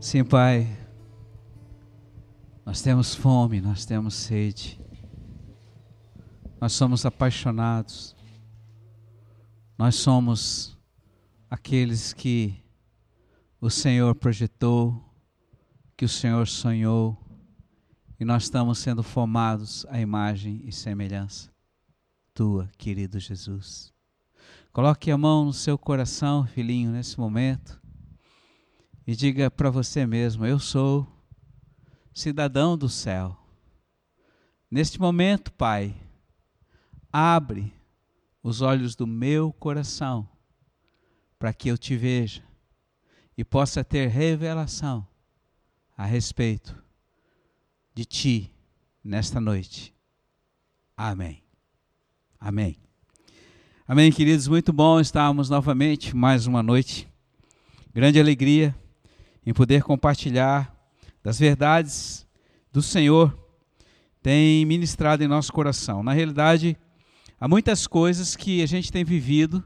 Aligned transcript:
Sim, 0.00 0.24
Pai. 0.24 0.78
Nós 2.64 2.80
temos 2.80 3.16
fome, 3.16 3.60
nós 3.60 3.84
temos 3.84 4.14
sede. 4.14 4.80
Nós 6.60 6.72
somos 6.72 7.04
apaixonados. 7.04 8.14
Nós 9.76 9.96
somos 9.96 10.78
aqueles 11.50 12.12
que 12.12 12.62
o 13.60 13.68
Senhor 13.68 14.14
projetou, 14.14 15.04
que 15.96 16.04
o 16.04 16.08
Senhor 16.08 16.46
sonhou, 16.46 17.18
e 18.20 18.24
nós 18.24 18.44
estamos 18.44 18.78
sendo 18.78 19.02
formados 19.02 19.84
à 19.88 20.00
imagem 20.00 20.62
e 20.64 20.70
semelhança 20.70 21.50
tua, 22.32 22.70
querido 22.78 23.18
Jesus. 23.18 23.92
Coloque 24.72 25.10
a 25.10 25.18
mão 25.18 25.46
no 25.46 25.52
seu 25.52 25.76
coração, 25.76 26.46
filhinho, 26.46 26.92
nesse 26.92 27.18
momento, 27.18 27.82
e 29.08 29.16
diga 29.16 29.50
para 29.50 29.70
você 29.70 30.04
mesmo: 30.06 30.44
Eu 30.44 30.58
sou 30.58 31.10
cidadão 32.12 32.76
do 32.76 32.90
céu. 32.90 33.34
Neste 34.70 35.00
momento, 35.00 35.50
Pai, 35.50 35.96
abre 37.10 37.72
os 38.42 38.60
olhos 38.60 38.94
do 38.94 39.06
meu 39.06 39.50
coração 39.50 40.28
para 41.38 41.54
que 41.54 41.70
eu 41.70 41.78
te 41.78 41.96
veja 41.96 42.42
e 43.34 43.42
possa 43.42 43.82
ter 43.82 44.08
revelação 44.08 45.08
a 45.96 46.04
respeito 46.04 46.76
de 47.94 48.04
ti 48.04 48.52
nesta 49.02 49.40
noite. 49.40 49.94
Amém. 50.94 51.42
Amém. 52.38 52.76
Amém, 53.86 54.12
queridos. 54.12 54.46
Muito 54.48 54.70
bom 54.70 55.00
estarmos 55.00 55.48
novamente 55.48 56.14
mais 56.14 56.46
uma 56.46 56.62
noite. 56.62 57.08
Grande 57.94 58.20
alegria 58.20 58.76
em 59.48 59.54
poder 59.54 59.82
compartilhar 59.82 60.70
das 61.24 61.38
verdades 61.38 62.26
do 62.70 62.82
Senhor 62.82 63.34
tem 64.22 64.62
ministrado 64.66 65.24
em 65.24 65.26
nosso 65.26 65.50
coração. 65.54 66.02
Na 66.02 66.12
realidade, 66.12 66.76
há 67.40 67.48
muitas 67.48 67.86
coisas 67.86 68.36
que 68.36 68.62
a 68.62 68.66
gente 68.66 68.92
tem 68.92 69.04
vivido 69.04 69.64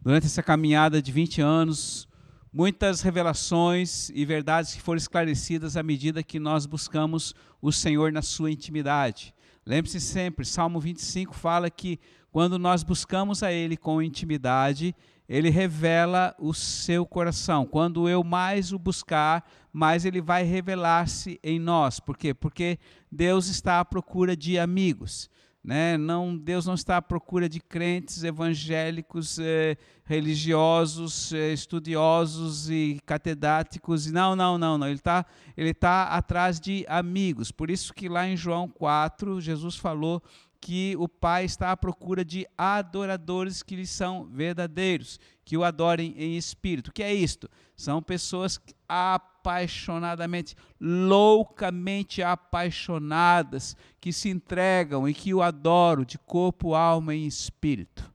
durante 0.00 0.26
essa 0.26 0.40
caminhada 0.40 1.02
de 1.02 1.10
20 1.10 1.40
anos, 1.40 2.06
muitas 2.52 3.00
revelações 3.00 4.08
e 4.10 4.24
verdades 4.24 4.72
que 4.72 4.80
foram 4.80 4.98
esclarecidas 4.98 5.76
à 5.76 5.82
medida 5.82 6.22
que 6.22 6.38
nós 6.38 6.64
buscamos 6.64 7.34
o 7.60 7.72
Senhor 7.72 8.12
na 8.12 8.22
sua 8.22 8.52
intimidade. 8.52 9.34
Lembre-se 9.66 10.00
sempre, 10.00 10.44
Salmo 10.44 10.78
25 10.78 11.34
fala 11.34 11.68
que 11.68 11.98
quando 12.30 12.56
nós 12.56 12.84
buscamos 12.84 13.42
a 13.42 13.50
Ele 13.50 13.76
com 13.76 14.00
intimidade, 14.00 14.94
Ele 15.28 15.48
revela 15.48 16.34
o 16.38 16.52
seu 16.52 17.06
coração. 17.06 17.64
Quando 17.64 18.08
eu 18.08 18.22
mais 18.22 18.72
o 18.72 18.78
buscar, 18.78 19.48
mais 19.72 20.04
Ele 20.04 20.20
vai 20.20 20.42
revelar-se 20.44 21.40
em 21.42 21.58
nós. 21.58 21.98
Por 21.98 22.16
quê? 22.16 22.34
Porque 22.34 22.78
Deus 23.10 23.48
está 23.48 23.80
à 23.80 23.84
procura 23.84 24.36
de 24.36 24.58
amigos. 24.58 25.30
Né? 25.64 25.96
Não, 25.96 26.36
Deus 26.36 26.66
não 26.66 26.74
está 26.74 26.98
à 26.98 27.02
procura 27.02 27.48
de 27.48 27.58
crentes 27.58 28.22
evangélicos, 28.22 29.38
eh, 29.38 29.78
religiosos, 30.04 31.32
eh, 31.32 31.54
estudiosos 31.54 32.68
e 32.68 33.00
catedráticos. 33.06 34.10
Não, 34.10 34.36
não, 34.36 34.58
não, 34.58 34.76
não. 34.76 34.86
Ele 34.86 34.96
está 34.96 35.24
ele 35.56 35.72
tá 35.72 36.04
atrás 36.08 36.60
de 36.60 36.84
amigos. 36.86 37.50
Por 37.50 37.70
isso 37.70 37.94
que 37.94 38.10
lá 38.10 38.28
em 38.28 38.36
João 38.36 38.68
4, 38.68 39.40
Jesus 39.40 39.76
falou 39.76 40.22
que 40.64 40.96
o 40.96 41.06
Pai 41.06 41.44
está 41.44 41.72
à 41.72 41.76
procura 41.76 42.24
de 42.24 42.46
adoradores 42.56 43.62
que 43.62 43.76
lhe 43.76 43.86
são 43.86 44.24
verdadeiros, 44.24 45.20
que 45.44 45.58
o 45.58 45.62
adorem 45.62 46.14
em 46.16 46.38
espírito. 46.38 46.88
O 46.88 46.92
que 46.94 47.02
é 47.02 47.12
isto? 47.12 47.50
São 47.76 48.02
pessoas 48.02 48.58
apaixonadamente, 48.88 50.56
loucamente 50.80 52.22
apaixonadas, 52.22 53.76
que 54.00 54.10
se 54.10 54.30
entregam 54.30 55.06
e 55.06 55.12
que 55.12 55.34
o 55.34 55.42
adoram 55.42 56.02
de 56.02 56.16
corpo, 56.16 56.74
alma 56.74 57.14
e 57.14 57.26
espírito. 57.26 58.10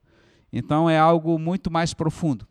Então 0.52 0.90
é 0.90 0.98
algo 0.98 1.38
muito 1.38 1.70
mais 1.70 1.94
profundo. 1.94 2.48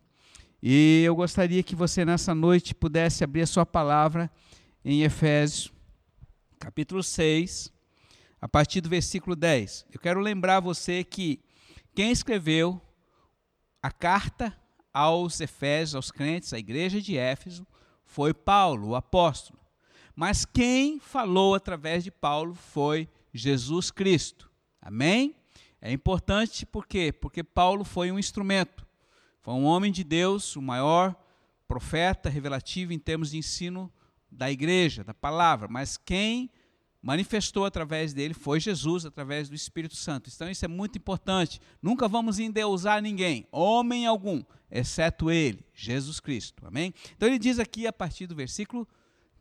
E 0.62 1.02
eu 1.04 1.14
gostaria 1.14 1.62
que 1.62 1.76
você 1.76 2.06
nessa 2.06 2.34
noite 2.34 2.74
pudesse 2.74 3.22
abrir 3.22 3.42
a 3.42 3.46
sua 3.46 3.66
palavra 3.66 4.30
em 4.82 5.02
Efésios, 5.02 5.70
capítulo 6.58 7.02
6, 7.02 7.70
a 8.40 8.48
partir 8.48 8.80
do 8.80 8.88
versículo 8.88 9.36
10. 9.36 9.86
Eu 9.92 10.00
quero 10.00 10.20
lembrar 10.20 10.60
você 10.60 11.04
que 11.04 11.40
quem 11.94 12.10
escreveu 12.10 12.80
a 13.82 13.90
carta 13.90 14.56
aos 14.92 15.40
Efésios, 15.40 15.94
aos 15.94 16.10
crentes, 16.10 16.52
à 16.52 16.58
igreja 16.58 17.00
de 17.00 17.16
Éfeso, 17.16 17.66
foi 18.04 18.32
Paulo, 18.34 18.88
o 18.88 18.96
apóstolo. 18.96 19.58
Mas 20.14 20.44
quem 20.44 20.98
falou 20.98 21.54
através 21.54 22.02
de 22.02 22.10
Paulo 22.10 22.54
foi 22.54 23.08
Jesus 23.32 23.90
Cristo. 23.90 24.50
Amém? 24.80 25.36
É 25.80 25.92
importante 25.92 26.66
por 26.66 26.86
quê? 26.86 27.12
Porque 27.12 27.42
Paulo 27.42 27.84
foi 27.84 28.10
um 28.10 28.18
instrumento. 28.18 28.86
Foi 29.40 29.54
um 29.54 29.64
homem 29.64 29.90
de 29.90 30.04
Deus, 30.04 30.56
o 30.56 30.62
maior 30.62 31.14
profeta 31.66 32.28
revelativo 32.28 32.92
em 32.92 32.98
termos 32.98 33.30
de 33.30 33.38
ensino 33.38 33.90
da 34.30 34.50
igreja, 34.50 35.04
da 35.04 35.14
palavra. 35.14 35.68
Mas 35.68 35.96
quem 35.96 36.50
manifestou 37.02 37.64
através 37.64 38.12
dele 38.12 38.34
foi 38.34 38.60
Jesus, 38.60 39.06
através 39.06 39.48
do 39.48 39.54
Espírito 39.54 39.96
Santo. 39.96 40.30
Então 40.32 40.50
isso 40.50 40.64
é 40.64 40.68
muito 40.68 40.98
importante. 40.98 41.60
Nunca 41.80 42.06
vamos 42.06 42.38
endeusar 42.38 43.00
ninguém, 43.00 43.46
homem 43.50 44.06
algum, 44.06 44.42
exceto 44.70 45.30
ele, 45.30 45.64
Jesus 45.74 46.20
Cristo. 46.20 46.66
Amém? 46.66 46.92
Então 47.16 47.28
ele 47.28 47.38
diz 47.38 47.58
aqui 47.58 47.86
a 47.86 47.92
partir 47.92 48.26
do 48.26 48.34
versículo 48.34 48.86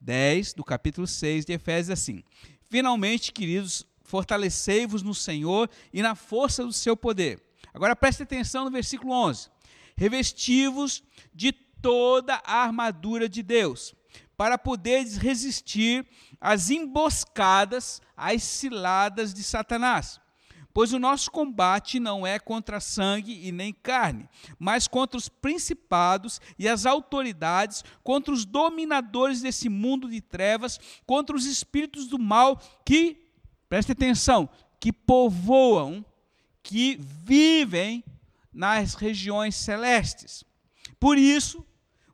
10 0.02 0.54
do 0.54 0.64
capítulo 0.64 1.06
6 1.06 1.46
de 1.46 1.54
Efésios 1.54 2.00
assim: 2.00 2.24
Finalmente, 2.70 3.32
queridos, 3.34 3.86
fortalecei-vos 4.04 5.04
no 5.04 5.14
Senhor 5.14 5.70
e 5.94 6.02
na 6.02 6.16
força 6.16 6.64
do 6.64 6.74
seu 6.74 6.96
poder. 6.96 7.42
Agora 7.74 7.96
preste 7.96 8.24
atenção 8.24 8.66
no 8.66 8.72
versículo 8.72 9.12
11. 9.14 9.50
Revesti-vos 9.96 11.04
de 11.34 11.52
toda 11.52 12.36
a 12.46 12.64
armadura 12.64 13.28
de 13.28 13.44
Deus, 13.44 13.94
para 14.40 14.58
poderes 14.58 15.18
resistir 15.18 16.08
às 16.40 16.70
emboscadas, 16.70 18.02
às 18.16 18.42
ciladas 18.42 19.34
de 19.34 19.44
Satanás. 19.44 20.18
Pois 20.74 20.94
o 20.94 20.98
nosso 20.98 21.30
combate 21.30 22.00
não 22.00 22.26
é 22.26 22.40
contra 22.40 22.80
sangue 22.80 23.46
e 23.46 23.52
nem 23.52 23.74
carne, 23.74 24.30
mas 24.58 24.88
contra 24.88 25.18
os 25.18 25.28
principados 25.28 26.40
e 26.58 26.70
as 26.70 26.86
autoridades, 26.86 27.84
contra 28.02 28.34
os 28.34 28.46
dominadores 28.46 29.42
desse 29.42 29.68
mundo 29.68 30.10
de 30.10 30.22
trevas, 30.22 30.80
contra 31.06 31.36
os 31.36 31.46
espíritos 31.46 32.08
do 32.08 32.18
mal 32.18 32.62
que, 32.86 33.18
preste 33.68 33.92
atenção, 33.92 34.48
que 34.80 34.94
povoam, 34.94 36.06
que 36.64 36.98
vivem 36.98 38.06
nas 38.54 38.94
regiões 38.94 39.54
celestes. 39.54 40.46
Por 40.98 41.18
isso, 41.18 41.66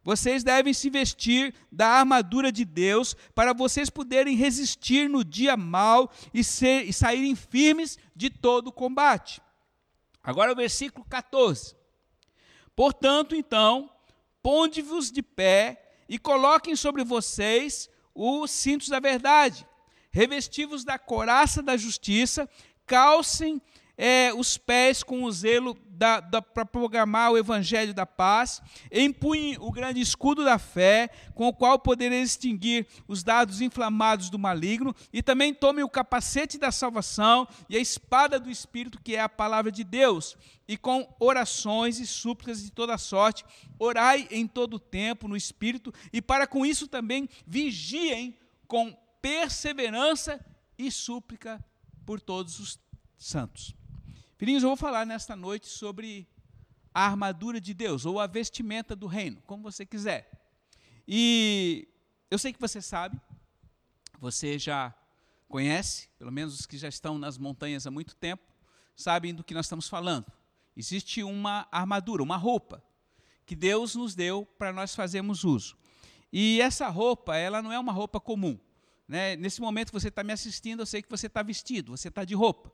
vocês 0.06 0.44
devem 0.44 0.72
se 0.72 0.88
vestir 0.88 1.52
da 1.72 1.88
armadura 1.88 2.52
de 2.52 2.64
Deus 2.64 3.16
para 3.34 3.54
vocês 3.54 3.90
poderem 3.90 4.36
resistir 4.36 5.10
no 5.10 5.24
dia 5.24 5.58
mal 5.58 6.12
e, 6.32 6.44
ser, 6.44 6.88
e 6.88 6.94
saírem 6.94 7.36
firmes 7.36 7.98
de 8.16 8.30
todo 8.30 8.68
o 8.68 8.72
combate. 8.72 9.42
Agora 10.24 10.52
o 10.52 10.56
versículo 10.56 11.04
14. 11.10 11.76
Portanto, 12.76 13.36
então, 13.36 13.90
ponde-vos 14.44 15.12
de 15.12 15.24
pé 15.24 15.92
e 16.08 16.20
coloquem 16.20 16.76
sobre 16.76 17.04
vocês 17.04 17.90
os 18.14 18.52
cintos 18.52 18.90
da 18.90 19.00
verdade, 19.00 19.68
revestivos 20.12 20.84
da 20.84 21.00
coraça 21.00 21.64
da 21.64 21.76
justiça, 21.76 22.48
calcem 22.86 23.60
é, 23.98 24.34
os 24.34 24.58
pés 24.58 25.04
com 25.04 25.24
o 25.24 25.32
zelo 25.32 25.76
para 26.54 26.66
programar 26.66 27.32
o 27.32 27.38
evangelho 27.38 27.94
da 27.94 28.06
paz, 28.06 28.62
empunhe 28.92 29.58
o 29.60 29.72
grande 29.72 30.02
escudo 30.02 30.44
da 30.44 30.60
fé, 30.60 31.10
com 31.34 31.48
o 31.48 31.54
qual 31.54 31.80
poderei 31.80 32.22
extinguir 32.22 32.86
os 33.08 33.24
dados 33.24 33.62
inflamados 33.62 34.30
do 34.30 34.38
maligno, 34.38 34.94
e 35.14 35.24
também 35.24 35.54
tome 35.54 35.84
o 35.84 35.90
capacete 35.90 36.58
da 36.58 36.72
salvação 36.72 37.48
e 37.70 37.78
a 37.78 37.80
espada 37.80 38.40
do 38.40 38.50
Espírito, 38.50 39.02
que 39.02 39.16
é 39.16 39.22
a 39.22 39.30
palavra 39.30 39.72
de 39.72 39.84
Deus, 39.84 40.36
e 40.68 40.76
com 40.76 41.08
orações 41.20 42.00
e 42.00 42.06
súplicas 42.06 42.62
de 42.62 42.72
toda 42.72 42.98
sorte, 42.98 43.46
orai 43.80 44.28
em 44.32 44.48
todo 44.48 44.76
o 44.76 44.80
tempo 44.80 45.28
no 45.28 45.38
Espírito, 45.38 45.94
e 46.12 46.22
para 46.22 46.46
com 46.46 46.66
isso 46.66 46.88
também 46.88 47.30
vigiem 47.48 48.38
com 48.68 48.94
perseverança 49.22 50.44
e 50.78 50.92
súplica 50.92 51.64
por 52.06 52.20
todos 52.20 52.60
os 52.60 52.80
santos. 53.18 53.76
Filhinhos, 54.46 54.62
eu 54.62 54.70
vou 54.70 54.78
falar 54.78 55.08
nesta 55.08 55.36
noite 55.36 55.66
sobre 55.66 56.28
a 56.94 57.04
armadura 57.08 57.60
de 57.60 57.74
Deus, 57.74 58.06
ou 58.06 58.20
a 58.20 58.28
vestimenta 58.28 58.96
do 58.96 59.08
reino, 59.08 59.42
como 59.48 59.64
você 59.64 59.88
quiser. 59.88 60.30
E 61.08 61.88
eu 62.30 62.38
sei 62.38 62.54
que 62.54 62.62
você 62.62 62.80
sabe, 62.80 63.20
você 64.20 64.60
já 64.60 64.94
conhece, 65.50 66.10
pelo 66.20 66.32
menos 66.32 66.60
os 66.60 66.68
que 66.68 66.78
já 66.78 66.88
estão 66.88 67.18
nas 67.18 67.40
montanhas 67.40 67.88
há 67.88 67.90
muito 67.90 68.16
tempo, 68.16 68.44
sabem 68.96 69.34
do 69.34 69.44
que 69.44 69.56
nós 69.56 69.66
estamos 69.66 69.90
falando. 69.90 70.32
Existe 70.78 71.24
uma 71.24 71.68
armadura, 71.72 72.22
uma 72.22 72.38
roupa, 72.38 72.84
que 73.48 73.56
Deus 73.56 73.96
nos 73.96 74.14
deu 74.14 74.46
para 74.60 74.72
nós 74.72 74.94
fazermos 74.94 75.44
uso. 75.44 75.76
E 76.32 76.62
essa 76.62 76.88
roupa, 76.88 77.36
ela 77.36 77.64
não 77.64 77.72
é 77.72 77.80
uma 77.80 77.92
roupa 77.92 78.20
comum. 78.20 78.60
Né? 79.08 79.36
Nesse 79.38 79.60
momento 79.60 79.92
você 79.92 80.10
está 80.10 80.24
me 80.24 80.34
assistindo, 80.34 80.82
eu 80.82 80.86
sei 80.86 81.02
que 81.02 81.10
você 81.10 81.26
está 81.26 81.42
vestido, 81.42 81.98
você 81.98 82.10
está 82.10 82.24
de 82.24 82.36
roupa. 82.36 82.72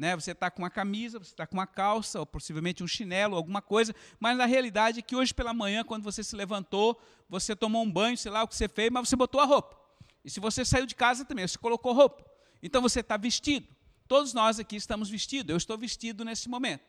Né? 0.00 0.16
Você 0.16 0.30
está 0.30 0.50
com 0.50 0.62
uma 0.62 0.70
camisa, 0.70 1.18
você 1.18 1.30
está 1.30 1.46
com 1.46 1.58
uma 1.58 1.66
calça, 1.66 2.18
ou 2.18 2.24
possivelmente 2.24 2.82
um 2.82 2.86
chinelo, 2.86 3.36
alguma 3.36 3.60
coisa, 3.60 3.94
mas 4.18 4.34
na 4.34 4.46
realidade 4.46 5.00
é 5.00 5.02
que 5.02 5.14
hoje 5.14 5.34
pela 5.34 5.52
manhã, 5.52 5.84
quando 5.84 6.02
você 6.02 6.24
se 6.24 6.34
levantou, 6.34 6.98
você 7.28 7.54
tomou 7.54 7.82
um 7.82 7.92
banho, 7.92 8.16
sei 8.16 8.32
lá 8.32 8.42
o 8.42 8.48
que 8.48 8.56
você 8.56 8.66
fez, 8.66 8.90
mas 8.90 9.06
você 9.06 9.14
botou 9.14 9.42
a 9.42 9.44
roupa. 9.44 9.78
E 10.24 10.30
se 10.30 10.40
você 10.40 10.64
saiu 10.64 10.86
de 10.86 10.94
casa 10.94 11.22
também, 11.22 11.46
você 11.46 11.58
colocou 11.58 11.92
roupa. 11.92 12.24
Então 12.62 12.80
você 12.80 13.00
está 13.00 13.18
vestido. 13.18 13.68
Todos 14.08 14.32
nós 14.32 14.58
aqui 14.58 14.74
estamos 14.74 15.10
vestidos, 15.10 15.50
eu 15.50 15.58
estou 15.58 15.76
vestido 15.76 16.24
nesse 16.24 16.48
momento. 16.48 16.82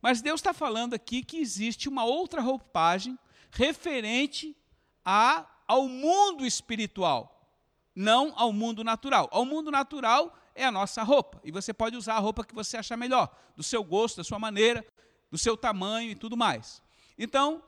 Mas 0.00 0.22
Deus 0.22 0.38
está 0.38 0.54
falando 0.54 0.94
aqui 0.94 1.24
que 1.24 1.38
existe 1.38 1.88
uma 1.88 2.04
outra 2.04 2.40
roupagem 2.40 3.18
referente 3.50 4.56
a, 5.04 5.44
ao 5.66 5.88
mundo 5.88 6.46
espiritual, 6.46 7.50
não 7.96 8.32
ao 8.36 8.52
mundo 8.52 8.84
natural. 8.84 9.28
Ao 9.32 9.44
mundo 9.44 9.72
natural 9.72 10.32
é 10.54 10.64
a 10.64 10.70
nossa 10.70 11.02
roupa, 11.02 11.40
e 11.44 11.50
você 11.50 11.72
pode 11.72 11.96
usar 11.96 12.14
a 12.14 12.18
roupa 12.18 12.44
que 12.44 12.54
você 12.54 12.76
achar 12.76 12.96
melhor, 12.96 13.34
do 13.56 13.62
seu 13.62 13.82
gosto, 13.82 14.18
da 14.18 14.24
sua 14.24 14.38
maneira, 14.38 14.84
do 15.30 15.38
seu 15.38 15.56
tamanho 15.56 16.10
e 16.10 16.14
tudo 16.14 16.36
mais. 16.36 16.82
Então, 17.18 17.62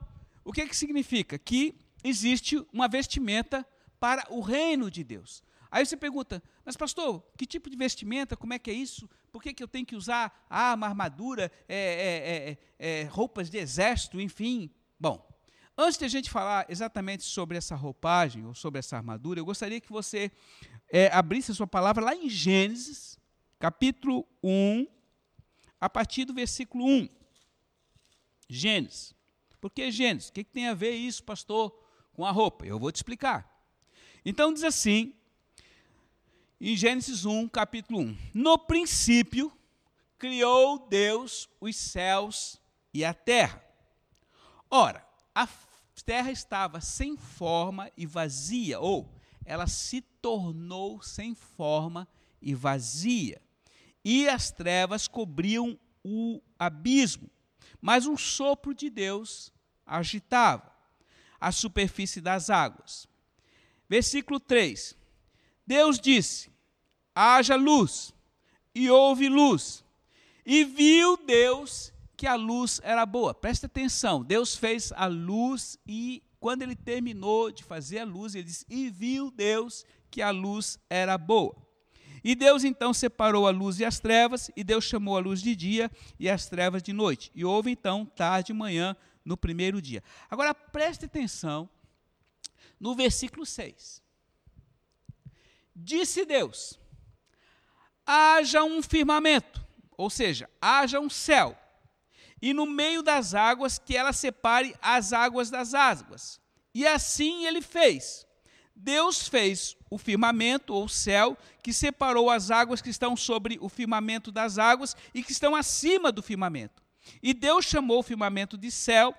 o 0.45 0.53
que, 0.53 0.67
que 0.67 0.77
significa? 0.77 1.39
Que 1.39 1.75
existe 2.05 2.65
uma 2.73 2.87
vestimenta 2.89 3.67
para 3.99 4.27
o 4.31 4.41
reino 4.41 4.91
de 4.91 5.03
Deus. 5.03 5.43
Aí 5.71 5.85
você 5.85 5.97
pergunta, 5.97 6.43
mas 6.65 6.77
pastor, 6.77 7.23
que 7.37 7.45
tipo 7.45 7.69
de 7.69 7.77
vestimenta, 7.77 8.37
como 8.37 8.55
é 8.55 8.59
que 8.59 8.71
é 8.71 8.75
isso? 8.75 9.09
Por 9.33 9.43
que, 9.43 9.53
que 9.53 9.63
eu 9.63 9.69
tenho 9.69 9.85
que 9.85 9.97
usar 9.97 10.47
ah, 10.49 10.75
uma 10.75 10.87
armadura, 10.87 11.51
é, 11.69 12.57
é, 12.79 12.87
é, 12.87 13.03
é 13.03 13.05
roupas 13.05 13.51
de 13.51 13.59
exército, 13.59 14.21
enfim? 14.21 14.71
Bom, 14.99 15.29
antes 15.77 15.99
de 15.99 16.05
a 16.05 16.09
gente 16.09 16.31
falar 16.31 16.65
exatamente 16.69 17.25
sobre 17.25 17.59
essa 17.59 17.75
roupagem 17.75 18.47
ou 18.47 18.55
sobre 18.55 18.79
essa 18.79 18.97
armadura, 18.97 19.41
eu 19.41 19.45
gostaria 19.45 19.81
que 19.81 19.93
você 19.93 20.31
é, 20.97 21.13
abrisse 21.13 21.53
a 21.53 21.55
sua 21.55 21.67
palavra 21.67 22.03
lá 22.03 22.17
em 22.17 22.27
Gênesis, 22.27 23.21
capítulo 23.59 24.27
1, 24.43 24.87
a 25.79 25.91
partir 25.91 26.25
do 26.25 26.33
versículo 26.33 26.87
1. 26.87 27.07
Gênesis. 28.49 29.15
Por 29.61 29.71
que 29.71 29.91
Gênesis? 29.91 30.31
O 30.31 30.33
que, 30.33 30.43
que 30.43 30.51
tem 30.51 30.69
a 30.69 30.73
ver 30.73 30.93
isso, 30.93 31.23
pastor, 31.23 31.71
com 32.15 32.25
a 32.25 32.31
roupa? 32.31 32.65
Eu 32.65 32.79
vou 32.79 32.91
te 32.91 32.97
explicar. 32.97 33.47
Então 34.25 34.51
diz 34.55 34.65
assim, 34.65 35.13
em 36.59 36.75
Gênesis 36.75 37.27
1, 37.27 37.47
capítulo 37.49 38.01
1: 38.01 38.17
No 38.33 38.59
princípio 38.59 39.53
criou 40.17 40.79
Deus 40.89 41.47
os 41.61 41.77
céus 41.77 42.59
e 42.95 43.05
a 43.05 43.13
terra. 43.13 43.63
Ora, 44.71 45.07
a 45.35 45.47
terra 46.07 46.31
estava 46.31 46.81
sem 46.81 47.19
forma 47.19 47.93
e 47.99 48.07
vazia, 48.07 48.81
ou 48.81 49.15
ela 49.47 49.67
se 49.67 50.01
tornou 50.01 51.01
sem 51.01 51.35
forma 51.35 52.07
e 52.43 52.55
vazia, 52.55 53.41
e 54.05 54.29
as 54.29 54.51
trevas 54.51 55.09
cobriam 55.09 55.79
o 56.05 56.43
abismo, 56.59 57.31
mas 57.81 58.07
um 58.07 58.17
sopro 58.17 58.75
de 58.75 58.91
Deus 58.91 59.53
agitava 59.87 60.71
a 61.41 61.53
superfície 61.53 62.21
das 62.21 62.51
águas. 62.51 63.09
Versículo 63.89 64.41
3: 64.41 64.97
Deus 65.67 65.99
disse: 65.99 66.51
haja 67.15 67.57
luz, 67.57 68.13
e 68.75 68.91
houve 68.91 69.29
luz, 69.29 69.85
e 70.45 70.65
viu 70.65 71.17
Deus 71.17 71.93
que 72.17 72.27
a 72.27 72.35
luz 72.35 72.81
era 72.83 73.07
boa. 73.07 73.35
Presta 73.35 73.67
atenção, 73.67 74.23
Deus 74.23 74.55
fez 74.55 74.93
a 74.93 75.07
luz 75.07 75.79
e 75.87 76.23
quando 76.47 76.63
ele 76.63 76.77
terminou 76.77 77.51
de 77.51 77.65
fazer 77.65 77.99
a 77.99 78.05
luz, 78.05 78.37
ele 78.37 78.45
disse: 78.45 78.65
E 78.71 78.89
viu 78.89 79.33
Deus 79.33 79.85
que 80.09 80.23
a 80.23 80.31
luz 80.31 80.79
era 80.89 81.19
boa. 81.19 81.57
E 82.23 82.37
Deus 82.37 82.63
então 82.63 82.95
separou 82.95 83.49
a 83.49 83.51
luz 83.51 83.81
e 83.81 83.85
as 83.85 83.99
trevas, 83.99 84.49
e 84.55 84.63
Deus 84.63 84.85
chamou 84.85 85.17
a 85.17 85.21
luz 85.21 85.43
de 85.43 85.57
dia 85.57 85.91
e 86.21 86.31
as 86.31 86.47
trevas 86.47 86.85
de 86.85 86.93
noite. 86.93 87.33
E 87.35 87.45
houve 87.45 87.73
então 87.73 88.07
tarde 88.07 88.53
e 88.53 88.55
manhã 88.55 88.97
no 89.25 89.37
primeiro 89.37 89.83
dia. 89.83 90.05
Agora 90.31 90.55
preste 90.55 91.07
atenção 91.07 91.69
no 92.79 92.95
versículo 92.95 93.45
6. 93.45 94.01
Disse 95.75 96.25
Deus: 96.25 96.79
haja 98.07 98.63
um 98.63 98.81
firmamento, 98.81 99.67
ou 99.99 100.09
seja, 100.09 100.49
haja 100.61 101.01
um 101.01 101.11
céu 101.11 101.59
e 102.47 102.55
no 102.55 102.65
meio 102.65 103.03
das 103.03 103.35
águas 103.35 103.77
que 103.77 103.97
ela 103.97 104.13
separe 104.13 104.73
as 104.81 105.13
águas 105.13 105.51
das 105.51 105.75
águas. 105.75 106.41
E 106.73 106.87
assim 106.87 107.45
ele 107.45 107.61
fez. 107.61 108.25
Deus 108.73 109.27
fez 109.27 109.77
o 109.91 109.99
firmamento, 109.99 110.73
ou 110.73 110.89
céu, 110.89 111.37
que 111.61 111.73
separou 111.73 112.31
as 112.31 112.53
águas 112.53 112.81
que 112.81 112.89
estão 112.89 113.17
sobre 113.17 113.59
o 113.61 113.69
firmamento 113.69 114.31
das 114.31 114.59
águas 114.59 114.95
e 115.13 115.25
que 115.25 115.33
estão 115.33 115.57
acima 115.57 116.13
do 116.13 116.23
firmamento. 116.23 116.85
E 117.21 117.35
Deus 117.35 117.65
chamou 117.65 117.99
o 117.99 118.05
firmamento 118.05 118.57
de 118.57 118.71
céu, 118.71 119.13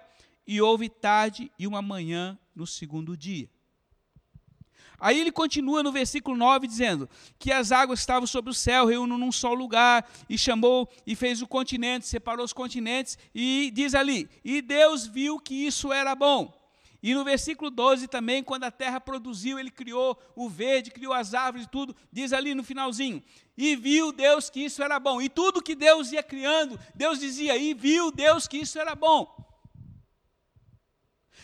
e 0.47 0.61
houve 0.61 0.87
tarde 0.87 1.51
e 1.59 1.67
uma 1.67 1.81
manhã 1.81 2.39
no 2.55 2.65
segundo 2.65 3.17
dia. 3.17 3.49
Aí 4.99 5.19
ele 5.19 5.31
continua 5.31 5.83
no 5.83 5.91
versículo 5.91 6.35
9 6.35 6.67
dizendo 6.67 7.09
que 7.37 7.51
as 7.51 7.71
águas 7.71 7.99
estavam 7.99 8.25
sobre 8.25 8.51
o 8.51 8.53
céu, 8.53 8.85
reúnem 8.85 9.17
num 9.17 9.31
só 9.31 9.53
lugar, 9.53 10.09
e 10.27 10.37
chamou 10.37 10.89
e 11.05 11.15
fez 11.15 11.41
o 11.41 11.47
continente, 11.47 12.07
separou 12.07 12.43
os 12.43 12.53
continentes, 12.53 13.17
e 13.33 13.71
diz 13.73 13.93
ali: 13.93 14.27
E 14.43 14.61
Deus 14.61 15.05
viu 15.05 15.39
que 15.39 15.53
isso 15.53 15.93
era 15.93 16.15
bom. 16.15 16.51
E 17.01 17.13
no 17.13 17.23
versículo 17.23 17.69
12 17.69 18.07
também, 18.07 18.43
quando 18.43 18.63
a 18.63 18.71
terra 18.71 18.99
produziu, 18.99 19.59
ele 19.59 19.69
criou 19.69 20.19
o 20.35 20.49
verde, 20.49 20.89
criou 20.89 21.13
as 21.13 21.33
árvores 21.33 21.67
e 21.67 21.69
tudo, 21.69 21.95
diz 22.11 22.33
ali 22.33 22.55
no 22.55 22.63
finalzinho: 22.63 23.21
E 23.55 23.75
viu 23.75 24.11
Deus 24.11 24.49
que 24.49 24.61
isso 24.61 24.81
era 24.81 24.99
bom. 24.99 25.21
E 25.21 25.29
tudo 25.29 25.61
que 25.61 25.75
Deus 25.75 26.11
ia 26.11 26.23
criando, 26.23 26.79
Deus 26.95 27.19
dizia: 27.19 27.55
E 27.55 27.73
viu 27.73 28.11
Deus 28.11 28.47
que 28.47 28.57
isso 28.57 28.79
era 28.79 28.95
bom. 28.95 29.46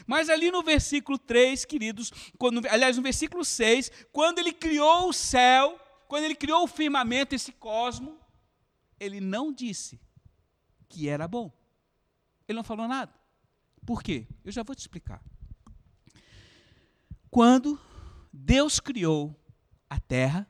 Mas 0.06 0.30
ali 0.30 0.52
no 0.52 0.64
versículo 0.64 1.18
3, 1.18 1.66
queridos, 1.66 2.12
quando, 2.38 2.62
aliás, 2.68 2.98
no 2.98 3.04
versículo 3.04 3.46
6, 3.46 3.92
quando 4.12 4.40
ele 4.40 4.52
criou 4.52 5.10
o 5.10 5.14
céu, 5.14 5.80
quando 6.08 6.24
ele 6.26 6.36
criou 6.36 6.64
o 6.64 6.68
firmamento, 6.68 7.36
esse 7.36 7.52
cosmo, 7.52 8.20
ele 9.00 9.20
não 9.20 9.52
disse 9.52 10.00
que 10.90 11.10
era 11.10 11.28
bom. 11.28 11.52
Ele 12.48 12.56
não 12.56 12.64
falou 12.64 12.88
nada. 12.88 13.14
Por 13.86 14.02
quê? 14.02 14.28
Eu 14.44 14.52
já 14.52 14.64
vou 14.64 14.76
te 14.76 14.80
explicar. 14.80 15.22
Quando 17.30 17.80
Deus 18.32 18.80
criou 18.80 19.36
a 19.90 20.00
terra, 20.00 20.48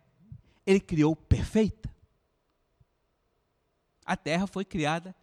ele 0.65 0.79
criou 0.79 1.15
perfeita. 1.15 1.93
A 4.05 4.17
terra 4.17 4.47
foi 4.47 4.65
criada 4.65 5.15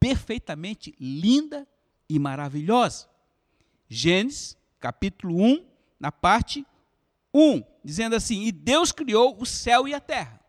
perfeitamente 0.00 0.94
linda 0.98 1.66
e 2.08 2.18
maravilhosa. 2.18 3.08
Gênesis, 3.88 4.56
capítulo 4.80 5.42
1, 5.42 5.66
na 5.98 6.12
parte 6.12 6.66
1, 7.34 7.62
dizendo 7.84 8.16
assim: 8.16 8.44
E 8.44 8.52
Deus 8.52 8.92
criou 8.92 9.36
o 9.40 9.46
céu 9.46 9.86
e 9.86 9.94
a 9.94 10.00
terra. 10.00 10.40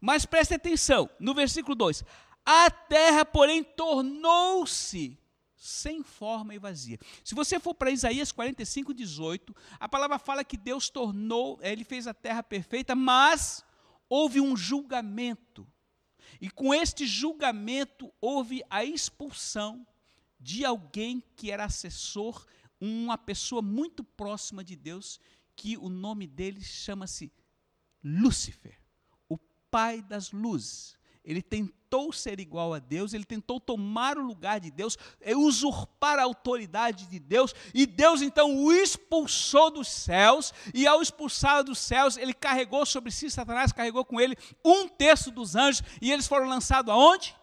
Mas 0.00 0.26
preste 0.26 0.54
atenção, 0.54 1.08
no 1.18 1.34
versículo 1.34 1.74
2: 1.74 2.04
A 2.44 2.70
terra, 2.70 3.24
porém, 3.24 3.62
tornou-se 3.62 5.18
sem 5.56 6.02
forma 6.02 6.54
e 6.54 6.58
vazia. 6.58 6.98
Se 7.22 7.36
você 7.36 7.60
for 7.60 7.72
para 7.72 7.90
Isaías 7.90 8.32
45, 8.32 8.92
18, 8.92 9.54
a 9.78 9.88
palavra 9.88 10.18
fala 10.18 10.42
que 10.42 10.56
Deus 10.56 10.90
tornou, 10.90 11.58
ele 11.62 11.84
fez 11.84 12.08
a 12.08 12.14
terra 12.14 12.42
perfeita, 12.42 12.96
mas 12.96 13.64
houve 14.08 14.40
um 14.40 14.56
julgamento. 14.56 15.66
E 16.40 16.50
com 16.50 16.74
este 16.74 17.06
julgamento 17.06 18.12
houve 18.20 18.64
a 18.68 18.84
expulsão 18.84 19.86
de 20.42 20.64
alguém 20.64 21.22
que 21.36 21.50
era 21.50 21.64
assessor 21.64 22.44
uma 22.80 23.16
pessoa 23.16 23.62
muito 23.62 24.02
próxima 24.02 24.64
de 24.64 24.74
Deus, 24.74 25.20
que 25.54 25.76
o 25.76 25.88
nome 25.88 26.26
dele 26.26 26.60
chama-se 26.60 27.32
Lúcifer, 28.02 28.76
o 29.28 29.38
pai 29.70 30.02
das 30.02 30.32
luzes. 30.32 30.98
Ele 31.24 31.40
tentou 31.40 32.12
ser 32.12 32.40
igual 32.40 32.74
a 32.74 32.80
Deus, 32.80 33.14
ele 33.14 33.24
tentou 33.24 33.60
tomar 33.60 34.18
o 34.18 34.26
lugar 34.26 34.58
de 34.58 34.72
Deus, 34.72 34.98
usurpar 35.36 36.18
a 36.18 36.24
autoridade 36.24 37.06
de 37.06 37.20
Deus, 37.20 37.54
e 37.72 37.86
Deus 37.86 38.20
então 38.20 38.56
o 38.56 38.72
expulsou 38.72 39.70
dos 39.70 39.86
céus, 39.86 40.52
e 40.74 40.84
ao 40.84 41.00
expulsar 41.00 41.62
dos 41.62 41.78
céus, 41.78 42.16
ele 42.16 42.34
carregou 42.34 42.84
sobre 42.84 43.12
si, 43.12 43.30
Satanás 43.30 43.70
carregou 43.70 44.04
com 44.04 44.20
ele 44.20 44.36
um 44.64 44.88
terço 44.88 45.30
dos 45.30 45.54
anjos, 45.54 45.84
e 46.00 46.10
eles 46.10 46.26
foram 46.26 46.48
lançados 46.48 46.92
aonde? 46.92 47.36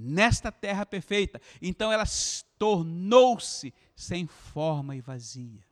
Nesta 0.00 0.52
terra 0.52 0.86
perfeita. 0.86 1.40
Então 1.60 1.90
ela 1.90 2.04
tornou-se 2.56 3.74
sem 3.96 4.28
forma 4.28 4.94
e 4.94 5.00
vazia. 5.00 5.66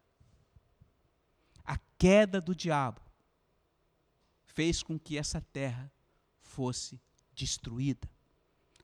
A 1.64 1.78
queda 1.96 2.40
do 2.40 2.52
diabo 2.52 3.00
fez 4.44 4.82
com 4.82 4.98
que 4.98 5.16
essa 5.16 5.40
terra 5.40 5.92
fosse 6.40 7.00
destruída. 7.32 8.10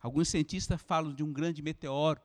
Alguns 0.00 0.28
cientistas 0.28 0.80
falam 0.80 1.12
de 1.12 1.25
um 1.25 1.32
grande 1.32 1.61
meteoro. 1.61 2.20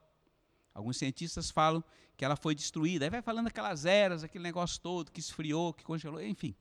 Alguns 0.72 0.98
cientistas 0.98 1.50
falam 1.50 1.84
que 2.16 2.24
ela 2.24 2.36
foi 2.36 2.54
destruída. 2.54 3.06
Aí 3.06 3.10
vai 3.10 3.24
falando 3.24 3.48
aquelas 3.48 3.84
eras, 3.84 4.24
aquele 4.24 4.44
negócio 4.44 4.80
todo 4.80 5.12
que 5.12 5.20
esfriou, 5.20 5.74
que 5.74 5.84
congelou, 5.84 6.22
enfim. 6.22 6.56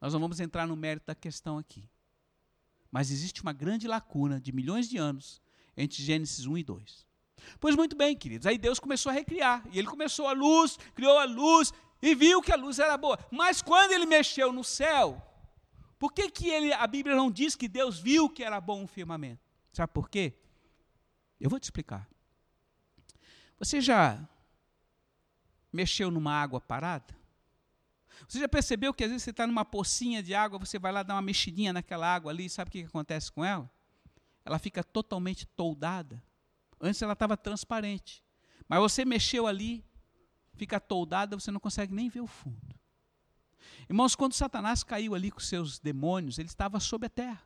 Nós 0.00 0.12
não 0.12 0.20
vamos 0.20 0.38
entrar 0.38 0.68
no 0.68 0.76
mérito 0.76 1.06
da 1.06 1.16
questão 1.16 1.58
aqui. 1.58 1.90
Mas 2.92 3.10
existe 3.10 3.42
uma 3.42 3.52
grande 3.52 3.88
lacuna 3.88 4.40
de 4.40 4.52
milhões 4.52 4.88
de 4.88 4.98
anos 4.98 5.42
entre 5.76 6.02
Gênesis 6.02 6.46
1 6.46 6.58
e 6.58 6.62
2. 6.62 7.06
Pois 7.60 7.76
muito 7.76 7.96
bem, 7.96 8.16
queridos, 8.16 8.46
aí 8.46 8.56
Deus 8.56 8.78
começou 8.78 9.10
a 9.10 9.12
recriar. 9.12 9.62
E 9.70 9.78
ele 9.78 9.88
começou 9.88 10.26
a 10.26 10.32
luz, 10.32 10.78
criou 10.94 11.18
a 11.18 11.24
luz 11.24 11.72
e 12.00 12.14
viu 12.14 12.40
que 12.42 12.52
a 12.52 12.56
luz 12.56 12.78
era 12.78 12.96
boa. 12.96 13.18
Mas 13.30 13.62
quando 13.62 13.92
ele 13.92 14.06
mexeu 14.06 14.52
no 14.52 14.64
céu, 14.64 15.22
por 15.98 16.12
que, 16.12 16.30
que 16.30 16.48
ele, 16.48 16.72
a 16.72 16.86
Bíblia 16.86 17.16
não 17.16 17.30
diz 17.30 17.54
que 17.56 17.68
Deus 17.68 17.98
viu 17.98 18.28
que 18.28 18.42
era 18.42 18.60
bom 18.60 18.84
o 18.84 18.86
firmamento? 18.86 19.42
Sabe 19.72 19.92
por 19.92 20.08
quê? 20.08 20.34
Eu 21.40 21.50
vou 21.50 21.58
te 21.58 21.64
explicar. 21.64 22.08
Você 23.58 23.80
já 23.80 24.26
mexeu 25.72 26.10
numa 26.10 26.32
água 26.32 26.60
parada? 26.60 27.14
Você 28.28 28.38
já 28.38 28.48
percebeu 28.48 28.94
que 28.94 29.04
às 29.04 29.10
vezes 29.10 29.24
você 29.24 29.30
está 29.30 29.46
numa 29.46 29.64
pocinha 29.64 30.22
de 30.22 30.34
água, 30.34 30.58
você 30.58 30.78
vai 30.78 30.92
lá 30.92 31.02
dar 31.02 31.14
uma 31.14 31.22
mexidinha 31.22 31.72
naquela 31.72 32.06
água 32.14 32.30
ali, 32.30 32.48
sabe 32.48 32.68
o 32.68 32.72
que, 32.72 32.82
que 32.82 32.88
acontece 32.88 33.30
com 33.30 33.44
ela? 33.44 33.70
Ela 34.44 34.58
fica 34.58 34.84
totalmente 34.84 35.46
toldada. 35.46 36.22
Antes 36.80 37.00
ela 37.00 37.14
estava 37.14 37.36
transparente. 37.36 38.22
Mas 38.68 38.80
você 38.80 39.04
mexeu 39.04 39.46
ali, 39.46 39.84
fica 40.54 40.78
toldada, 40.78 41.38
você 41.38 41.50
não 41.50 41.60
consegue 41.60 41.94
nem 41.94 42.08
ver 42.08 42.20
o 42.20 42.26
fundo. 42.26 42.74
Irmãos, 43.88 44.14
quando 44.14 44.34
Satanás 44.34 44.82
caiu 44.82 45.14
ali 45.14 45.30
com 45.30 45.40
seus 45.40 45.78
demônios, 45.78 46.38
ele 46.38 46.48
estava 46.48 46.80
sob 46.80 47.06
a 47.06 47.10
terra. 47.10 47.42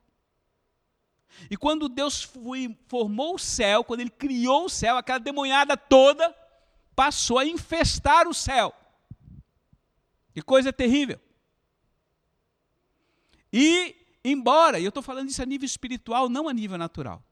E 1.51 1.57
quando 1.57 1.89
Deus 1.89 2.23
foi, 2.23 2.77
formou 2.87 3.35
o 3.35 3.39
céu, 3.39 3.85
quando 3.85 4.01
ele 4.01 4.11
criou 4.11 4.65
o 4.65 4.71
céu, 4.71 4.97
aquela 4.97 5.19
demonhada 5.19 5.77
toda 5.77 6.35
passou 6.95 7.39
a 7.39 7.47
infestar 7.47 8.27
o 8.27 8.35
céu. 8.35 8.75
Que 10.33 10.43
coisa 10.43 10.73
terrível. 10.73 11.21
E, 13.53 13.97
embora, 14.25 14.79
e 14.79 14.85
eu 14.85 14.89
estou 14.89 15.03
falando 15.03 15.29
isso 15.29 15.43
a 15.43 15.47
nível 15.47 15.67
espiritual, 15.67 16.29
não 16.29 16.49
a 16.49 16.53
nível 16.53 16.79
natural. 16.79 17.23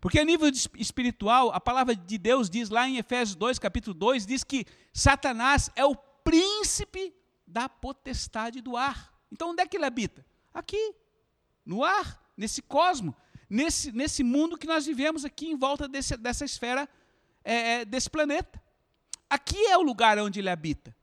Porque 0.00 0.18
a 0.18 0.24
nível 0.24 0.48
espiritual, 0.76 1.50
a 1.52 1.60
palavra 1.60 1.94
de 1.94 2.18
Deus 2.18 2.48
diz 2.48 2.70
lá 2.70 2.88
em 2.88 2.96
Efésios 2.96 3.36
2, 3.36 3.58
capítulo 3.58 3.94
2, 3.94 4.26
diz 4.26 4.42
que 4.42 4.64
Satanás 4.92 5.70
é 5.76 5.84
o 5.84 5.94
príncipe 5.94 7.14
da 7.46 7.68
potestade 7.68 8.60
do 8.60 8.76
ar. 8.76 9.12
Então 9.30 9.50
onde 9.50 9.62
é 9.62 9.66
que 9.66 9.76
ele 9.76 9.84
habita? 9.84 10.24
Aqui, 10.52 10.94
no 11.64 11.84
ar 11.84 12.24
nesse 12.36 12.62
cosmo, 12.62 13.14
nesse, 13.48 13.92
nesse 13.92 14.22
mundo 14.22 14.58
que 14.58 14.66
nós 14.66 14.86
vivemos 14.86 15.24
aqui 15.24 15.46
em 15.46 15.56
volta 15.56 15.86
desse, 15.86 16.16
dessa 16.16 16.44
esfera, 16.44 16.88
é, 17.44 17.54
é, 17.54 17.84
desse 17.84 18.10
planeta. 18.10 18.62
Aqui 19.28 19.58
é 19.66 19.76
o 19.76 19.82
lugar 19.82 20.18
onde 20.18 20.40
ele 20.40 20.50
habita. 20.50 20.95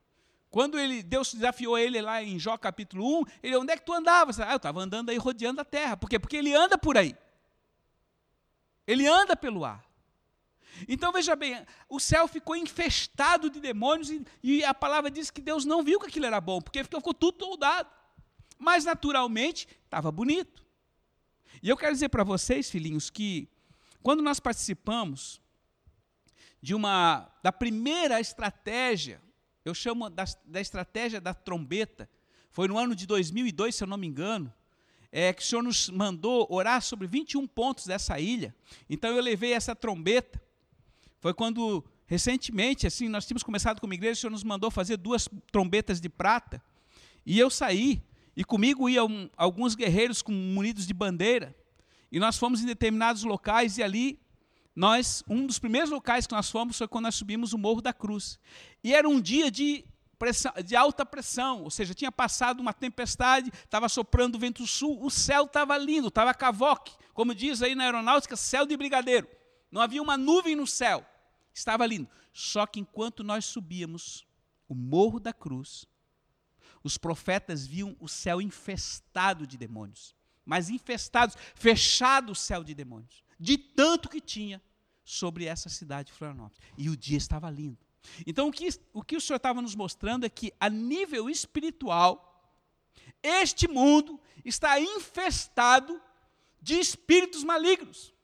Quando 0.54 0.78
ele, 0.78 1.02
Deus 1.02 1.34
desafiou 1.34 1.76
ele 1.76 2.00
lá 2.00 2.22
em 2.22 2.38
Jó 2.38 2.56
capítulo 2.56 3.22
1, 3.22 3.24
ele, 3.42 3.56
onde 3.56 3.72
é 3.72 3.76
que 3.76 3.84
tu 3.84 3.92
andavas? 3.92 4.38
Ah, 4.38 4.52
eu 4.52 4.56
estava 4.56 4.80
andando 4.80 5.10
aí 5.10 5.16
rodeando 5.16 5.60
a 5.60 5.64
terra. 5.64 5.96
Por 5.96 6.08
quê? 6.08 6.16
Porque 6.16 6.36
ele 6.36 6.54
anda 6.54 6.78
por 6.78 6.96
aí. 6.96 7.16
Ele 8.86 9.04
anda 9.04 9.34
pelo 9.34 9.64
ar. 9.64 9.84
Então 10.88 11.10
veja 11.10 11.34
bem, 11.34 11.66
o 11.88 11.98
céu 11.98 12.28
ficou 12.28 12.54
infestado 12.54 13.50
de 13.50 13.58
demônios 13.58 14.10
e, 14.10 14.24
e, 14.44 14.64
a 14.64 14.72
palavra 14.72 15.10
diz 15.10 15.28
que 15.28 15.40
Deus 15.40 15.64
não 15.64 15.82
viu 15.82 15.98
que 15.98 16.06
aquilo 16.06 16.26
era 16.26 16.40
bom, 16.40 16.62
porque 16.62 16.84
ficou 16.84 17.12
tudo 17.12 17.36
toldado. 17.36 17.90
Mas 18.56 18.84
naturalmente 18.84 19.66
estava 19.84 20.12
bonito. 20.12 20.64
E 21.60 21.68
eu 21.68 21.76
quero 21.76 21.94
dizer 21.94 22.10
para 22.10 22.22
vocês, 22.22 22.70
filhinhos, 22.70 23.10
que 23.10 23.48
quando 24.04 24.22
nós 24.22 24.38
participamos 24.38 25.40
de 26.62 26.76
uma 26.76 27.28
da 27.42 27.50
primeira 27.50 28.20
estratégia, 28.20 29.20
eu 29.64 29.74
chamo 29.74 30.10
da, 30.10 30.24
da 30.44 30.60
estratégia 30.60 31.20
da 31.20 31.32
trombeta, 31.32 32.08
foi 32.50 32.68
no 32.68 32.78
ano 32.78 32.94
de 32.94 33.06
2002, 33.06 33.74
se 33.74 33.82
eu 33.82 33.88
não 33.88 33.96
me 33.96 34.06
engano, 34.06 34.52
é, 35.10 35.32
que 35.32 35.42
o 35.42 35.44
Senhor 35.44 35.62
nos 35.62 35.88
mandou 35.90 36.46
orar 36.50 36.82
sobre 36.82 37.06
21 37.06 37.46
pontos 37.46 37.86
dessa 37.86 38.18
ilha. 38.18 38.54
Então 38.90 39.10
eu 39.10 39.22
levei 39.22 39.52
essa 39.52 39.74
trombeta. 39.74 40.42
Foi 41.20 41.32
quando, 41.32 41.84
recentemente, 42.06 42.86
assim, 42.86 43.08
nós 43.08 43.26
tínhamos 43.26 43.42
começado 43.42 43.80
como 43.80 43.94
igreja, 43.94 44.12
o 44.12 44.20
Senhor 44.20 44.30
nos 44.30 44.44
mandou 44.44 44.70
fazer 44.70 44.96
duas 44.96 45.28
trombetas 45.50 46.00
de 46.00 46.08
prata. 46.08 46.62
E 47.24 47.38
eu 47.38 47.48
saí 47.48 48.02
e 48.36 48.44
comigo 48.44 48.88
iam 48.88 49.30
alguns 49.36 49.74
guerreiros 49.74 50.20
com 50.20 50.32
munidos 50.32 50.86
de 50.86 50.92
bandeira. 50.92 51.54
E 52.10 52.18
nós 52.18 52.36
fomos 52.36 52.62
em 52.62 52.66
determinados 52.66 53.22
locais 53.22 53.78
e 53.78 53.82
ali 53.82 54.18
nós, 54.74 55.22
um 55.28 55.46
dos 55.46 55.58
primeiros 55.58 55.90
locais 55.90 56.26
que 56.26 56.34
nós 56.34 56.50
fomos 56.50 56.76
foi 56.76 56.88
quando 56.88 57.04
nós 57.04 57.14
subimos 57.14 57.52
o 57.52 57.58
Morro 57.58 57.80
da 57.80 57.92
Cruz. 57.92 58.38
E 58.82 58.92
era 58.92 59.08
um 59.08 59.20
dia 59.20 59.50
de, 59.50 59.84
de 60.64 60.74
alta 60.74 61.06
pressão, 61.06 61.62
ou 61.62 61.70
seja, 61.70 61.94
tinha 61.94 62.10
passado 62.10 62.60
uma 62.60 62.72
tempestade, 62.72 63.50
estava 63.54 63.88
soprando 63.88 64.38
vento 64.38 64.66
sul, 64.66 65.04
o 65.04 65.10
céu 65.10 65.44
estava 65.44 65.78
lindo, 65.78 66.08
estava 66.08 66.34
cavoque, 66.34 66.92
como 67.12 67.34
diz 67.34 67.62
aí 67.62 67.74
na 67.74 67.84
aeronáutica, 67.84 68.36
céu 68.36 68.66
de 68.66 68.76
brigadeiro. 68.76 69.28
Não 69.70 69.80
havia 69.80 70.02
uma 70.02 70.16
nuvem 70.16 70.56
no 70.56 70.66
céu, 70.66 71.06
estava 71.52 71.86
lindo. 71.86 72.08
Só 72.32 72.66
que 72.66 72.80
enquanto 72.80 73.22
nós 73.22 73.44
subíamos 73.44 74.26
o 74.68 74.74
Morro 74.74 75.20
da 75.20 75.32
Cruz, 75.32 75.86
os 76.82 76.98
profetas 76.98 77.66
viam 77.66 77.96
o 78.00 78.08
céu 78.08 78.42
infestado 78.42 79.46
de 79.46 79.56
demônios, 79.56 80.14
mas 80.44 80.68
infestados, 80.68 81.36
fechado 81.54 82.32
o 82.32 82.36
céu 82.36 82.62
de 82.62 82.74
demônios, 82.74 83.23
de 83.38 83.58
tanto 83.58 84.08
que 84.08 84.20
tinha 84.20 84.62
sobre 85.04 85.44
essa 85.44 85.68
cidade 85.68 86.08
de 86.08 86.12
Florianópolis. 86.14 86.58
E 86.76 86.88
o 86.88 86.96
dia 86.96 87.18
estava 87.18 87.50
lindo. 87.50 87.78
Então, 88.26 88.48
o 88.48 88.52
que, 88.52 88.68
o 88.92 89.02
que 89.02 89.16
o 89.16 89.20
Senhor 89.20 89.36
estava 89.36 89.62
nos 89.62 89.74
mostrando 89.74 90.24
é 90.24 90.28
que, 90.28 90.52
a 90.60 90.68
nível 90.68 91.28
espiritual, 91.28 92.30
este 93.22 93.66
mundo 93.66 94.20
está 94.44 94.78
infestado 94.78 96.00
de 96.60 96.78
espíritos 96.78 97.42
malignos. 97.44 98.14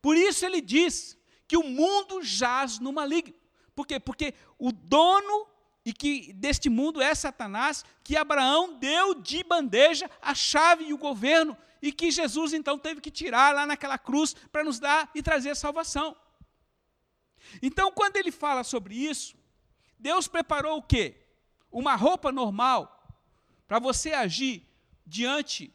Por 0.00 0.16
isso 0.16 0.44
ele 0.44 0.60
diz 0.60 1.16
que 1.46 1.56
o 1.56 1.64
mundo 1.64 2.22
jaz 2.22 2.78
no 2.78 2.92
maligno. 2.92 3.34
Por 3.74 3.86
quê? 3.86 3.98
Porque 3.98 4.34
o 4.58 4.72
dono 4.72 5.46
e 5.84 5.92
que 5.92 6.32
deste 6.34 6.68
mundo 6.68 7.00
é 7.00 7.14
Satanás, 7.14 7.84
que 8.04 8.16
Abraão 8.16 8.78
deu 8.78 9.14
de 9.14 9.42
bandeja 9.42 10.10
a 10.20 10.34
chave 10.34 10.84
e 10.84 10.92
o 10.92 10.98
governo, 10.98 11.56
e 11.80 11.92
que 11.92 12.10
Jesus 12.10 12.52
então 12.52 12.78
teve 12.78 13.00
que 13.00 13.10
tirar 13.10 13.54
lá 13.54 13.66
naquela 13.66 13.98
cruz 13.98 14.34
para 14.50 14.64
nos 14.64 14.78
dar 14.78 15.10
e 15.14 15.22
trazer 15.22 15.54
salvação. 15.56 16.16
Então, 17.62 17.90
quando 17.92 18.16
ele 18.16 18.30
fala 18.30 18.64
sobre 18.64 18.94
isso, 18.94 19.36
Deus 19.98 20.28
preparou 20.28 20.78
o 20.78 20.82
quê? 20.82 21.16
Uma 21.70 21.94
roupa 21.94 22.32
normal 22.32 22.94
para 23.66 23.78
você 23.78 24.12
agir 24.12 24.66
diante 25.06 25.74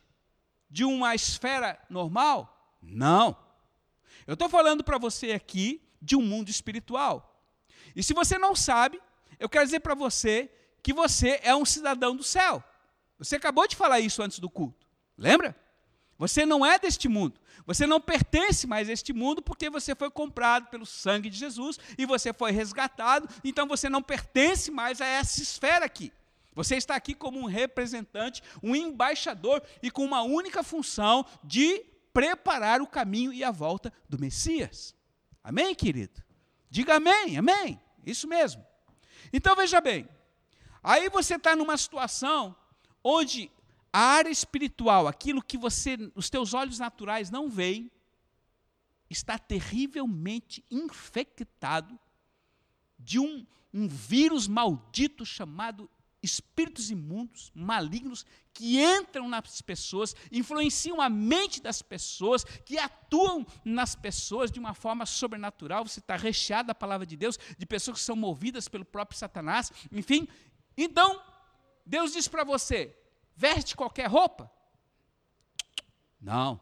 de 0.69 0.83
uma 0.83 1.13
esfera 1.13 1.79
normal? 1.89 2.77
Não. 2.81 3.37
Eu 4.25 4.33
estou 4.33 4.49
falando 4.49 4.83
para 4.83 4.97
você 4.97 5.31
aqui 5.31 5.81
de 6.01 6.15
um 6.15 6.21
mundo 6.21 6.49
espiritual. 6.49 7.41
E 7.95 8.01
se 8.01 8.13
você 8.13 8.37
não 8.37 8.55
sabe, 8.55 9.01
eu 9.39 9.49
quero 9.49 9.65
dizer 9.65 9.81
para 9.81 9.95
você 9.95 10.51
que 10.81 10.93
você 10.93 11.39
é 11.43 11.55
um 11.55 11.65
cidadão 11.65 12.15
do 12.15 12.23
céu. 12.23 12.63
Você 13.17 13.35
acabou 13.35 13.67
de 13.67 13.75
falar 13.75 13.99
isso 13.99 14.21
antes 14.21 14.39
do 14.39 14.49
culto. 14.49 14.87
Lembra? 15.17 15.55
Você 16.17 16.45
não 16.45 16.65
é 16.65 16.77
deste 16.77 17.07
mundo. 17.07 17.39
Você 17.65 17.87
não 17.87 17.99
pertence 17.99 18.67
mais 18.67 18.89
a 18.89 18.93
este 18.93 19.13
mundo 19.13 19.41
porque 19.41 19.69
você 19.69 19.95
foi 19.95 20.11
comprado 20.11 20.67
pelo 20.67 20.85
sangue 20.85 21.29
de 21.29 21.37
Jesus 21.37 21.79
e 21.97 22.05
você 22.05 22.33
foi 22.33 22.51
resgatado, 22.51 23.27
então 23.43 23.67
você 23.67 23.89
não 23.89 24.01
pertence 24.01 24.69
mais 24.69 24.99
a 24.99 25.05
essa 25.05 25.41
esfera 25.41 25.85
aqui. 25.85 26.11
Você 26.53 26.75
está 26.75 26.95
aqui 26.95 27.15
como 27.15 27.39
um 27.39 27.45
representante, 27.45 28.43
um 28.61 28.75
embaixador 28.75 29.63
e 29.81 29.89
com 29.89 30.03
uma 30.03 30.21
única 30.21 30.61
função 30.61 31.25
de 31.43 31.79
preparar 32.13 32.81
o 32.81 32.87
caminho 32.87 33.33
e 33.33 33.43
a 33.43 33.49
volta 33.49 33.91
do 34.07 34.19
Messias. 34.19 34.95
Amém, 35.43 35.73
querido? 35.73 36.21
Diga 36.69 36.95
amém, 36.95 37.37
amém. 37.37 37.81
Isso 38.05 38.27
mesmo. 38.27 38.63
Então 39.31 39.55
veja 39.55 39.81
bem, 39.81 40.07
aí 40.83 41.09
você 41.09 41.35
está 41.35 41.55
numa 41.55 41.77
situação 41.77 42.55
onde 43.03 43.51
a 43.93 43.99
área 43.99 44.31
espiritual, 44.31 45.07
aquilo 45.07 45.43
que 45.43 45.55
você, 45.55 45.95
os 46.15 46.27
teus 46.27 46.55
olhos 46.55 46.79
naturais 46.79 47.29
não 47.29 47.47
veem, 47.47 47.91
está 49.07 49.37
terrivelmente 49.37 50.65
infectado 50.71 51.99
de 52.97 53.19
um, 53.19 53.45
um 53.71 53.87
vírus 53.87 54.47
maldito 54.47 55.23
chamado 55.23 55.87
espíritos 56.23 56.89
imundos, 56.89 57.51
malignos, 57.53 58.25
que 58.53 58.81
entram 58.81 59.27
nas 59.27 59.61
pessoas, 59.61 60.15
influenciam 60.31 61.01
a 61.01 61.09
mente 61.09 61.61
das 61.61 61.81
pessoas, 61.81 62.43
que 62.43 62.79
atuam 62.79 63.45
nas 63.63 63.93
pessoas 63.93 64.49
de 64.49 64.57
uma 64.57 64.73
forma 64.73 65.05
sobrenatural. 65.05 65.85
Você 65.85 65.99
está 65.99 66.15
recheado 66.15 66.67
da 66.67 66.75
palavra 66.75 67.05
de 67.05 67.17
Deus, 67.17 67.37
de 67.57 67.65
pessoas 67.65 67.99
que 67.99 68.03
são 68.03 68.15
movidas 68.15 68.67
pelo 68.67 68.85
próprio 68.85 69.19
Satanás, 69.19 69.71
enfim. 69.91 70.27
Então, 70.77 71.21
Deus 71.85 72.13
diz 72.13 72.27
para 72.27 72.45
você: 72.45 72.97
veste 73.35 73.75
qualquer 73.75 74.07
roupa? 74.07 74.51
Não. 76.19 76.59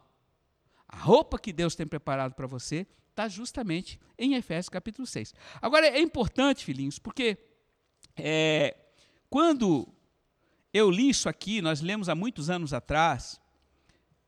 A 0.87 0.97
roupa 0.97 1.39
que 1.39 1.53
Deus 1.53 1.75
tem 1.75 1.87
preparado 1.87 2.33
para 2.33 2.47
você 2.47 2.85
está 3.09 3.27
justamente 3.27 3.99
em 4.17 4.35
Efésios 4.35 4.69
capítulo 4.69 5.05
6. 5.05 5.33
Agora, 5.61 5.87
é 5.87 5.99
importante, 5.99 6.63
filhinhos, 6.63 6.99
porque 6.99 7.37
é, 8.15 8.75
quando 9.29 9.87
eu 10.73 10.89
li 10.89 11.09
isso 11.09 11.27
aqui, 11.27 11.61
nós 11.61 11.81
lemos 11.81 12.07
há 12.07 12.15
muitos 12.15 12.49
anos 12.49 12.73
atrás, 12.73 13.40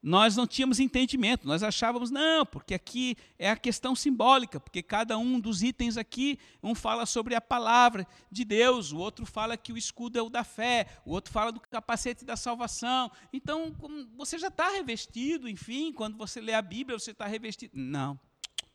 nós 0.04 0.36
não 0.36 0.46
tínhamos 0.46 0.82
entendimento, 0.82 1.48
nós 1.48 1.64
achávamos, 1.64 2.12
não, 2.12 2.46
porque 2.46 2.74
aqui 2.74 3.16
é 3.40 3.50
a 3.50 3.56
questão 3.56 3.96
simbólica, 3.96 4.60
porque 4.60 4.84
cada 4.84 5.18
um 5.18 5.40
dos 5.40 5.64
itens 5.64 5.96
aqui, 5.96 6.38
um 6.62 6.76
fala 6.76 7.06
sobre 7.06 7.36
a 7.36 7.40
palavra 7.40 8.06
de 8.30 8.44
Deus, 8.44 8.92
o 8.92 8.98
outro 8.98 9.26
fala 9.26 9.56
que 9.56 9.72
o 9.72 9.78
escudo 9.78 10.20
é 10.20 10.22
o 10.22 10.30
da 10.30 10.44
fé, 10.44 10.88
o 11.06 11.12
outro 11.12 11.32
fala 11.32 11.54
do 11.54 11.62
capacete 11.62 12.26
da 12.26 12.36
salvação. 12.36 13.10
Então, 13.32 13.74
você 14.18 14.38
já 14.38 14.50
está 14.50 14.72
revestido, 14.72 15.48
enfim, 15.48 15.94
quando 15.94 16.18
você 16.18 16.42
lê 16.42 16.54
a 16.54 16.62
Bíblia, 16.62 17.00
você 17.00 17.12
está 17.12 17.26
revestido. 17.26 17.72
Não, 17.74 18.20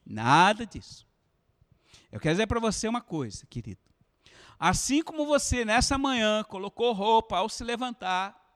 nada 0.06 0.64
disso. 0.64 1.06
Eu 2.10 2.18
quero 2.18 2.36
dizer 2.36 2.46
para 2.46 2.58
você 2.58 2.88
uma 2.88 3.02
coisa, 3.02 3.44
querido. 3.44 3.80
Assim 4.58 5.02
como 5.02 5.26
você 5.26 5.62
nessa 5.62 5.98
manhã 5.98 6.42
colocou 6.44 6.94
roupa 6.94 7.36
ao 7.36 7.50
se 7.50 7.62
levantar, 7.62 8.47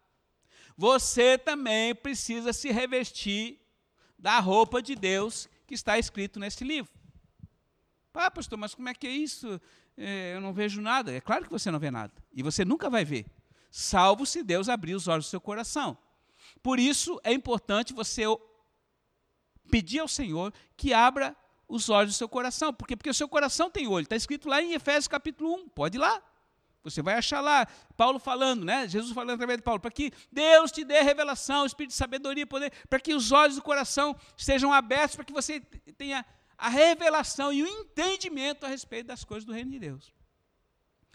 você 0.77 1.39
também 1.39 1.95
precisa 1.95 2.53
se 2.53 2.71
revestir 2.71 3.61
da 4.19 4.39
roupa 4.39 4.81
de 4.81 4.95
Deus 4.95 5.49
que 5.67 5.75
está 5.75 5.99
escrito 5.99 6.39
nesse 6.39 6.65
livro. 6.65 6.91
Ah, 8.15 8.31
pastor, 8.31 8.59
mas 8.59 8.75
como 8.75 8.89
é 8.89 8.95
que 8.95 9.07
é 9.07 9.11
isso? 9.11 9.61
É, 9.97 10.35
eu 10.35 10.41
não 10.41 10.53
vejo 10.53 10.81
nada. 10.81 11.13
É 11.13 11.21
claro 11.21 11.45
que 11.45 11.51
você 11.51 11.71
não 11.71 11.79
vê 11.79 11.91
nada. 11.91 12.13
E 12.33 12.43
você 12.43 12.65
nunca 12.65 12.91
vai 12.91 13.05
ver, 13.05 13.27
salvo 13.71 14.27
se 14.27 14.43
Deus 14.43 14.69
abrir 14.69 14.95
os 14.95 15.09
olhos 15.09 15.27
do 15.27 15.31
seu 15.31 15.41
coração. 15.41 15.97
Por 16.63 16.79
isso 16.79 17.21
é 17.25 17.33
importante 17.33 17.93
você 17.93 18.25
pedir 19.71 20.01
ao 20.01 20.09
Senhor 20.09 20.53
que 20.77 20.93
abra 20.93 21.35
os 21.67 21.89
olhos 21.89 22.13
do 22.13 22.17
seu 22.17 22.29
coração. 22.29 22.73
Por 22.73 22.87
quê? 22.87 22.97
Porque 22.97 23.11
o 23.11 23.15
seu 23.15 23.29
coração 23.29 23.71
tem 23.71 23.89
olho. 23.89 24.05
Está 24.05 24.17
escrito 24.17 24.49
lá 24.49 24.61
em 24.61 24.75
Efésios 24.75 25.09
capítulo 25.09 25.55
1. 25.55 25.69
Pode 25.71 25.97
ir 25.97 26.01
lá. 26.01 26.23
Você 26.85 27.01
vai 27.01 27.15
achar 27.15 27.41
lá, 27.41 27.67
Paulo 27.97 28.19
falando, 28.19 28.65
né? 28.65 28.89
Jesus 28.89 29.13
falando 29.13 29.35
através 29.35 29.59
de 29.59 29.63
Paulo, 29.63 29.81
para 29.81 29.91
que 29.91 30.13
Deus 30.31 30.73
te 30.73 30.85
dê 30.85 31.01
revelação, 31.01 31.65
espírito 31.65 31.91
de 31.91 31.97
sabedoria, 31.97 32.47
poder, 32.47 32.73
para 32.89 32.99
que 32.99 33.15
os 33.15 33.31
olhos 33.31 33.57
do 33.57 33.63
coração 33.63 34.17
estejam 34.37 34.73
abertos, 34.73 35.15
para 35.15 35.25
que 35.25 35.33
você 35.33 35.61
tenha 35.97 36.25
a 36.59 36.69
revelação 36.69 37.53
e 37.53 37.63
o 37.63 37.67
entendimento 37.67 38.67
a 38.67 38.69
respeito 38.69 39.07
das 39.07 39.23
coisas 39.25 39.45
do 39.45 39.53
reino 39.53 39.71
de 39.71 39.79
Deus. 39.79 40.13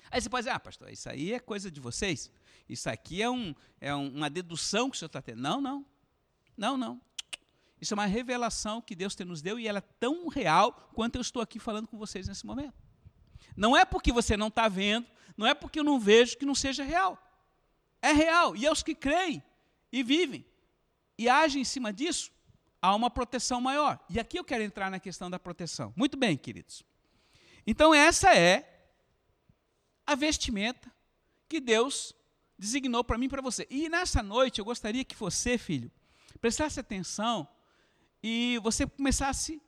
Aí 0.10 0.22
você 0.22 0.30
pode 0.30 0.44
dizer, 0.44 0.56
ah, 0.56 0.60
pastor, 0.60 0.90
isso 0.90 1.10
aí 1.10 1.34
é 1.34 1.40
coisa 1.40 1.70
de 1.70 1.80
vocês. 1.80 2.32
Isso 2.68 2.90
aqui 2.90 3.22
é, 3.22 3.30
um, 3.30 3.54
é 3.80 3.94
uma 3.94 4.30
dedução 4.30 4.90
que 4.90 4.96
o 4.96 5.00
senhor 5.00 5.08
está 5.08 5.22
tendo. 5.22 5.42
Não, 5.42 5.60
não. 5.60 5.86
Não, 6.56 6.78
não. 6.78 7.02
Isso 7.80 7.94
é 7.94 7.96
uma 7.96 8.06
revelação 8.06 8.82
que 8.82 8.96
Deus 8.96 9.16
nos 9.18 9.42
deu 9.42 9.60
e 9.60 9.68
ela 9.68 9.80
é 9.80 9.90
tão 10.00 10.28
real 10.28 10.90
quanto 10.94 11.16
eu 11.16 11.22
estou 11.22 11.42
aqui 11.42 11.60
falando 11.60 11.88
com 11.88 11.98
vocês 11.98 12.28
nesse 12.28 12.46
momento. 12.46 12.74
Não 13.56 13.76
é 13.76 13.86
porque 13.86 14.12
você 14.12 14.36
não 14.36 14.48
está 14.48 14.68
vendo, 14.68 15.08
não 15.38 15.46
é 15.46 15.54
porque 15.54 15.80
eu 15.80 15.84
não 15.84 16.00
vejo 16.00 16.38
que 16.38 16.46
não 16.46 16.56
seja 16.56 16.84
real. 16.84 17.22
É 18.02 18.12
real. 18.12 18.56
E 18.56 18.66
aos 18.66 18.82
que 18.82 18.96
creem 18.96 19.44
e 19.92 20.02
vivem 20.04 20.46
e 21.18 21.30
agem 21.30 21.62
em 21.62 21.66
cima 21.66 21.94
disso, 21.94 22.32
há 22.82 22.96
uma 22.96 23.10
proteção 23.10 23.62
maior. 23.62 24.04
E 24.10 24.20
aqui 24.20 24.40
eu 24.40 24.44
quero 24.44 24.64
entrar 24.64 24.90
na 24.90 25.00
questão 25.00 25.30
da 25.30 25.40
proteção. 25.40 25.94
Muito 25.96 26.18
bem, 26.18 26.36
queridos. 26.36 26.84
Então, 27.66 27.94
essa 27.94 28.36
é 28.36 28.90
a 30.06 30.16
vestimenta 30.16 30.92
que 31.48 31.60
Deus 31.60 32.14
designou 32.58 33.04
para 33.04 33.18
mim 33.18 33.26
e 33.26 33.30
para 33.30 33.42
você. 33.42 33.68
E 33.70 33.90
nessa 33.90 34.24
noite 34.24 34.60
eu 34.60 34.66
gostaria 34.66 35.04
que 35.04 35.16
você, 35.16 35.58
filho, 35.58 35.92
prestasse 36.40 36.80
atenção 36.80 37.48
e 38.24 38.60
você 38.64 38.88
começasse 38.88 39.62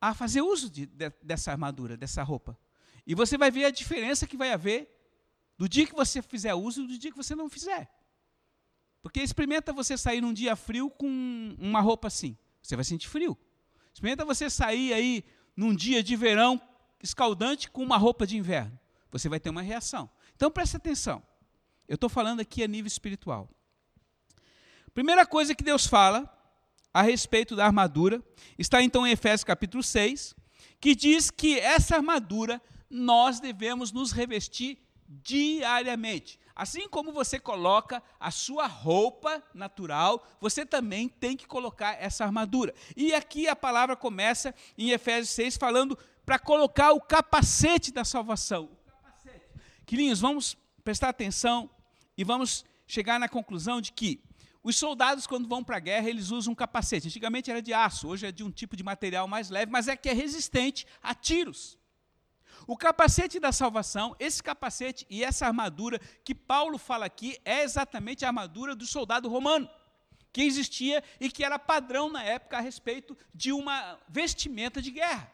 a 0.00 0.14
fazer 0.14 0.40
uso 0.40 0.68
de, 0.68 0.86
de, 0.86 1.12
dessa 1.22 1.52
armadura, 1.52 1.96
dessa 1.96 2.22
roupa. 2.22 2.58
E 3.06 3.14
você 3.14 3.36
vai 3.36 3.50
ver 3.50 3.64
a 3.64 3.70
diferença 3.70 4.26
que 4.26 4.36
vai 4.36 4.52
haver 4.52 4.88
do 5.58 5.68
dia 5.68 5.86
que 5.86 5.94
você 5.94 6.22
fizer 6.22 6.54
uso 6.54 6.82
e 6.82 6.86
do 6.86 6.98
dia 6.98 7.10
que 7.10 7.16
você 7.16 7.34
não 7.34 7.48
fizer. 7.48 7.90
Porque 9.02 9.20
experimenta 9.20 9.72
você 9.72 9.98
sair 9.98 10.20
num 10.20 10.32
dia 10.32 10.54
frio 10.54 10.88
com 10.90 11.56
uma 11.58 11.80
roupa 11.80 12.08
assim. 12.08 12.36
Você 12.62 12.76
vai 12.76 12.84
sentir 12.84 13.08
frio. 13.08 13.36
Experimenta 13.92 14.24
você 14.24 14.48
sair 14.48 14.92
aí 14.92 15.24
num 15.56 15.74
dia 15.74 16.02
de 16.02 16.14
verão 16.14 16.60
escaldante 17.02 17.68
com 17.68 17.82
uma 17.82 17.96
roupa 17.96 18.26
de 18.26 18.36
inverno. 18.36 18.78
Você 19.10 19.28
vai 19.28 19.40
ter 19.40 19.50
uma 19.50 19.62
reação. 19.62 20.08
Então 20.36 20.50
preste 20.50 20.76
atenção. 20.76 21.22
Eu 21.88 21.96
estou 21.96 22.08
falando 22.08 22.40
aqui 22.40 22.62
a 22.62 22.68
nível 22.68 22.86
espiritual. 22.86 23.50
Primeira 24.94 25.26
coisa 25.26 25.54
que 25.54 25.64
Deus 25.64 25.86
fala 25.86 26.30
a 26.94 27.02
respeito 27.02 27.56
da 27.56 27.66
armadura 27.66 28.22
está 28.58 28.82
então 28.82 29.06
em 29.06 29.10
Efésios 29.10 29.44
capítulo 29.44 29.82
6, 29.82 30.34
que 30.80 30.94
diz 30.94 31.30
que 31.30 31.58
essa 31.58 31.96
armadura 31.96 32.62
nós 32.92 33.40
devemos 33.40 33.90
nos 33.90 34.12
revestir 34.12 34.78
diariamente. 35.08 36.38
Assim 36.54 36.86
como 36.88 37.10
você 37.10 37.40
coloca 37.40 38.02
a 38.20 38.30
sua 38.30 38.66
roupa 38.66 39.42
natural, 39.54 40.26
você 40.38 40.66
também 40.66 41.08
tem 41.08 41.34
que 41.34 41.46
colocar 41.46 41.96
essa 41.98 42.22
armadura. 42.24 42.74
E 42.94 43.14
aqui 43.14 43.48
a 43.48 43.56
palavra 43.56 43.96
começa 43.96 44.54
em 44.76 44.90
Efésios 44.90 45.30
6 45.30 45.56
falando 45.56 45.98
para 46.26 46.38
colocar 46.38 46.92
o 46.92 47.00
capacete 47.00 47.90
da 47.90 48.04
salvação. 48.04 48.68
Capacete. 48.86 49.46
Quilinhos, 49.86 50.20
vamos 50.20 50.56
prestar 50.84 51.08
atenção 51.08 51.70
e 52.16 52.22
vamos 52.22 52.62
chegar 52.86 53.18
na 53.18 53.28
conclusão 53.28 53.80
de 53.80 53.90
que 53.90 54.22
os 54.62 54.76
soldados, 54.76 55.26
quando 55.26 55.48
vão 55.48 55.64
para 55.64 55.78
a 55.78 55.80
guerra, 55.80 56.10
eles 56.10 56.30
usam 56.30 56.52
um 56.52 56.54
capacete. 56.54 57.08
Antigamente 57.08 57.50
era 57.50 57.62
de 57.62 57.72
aço, 57.72 58.06
hoje 58.06 58.26
é 58.26 58.30
de 58.30 58.44
um 58.44 58.50
tipo 58.50 58.76
de 58.76 58.84
material 58.84 59.26
mais 59.26 59.48
leve, 59.48 59.72
mas 59.72 59.88
é 59.88 59.96
que 59.96 60.10
é 60.10 60.12
resistente 60.12 60.86
a 61.02 61.14
tiros. 61.14 61.78
O 62.66 62.76
capacete 62.76 63.40
da 63.40 63.52
salvação, 63.52 64.14
esse 64.18 64.42
capacete 64.42 65.06
e 65.10 65.24
essa 65.24 65.46
armadura 65.46 65.98
que 66.24 66.34
Paulo 66.34 66.78
fala 66.78 67.06
aqui 67.06 67.38
é 67.44 67.62
exatamente 67.62 68.24
a 68.24 68.28
armadura 68.28 68.74
do 68.74 68.86
soldado 68.86 69.28
romano, 69.28 69.68
que 70.32 70.42
existia 70.42 71.02
e 71.20 71.30
que 71.30 71.44
era 71.44 71.58
padrão 71.58 72.10
na 72.10 72.22
época 72.22 72.56
a 72.56 72.60
respeito 72.60 73.16
de 73.34 73.52
uma 73.52 73.98
vestimenta 74.08 74.80
de 74.80 74.90
guerra. 74.90 75.32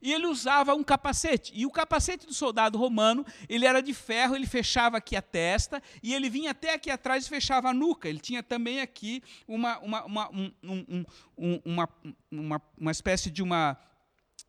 E 0.00 0.12
ele 0.12 0.26
usava 0.26 0.74
um 0.74 0.84
capacete. 0.84 1.52
E 1.54 1.66
o 1.66 1.70
capacete 1.70 2.26
do 2.26 2.32
soldado 2.32 2.78
romano, 2.78 3.26
ele 3.48 3.66
era 3.66 3.82
de 3.82 3.92
ferro, 3.92 4.36
ele 4.36 4.46
fechava 4.46 4.96
aqui 4.96 5.16
a 5.16 5.22
testa, 5.22 5.82
e 6.02 6.14
ele 6.14 6.30
vinha 6.30 6.52
até 6.52 6.72
aqui 6.74 6.90
atrás 6.90 7.26
e 7.26 7.28
fechava 7.28 7.70
a 7.70 7.74
nuca. 7.74 8.08
Ele 8.08 8.20
tinha 8.20 8.42
também 8.42 8.80
aqui 8.80 9.22
uma, 9.46 9.78
uma, 9.80 10.04
uma, 10.04 10.30
um, 10.30 10.52
um, 10.62 11.04
um, 11.36 11.60
uma, 11.64 11.88
uma, 12.30 12.62
uma 12.78 12.90
espécie 12.92 13.30
de 13.30 13.42
uma 13.42 13.76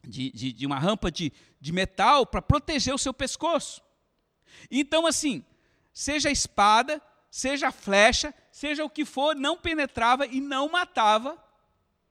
de, 0.04 0.32
de, 0.32 0.54
de 0.54 0.66
uma 0.66 0.80
rampa 0.80 1.12
de, 1.12 1.32
de 1.60 1.72
metal 1.72 2.26
para 2.26 2.42
proteger 2.42 2.94
o 2.94 2.98
seu 2.98 3.14
pescoço. 3.14 3.82
Então, 4.70 5.06
assim, 5.06 5.44
seja 5.94 6.30
a 6.30 6.32
espada, 6.32 7.02
seja 7.30 7.68
a 7.68 7.72
flecha, 7.72 8.34
seja 8.52 8.84
o 8.84 8.90
que 8.90 9.06
for, 9.06 9.36
não 9.36 9.58
penetrava 9.58 10.26
e 10.26 10.42
não 10.42 10.70
matava 10.70 11.42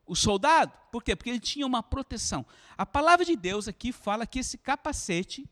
o 0.07 0.15
soldado. 0.15 0.73
Por 0.91 1.03
quê? 1.03 1.15
Porque 1.15 1.31
ele 1.31 1.41
tinha 1.41 1.67
uma 1.67 1.83
proteção. 1.83 2.47
A 2.77 2.87
palavra 2.87 3.25
de 3.25 3.37
Deus 3.37 3.69
aqui 3.69 3.93
fala 3.93 4.27
que 4.27 4.39
esse 4.39 4.57
capacete, 4.57 5.49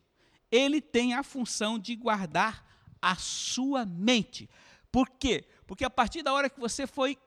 ele 0.50 0.80
tem 0.80 1.14
a 1.14 1.22
função 1.22 1.78
de 1.78 1.94
guardar 1.94 2.64
a 3.00 3.16
sua 3.16 3.84
mente. 3.84 4.48
Por 4.90 5.10
quê? 5.10 5.46
Porque 5.66 5.84
a 5.84 5.90
partir 5.90 6.22
da 6.22 6.32
hora 6.32 6.48
que 6.48 6.58
você 6.58 6.86
foi 6.86 7.18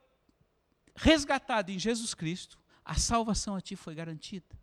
resgatado 0.96 1.70
em 1.70 1.78
Jesus 1.78 2.14
Cristo, 2.14 2.58
a 2.84 2.96
salvação 2.96 3.54
a 3.54 3.60
ti 3.60 3.76
foi 3.76 3.94
garantida. 3.94 4.59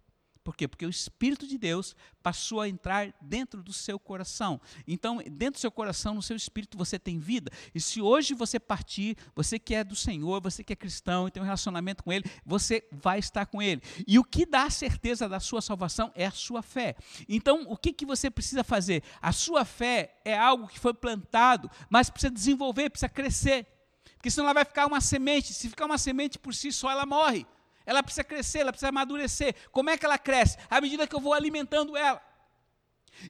Por 0.47 0.55
quê? 0.55 0.65
Porque 0.65 0.85
o 0.85 0.89
Espírito 0.89 1.45
de 1.45 1.57
Deus 1.57 1.93
passou 2.23 2.61
a 2.61 2.69
entrar 2.69 3.13
dentro 3.19 3.61
do 3.61 3.73
seu 3.73 3.99
coração. 3.99 4.61
Então, 4.87 5.17
dentro 5.29 5.55
do 5.55 5.59
seu 5.59 5.69
coração, 5.69 6.13
no 6.13 6.21
seu 6.21 6.37
espírito, 6.37 6.77
você 6.77 6.97
tem 6.97 7.19
vida. 7.19 7.51
E 7.75 7.81
se 7.81 8.01
hoje 8.01 8.33
você 8.33 8.57
partir, 8.57 9.17
você 9.35 9.59
que 9.59 9.75
é 9.75 9.83
do 9.83 9.93
Senhor, 9.93 10.41
você 10.41 10.63
que 10.63 10.71
é 10.71 10.75
cristão 10.77 11.27
e 11.27 11.31
tem 11.31 11.43
um 11.43 11.45
relacionamento 11.45 12.01
com 12.01 12.13
Ele, 12.13 12.23
você 12.45 12.87
vai 12.93 13.19
estar 13.19 13.45
com 13.45 13.61
Ele. 13.61 13.81
E 14.07 14.17
o 14.17 14.23
que 14.23 14.45
dá 14.45 14.69
certeza 14.69 15.27
da 15.27 15.41
sua 15.41 15.61
salvação 15.61 16.13
é 16.15 16.25
a 16.25 16.31
sua 16.31 16.61
fé. 16.61 16.95
Então, 17.27 17.65
o 17.67 17.75
que, 17.75 17.91
que 17.91 18.05
você 18.05 18.31
precisa 18.31 18.63
fazer? 18.63 19.03
A 19.21 19.33
sua 19.33 19.65
fé 19.65 20.15
é 20.23 20.37
algo 20.37 20.69
que 20.69 20.79
foi 20.79 20.93
plantado, 20.93 21.69
mas 21.89 22.09
precisa 22.09 22.31
desenvolver, 22.31 22.89
precisa 22.89 23.09
crescer. 23.09 23.67
Porque 24.15 24.31
senão 24.31 24.45
ela 24.45 24.53
vai 24.53 24.63
ficar 24.63 24.87
uma 24.87 25.01
semente. 25.01 25.53
Se 25.53 25.67
ficar 25.67 25.87
uma 25.87 25.97
semente 25.97 26.39
por 26.39 26.55
si 26.55 26.71
só, 26.71 26.89
ela 26.89 27.05
morre. 27.05 27.45
Ela 27.87 28.03
precisa 28.03 28.23
crescer, 28.25 28.59
ela 28.59 28.73
precisa 28.73 28.89
amadurecer. 28.89 29.55
Como 29.71 29.89
é 29.89 29.97
que 29.97 30.05
ela 30.05 30.17
cresce? 30.17 30.57
À 30.69 30.81
medida 30.81 31.07
que 31.07 31.15
eu 31.15 31.21
vou 31.21 31.33
alimentando 31.33 31.95
ela. 31.95 32.21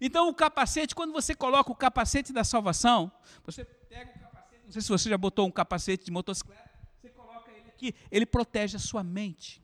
Então, 0.02 0.28
o 0.28 0.34
capacete, 0.34 0.96
quando 0.96 1.13
você 1.13 1.36
coloca 1.36 1.72
o 1.72 1.76
capacete 1.76 2.34
da 2.34 2.43
salvação, 2.43 3.12
você 3.46 3.63
pega 3.63 4.12
o 4.15 4.20
capacete, 4.20 4.63
não 4.65 4.72
sei 4.72 4.82
se 4.82 4.89
você 4.89 5.10
já 5.12 5.17
botou 5.17 5.48
um 5.48 5.52
capacete 5.52 6.06
de 6.06 6.12
motocicleta, 6.12 6.72
você 7.00 7.08
coloca 7.10 7.52
ele 7.52 7.70
aqui, 7.70 7.93
ele 8.10 8.26
protege 8.26 8.76
a 8.76 8.80
sua 8.80 9.04
mente. 9.04 9.63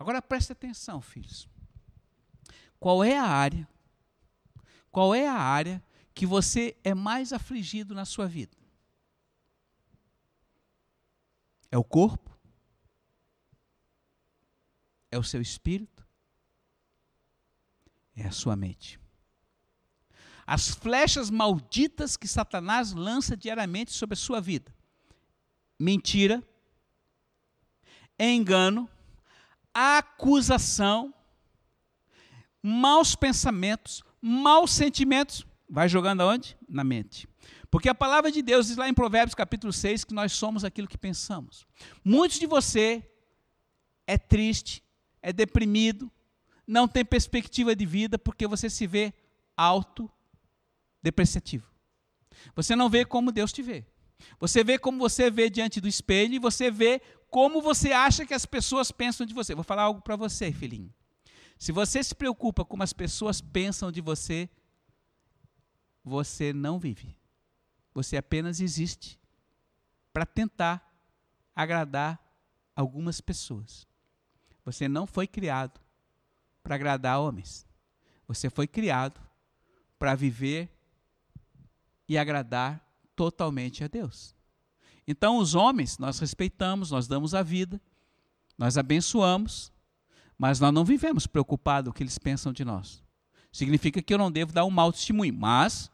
Agora 0.00 0.20
preste 0.20 0.50
atenção, 0.50 1.00
filhos. 1.00 1.48
Qual 2.80 3.04
é 3.04 3.16
a 3.16 3.24
área? 3.24 3.68
Qual 4.90 5.14
é 5.14 5.28
a 5.28 5.34
área 5.34 5.80
que 6.12 6.26
você 6.26 6.76
é 6.82 6.92
mais 6.92 7.32
afligido 7.32 7.94
na 7.94 8.04
sua 8.04 8.26
vida? 8.26 8.56
É 11.70 11.78
o 11.78 11.84
corpo? 11.84 12.31
É 15.12 15.18
o 15.18 15.22
seu 15.22 15.40
espírito? 15.40 16.02
é 18.16 18.26
a 18.26 18.30
sua 18.30 18.56
mente. 18.56 19.00
As 20.46 20.68
flechas 20.68 21.30
malditas 21.30 22.16
que 22.16 22.26
Satanás 22.26 22.92
lança 22.92 23.36
diariamente 23.36 23.92
sobre 23.92 24.14
a 24.14 24.16
sua 24.16 24.40
vida: 24.40 24.74
mentira, 25.78 26.42
engano, 28.18 28.88
acusação, 29.72 31.14
maus 32.62 33.14
pensamentos, 33.14 34.02
maus 34.20 34.72
sentimentos. 34.72 35.46
Vai 35.68 35.88
jogando 35.88 36.20
aonde? 36.20 36.56
Na 36.68 36.84
mente. 36.84 37.26
Porque 37.70 37.88
a 37.88 37.94
palavra 37.94 38.30
de 38.30 38.42
Deus 38.42 38.66
diz 38.66 38.76
lá 38.76 38.86
em 38.86 38.92
Provérbios 38.92 39.34
capítulo 39.34 39.72
6 39.72 40.04
que 40.04 40.12
nós 40.12 40.32
somos 40.32 40.64
aquilo 40.64 40.86
que 40.86 40.98
pensamos. 40.98 41.66
Muitos 42.04 42.38
de 42.38 42.46
você 42.46 43.10
é 44.06 44.18
triste, 44.18 44.84
é 45.22 45.32
deprimido, 45.32 46.10
não 46.66 46.88
tem 46.88 47.04
perspectiva 47.04 47.74
de 47.74 47.86
vida 47.86 48.18
porque 48.18 48.46
você 48.46 48.68
se 48.68 48.86
vê 48.86 49.14
alto 49.56 50.10
depreciativo. 51.02 51.66
Você 52.54 52.74
não 52.74 52.88
vê 52.88 53.04
como 53.04 53.32
Deus 53.32 53.52
te 53.52 53.62
vê. 53.62 53.86
Você 54.38 54.62
vê 54.64 54.78
como 54.78 54.98
você 54.98 55.30
vê 55.30 55.48
diante 55.48 55.80
do 55.80 55.88
espelho 55.88 56.34
e 56.34 56.38
você 56.38 56.70
vê 56.70 57.00
como 57.28 57.62
você 57.62 57.92
acha 57.92 58.26
que 58.26 58.34
as 58.34 58.46
pessoas 58.46 58.90
pensam 58.90 59.26
de 59.26 59.34
você. 59.34 59.54
Vou 59.54 59.64
falar 59.64 59.82
algo 59.82 60.00
para 60.00 60.16
você, 60.16 60.52
filhinho. 60.52 60.92
Se 61.58 61.72
você 61.72 62.02
se 62.02 62.14
preocupa 62.14 62.64
como 62.64 62.82
as 62.82 62.92
pessoas 62.92 63.40
pensam 63.40 63.90
de 63.92 64.00
você, 64.00 64.48
você 66.04 66.52
não 66.52 66.78
vive. 66.78 67.16
Você 67.94 68.16
apenas 68.16 68.60
existe 68.60 69.18
para 70.12 70.26
tentar 70.26 70.92
agradar 71.54 72.20
algumas 72.74 73.20
pessoas. 73.20 73.86
Você 74.64 74.88
não 74.88 75.06
foi 75.06 75.26
criado 75.26 75.80
para 76.62 76.74
agradar 76.74 77.20
homens. 77.20 77.66
Você 78.26 78.48
foi 78.48 78.66
criado 78.66 79.20
para 79.98 80.14
viver 80.14 80.70
e 82.08 82.16
agradar 82.16 82.84
totalmente 83.14 83.84
a 83.84 83.88
Deus. 83.88 84.34
Então, 85.06 85.38
os 85.38 85.54
homens, 85.54 85.98
nós 85.98 86.18
respeitamos, 86.18 86.90
nós 86.90 87.08
damos 87.08 87.34
a 87.34 87.42
vida, 87.42 87.80
nós 88.56 88.78
abençoamos, 88.78 89.72
mas 90.38 90.60
nós 90.60 90.72
não 90.72 90.84
vivemos 90.84 91.26
preocupados 91.26 91.88
com 91.88 91.90
o 91.90 91.94
que 91.94 92.02
eles 92.02 92.18
pensam 92.18 92.52
de 92.52 92.64
nós. 92.64 93.02
Significa 93.52 94.00
que 94.00 94.14
eu 94.14 94.18
não 94.18 94.30
devo 94.30 94.52
dar 94.52 94.64
um 94.64 94.70
mau 94.70 94.92
testemunho, 94.92 95.34
mas 95.34 95.90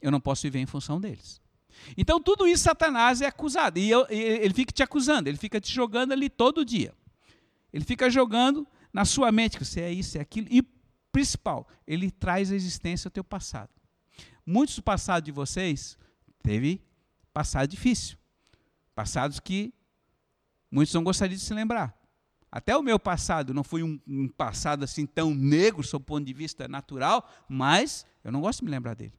eu 0.00 0.10
não 0.10 0.20
posso 0.20 0.42
viver 0.42 0.58
em 0.58 0.66
função 0.66 1.00
deles. 1.00 1.40
Então, 1.96 2.20
tudo 2.20 2.46
isso 2.46 2.64
Satanás 2.64 3.22
é 3.22 3.26
acusado. 3.26 3.78
E 3.78 3.88
eu, 3.88 4.06
ele 4.10 4.52
fica 4.52 4.72
te 4.72 4.82
acusando, 4.82 5.28
ele 5.28 5.38
fica 5.38 5.60
te 5.60 5.72
jogando 5.72 6.12
ali 6.12 6.28
todo 6.28 6.64
dia. 6.64 6.94
Ele 7.72 7.84
fica 7.84 8.10
jogando 8.10 8.66
na 8.92 9.04
sua 9.04 9.32
mente 9.32 9.56
que 9.56 9.64
você 9.64 9.80
é 9.80 9.92
isso, 9.92 10.18
é 10.18 10.20
aquilo. 10.20 10.46
E, 10.50 10.62
principal, 11.10 11.66
ele 11.86 12.10
traz 12.10 12.52
a 12.52 12.54
existência 12.54 13.08
ao 13.08 13.12
teu 13.12 13.24
passado. 13.24 13.70
Muitos 14.44 14.76
do 14.76 14.82
passado 14.82 15.24
de 15.24 15.32
vocês 15.32 15.96
teve 16.42 16.82
passado 17.32 17.70
difícil. 17.70 18.18
Passados 18.94 19.40
que 19.40 19.72
muitos 20.70 20.92
não 20.94 21.02
gostariam 21.02 21.36
de 21.36 21.42
se 21.42 21.54
lembrar. 21.54 21.96
Até 22.50 22.76
o 22.76 22.82
meu 22.82 22.98
passado 22.98 23.54
não 23.54 23.64
foi 23.64 23.82
um, 23.82 23.98
um 24.06 24.28
passado 24.28 24.84
assim 24.84 25.06
tão 25.06 25.34
negro, 25.34 25.82
sob 25.82 26.02
o 26.02 26.06
ponto 26.06 26.26
de 26.26 26.34
vista 26.34 26.68
natural, 26.68 27.26
mas 27.48 28.04
eu 28.22 28.30
não 28.30 28.42
gosto 28.42 28.58
de 28.58 28.66
me 28.66 28.70
lembrar 28.70 28.94
dele. 28.94 29.14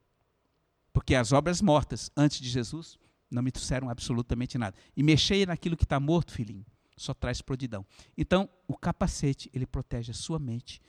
Porque 0.91 1.15
as 1.15 1.31
obras 1.31 1.59
mortas 1.59 2.11
antes 2.15 2.39
de 2.39 2.47
Jesus 2.47 2.99
não 3.31 3.41
me 3.41 3.51
trouxeram 3.51 3.89
absolutamente 3.89 4.59
nada. 4.59 4.77
E 4.95 5.01
mexer 5.01 5.47
naquilo 5.47 5.75
que 5.75 5.83
está 5.83 5.99
morto, 5.99 6.31
filhinho, 6.31 6.63
só 6.95 7.13
traz 7.13 7.41
prodidão. 7.41 7.85
Então, 8.17 8.49
o 8.67 8.77
capacete, 8.77 9.49
ele 9.53 9.65
protege 9.65 10.11
a 10.11 10.13
sua 10.13 10.39
mente 10.39 10.81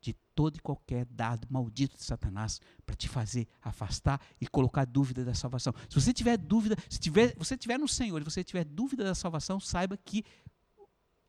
de 0.00 0.12
todo 0.34 0.56
e 0.56 0.60
qualquer 0.60 1.04
dado 1.06 1.48
maldito 1.50 1.96
de 1.96 2.04
Satanás 2.04 2.60
para 2.84 2.94
te 2.94 3.08
fazer 3.08 3.48
afastar 3.60 4.20
e 4.40 4.46
colocar 4.46 4.84
dúvida 4.84 5.24
da 5.24 5.34
salvação. 5.34 5.74
Se 5.88 6.00
você 6.00 6.12
tiver 6.12 6.36
dúvida, 6.36 6.76
se 6.88 7.00
tiver, 7.00 7.34
você 7.36 7.56
tiver 7.56 7.78
no 7.78 7.88
Senhor 7.88 8.20
e 8.20 8.24
você 8.24 8.44
tiver 8.44 8.64
dúvida 8.64 9.02
da 9.02 9.14
salvação, 9.14 9.58
saiba 9.58 9.96
que 9.96 10.24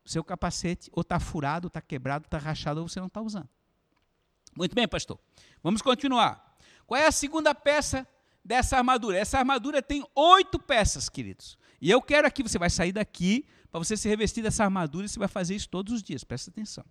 seu 0.06 0.24
capacete 0.24 0.90
ou 0.94 1.02
está 1.02 1.20
furado, 1.20 1.68
está 1.68 1.82
quebrado, 1.82 2.26
está 2.26 2.38
rachado, 2.38 2.82
ou 2.82 2.88
você 2.88 3.00
não 3.00 3.08
está 3.08 3.22
usando. 3.22 3.50
Muito 4.56 4.74
bem, 4.74 4.88
pastor. 4.88 5.20
Vamos 5.62 5.82
continuar. 5.82 6.58
Qual 6.86 7.00
é 7.00 7.08
a 7.08 7.12
segunda 7.12 7.54
peça 7.54 8.08
dessa 8.44 8.78
armadura? 8.78 9.18
Essa 9.18 9.40
armadura 9.40 9.82
tem 9.82 10.06
oito 10.16 10.58
peças, 10.60 11.10
queridos. 11.10 11.58
E 11.82 11.92
eu 11.92 12.02
quero 12.02 12.28
aqui, 12.28 12.42
você 12.42 12.58
vai 12.58 12.70
sair 12.70 12.92
daqui 12.92 13.46
para 13.72 13.80
você 13.80 13.98
se 13.98 14.08
revestir 14.08 14.42
dessa 14.42 14.64
armadura 14.64 15.08
você 15.08 15.20
vai 15.20 15.28
fazer 15.28 15.56
isso 15.56 15.70
todos 15.70 15.94
os 15.94 16.04
dias, 16.04 16.24
presta 16.24 16.50
atenção. 16.50 16.86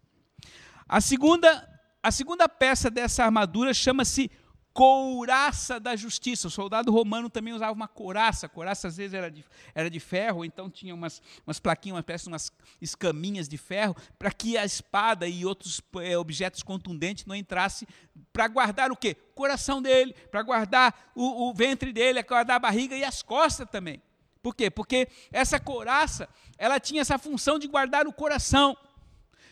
A 0.88 1.00
segunda, 1.00 1.80
a 2.02 2.10
segunda 2.10 2.48
peça 2.48 2.90
dessa 2.90 3.24
armadura 3.24 3.74
chama-se 3.74 4.30
couraça 4.76 5.80
da 5.80 5.96
justiça. 5.96 6.48
O 6.48 6.50
soldado 6.50 6.92
romano 6.92 7.30
também 7.30 7.54
usava 7.54 7.72
uma 7.72 7.88
couraça. 7.88 8.44
A 8.44 8.48
couraça 8.48 8.86
às 8.86 8.98
vezes 8.98 9.14
era 9.14 9.30
de, 9.30 9.42
era 9.74 9.88
de 9.88 9.98
ferro, 9.98 10.44
então 10.44 10.68
tinha 10.68 10.94
umas, 10.94 11.22
umas 11.46 11.58
plaquinhas, 11.58 12.04
umas, 12.06 12.26
umas 12.26 12.52
escaminhas 12.78 13.48
de 13.48 13.56
ferro, 13.56 13.96
para 14.18 14.30
que 14.30 14.58
a 14.58 14.66
espada 14.66 15.26
e 15.26 15.46
outros 15.46 15.80
é, 16.02 16.18
objetos 16.18 16.62
contundentes 16.62 17.24
não 17.24 17.34
entrassem, 17.34 17.88
para 18.34 18.46
guardar 18.48 18.92
o 18.92 18.96
quê? 18.96 19.16
O 19.30 19.34
coração 19.34 19.80
dele, 19.80 20.14
para 20.30 20.42
guardar 20.42 21.10
o, 21.14 21.48
o 21.48 21.54
ventre 21.54 21.90
dele, 21.90 22.22
guardar 22.22 22.56
a 22.56 22.60
barriga 22.60 22.94
e 22.94 23.02
as 23.02 23.22
costas 23.22 23.66
também. 23.70 24.02
Por 24.46 24.54
quê? 24.54 24.70
Porque 24.70 25.08
essa 25.32 25.58
couraça, 25.58 26.28
ela 26.56 26.78
tinha 26.78 27.00
essa 27.00 27.18
função 27.18 27.58
de 27.58 27.66
guardar 27.66 28.06
o 28.06 28.12
coração. 28.12 28.76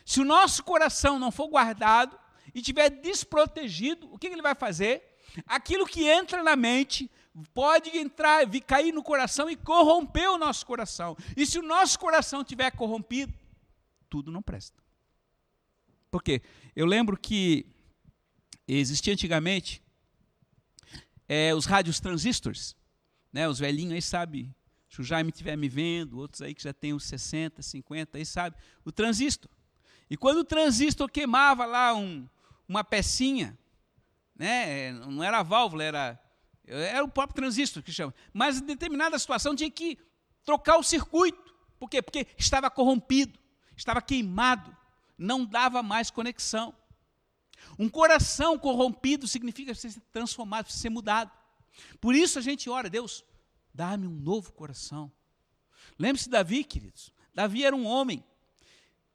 Se 0.05 0.21
o 0.21 0.23
nosso 0.23 0.63
coração 0.63 1.19
não 1.19 1.33
for 1.33 1.49
guardado 1.49 2.17
e 2.53 2.59
estiver 2.59 2.89
desprotegido, 2.89 4.09
o 4.13 4.17
que 4.17 4.27
ele 4.27 4.41
vai 4.41 4.55
fazer? 4.55 5.03
Aquilo 5.47 5.85
que 5.85 6.07
entra 6.07 6.41
na 6.41 6.55
mente 6.55 7.11
pode 7.53 7.89
entrar, 7.97 8.49
cair 8.65 8.93
no 8.93 9.03
coração 9.03 9.49
e 9.49 9.57
corromper 9.57 10.31
o 10.31 10.37
nosso 10.37 10.65
coração. 10.65 11.17
E 11.35 11.45
se 11.45 11.59
o 11.59 11.61
nosso 11.61 11.99
coração 11.99 12.39
estiver 12.39 12.71
corrompido, 12.71 13.33
tudo 14.09 14.31
não 14.31 14.41
presta. 14.41 14.81
Por 16.09 16.23
quê? 16.23 16.41
Eu 16.73 16.85
lembro 16.85 17.17
que 17.17 17.65
existia 18.65 19.11
antigamente 19.11 19.83
é, 21.27 21.53
os 21.53 21.65
rádios 21.65 21.99
transistores, 21.99 22.77
né, 23.33 23.49
os 23.49 23.59
velhinhos 23.59 23.91
aí 23.91 24.01
sabem, 24.01 24.55
se 24.95 25.01
o 25.01 25.03
Jaime 25.03 25.29
estiver 25.29 25.57
me 25.57 25.67
vendo, 25.67 26.19
outros 26.19 26.41
aí 26.41 26.53
que 26.53 26.63
já 26.63 26.71
têm 26.71 26.93
uns 26.93 27.03
60, 27.03 27.61
50, 27.61 28.17
aí 28.17 28.25
sabe, 28.25 28.55
o 28.85 28.93
transistor. 28.93 29.51
E 30.09 30.15
quando 30.15 30.37
o 30.37 30.43
transistor 30.45 31.11
queimava 31.11 31.65
lá 31.65 31.93
um, 31.93 32.25
uma 32.65 32.81
pecinha, 32.81 33.57
né? 34.33 34.93
não 34.93 35.21
era 35.21 35.39
a 35.39 35.43
válvula, 35.43 35.83
era, 35.83 36.19
era 36.65 37.03
o 37.03 37.09
próprio 37.09 37.35
transistor 37.35 37.83
que 37.83 37.91
chama. 37.91 38.15
Mas 38.31 38.61
em 38.61 38.65
determinada 38.65 39.19
situação 39.19 39.53
tinha 39.53 39.69
que 39.69 39.97
trocar 40.45 40.77
o 40.77 40.83
circuito. 40.83 41.53
Por 41.77 41.89
quê? 41.89 42.01
Porque 42.01 42.25
estava 42.37 42.69
corrompido, 42.69 43.37
estava 43.75 44.01
queimado, 44.01 44.73
não 45.17 45.43
dava 45.43 45.83
mais 45.83 46.09
conexão. 46.09 46.73
Um 47.77 47.89
coração 47.89 48.57
corrompido 48.57 49.27
significa 49.27 49.75
ser 49.75 49.99
transformado, 50.13 50.71
ser 50.71 50.89
mudado. 50.89 51.31
Por 51.99 52.15
isso 52.15 52.39
a 52.39 52.41
gente 52.41 52.69
ora, 52.69 52.89
Deus, 52.89 53.25
dá-me 53.75 54.07
um 54.07 54.15
novo 54.15 54.53
coração. 54.53 55.11
Lembre-se 55.99 56.25
de 56.25 56.31
Davi, 56.31 56.63
queridos. 56.63 57.11
Davi 57.33 57.65
era 57.65 57.75
um 57.75 57.85
homem, 57.85 58.23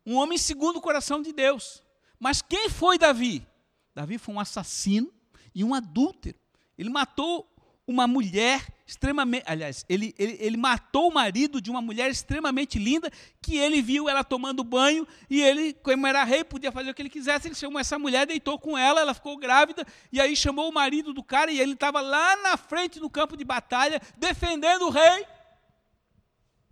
um 0.05 0.17
homem 0.17 0.37
segundo 0.37 0.77
o 0.77 0.83
coração 0.83 1.23
de 1.23 1.33
Deus. 1.33 1.83
Mas 2.19 2.43
quem 2.43 2.69
foi 2.69 2.99
Davi? 2.99 3.47
Davi 3.95 4.19
foi 4.19 4.35
um 4.35 4.41
assassino 4.41 5.11
e 5.55 5.65
um 5.65 5.75
adúltero. 5.75 6.39
Ele 6.77 6.91
matou 6.91 7.51
uma 7.87 8.07
mulher 8.07 8.80
extremamente. 8.91 9.45
Aliás, 9.47 9.85
ele, 9.89 10.15
ele, 10.19 10.37
ele 10.41 10.57
matou 10.57 11.09
o 11.09 11.15
marido 11.15 11.61
de 11.61 11.71
uma 11.71 11.81
mulher 11.81 12.11
extremamente 12.11 12.79
linda, 12.79 13.11
que 13.41 13.57
ele 13.57 13.81
viu 13.81 14.09
ela 14.09 14.25
tomando 14.25 14.65
banho, 14.65 15.07
e 15.29 15.41
ele, 15.41 15.73
como 15.75 16.07
era 16.07 16.25
rei, 16.25 16.45
podia 16.45 16.73
fazer 16.73 16.91
o 16.91 16.95
que 16.95 17.03
ele 17.03 17.09
quisesse. 17.09 17.49
Ele 17.49 17.55
chamou 17.55 17.81
essa 17.81 17.99
mulher, 17.99 18.27
deitou 18.27 18.59
com 18.59 18.77
ela, 18.77 19.01
ela 19.01 19.15
ficou 19.15 19.37
grávida, 19.37 19.87
e 20.13 20.21
aí 20.21 20.35
chamou 20.35 20.69
o 20.69 20.75
marido 20.75 21.13
do 21.13 21.23
cara, 21.23 21.51
e 21.51 21.61
ele 21.61 21.73
estava 21.73 22.01
lá 22.01 22.37
na 22.37 22.57
frente 22.57 23.01
no 23.01 23.09
campo 23.09 23.37
de 23.37 23.45
batalha, 23.45 24.01
defendendo 24.17 24.83
o 24.83 24.91
rei. 24.91 25.27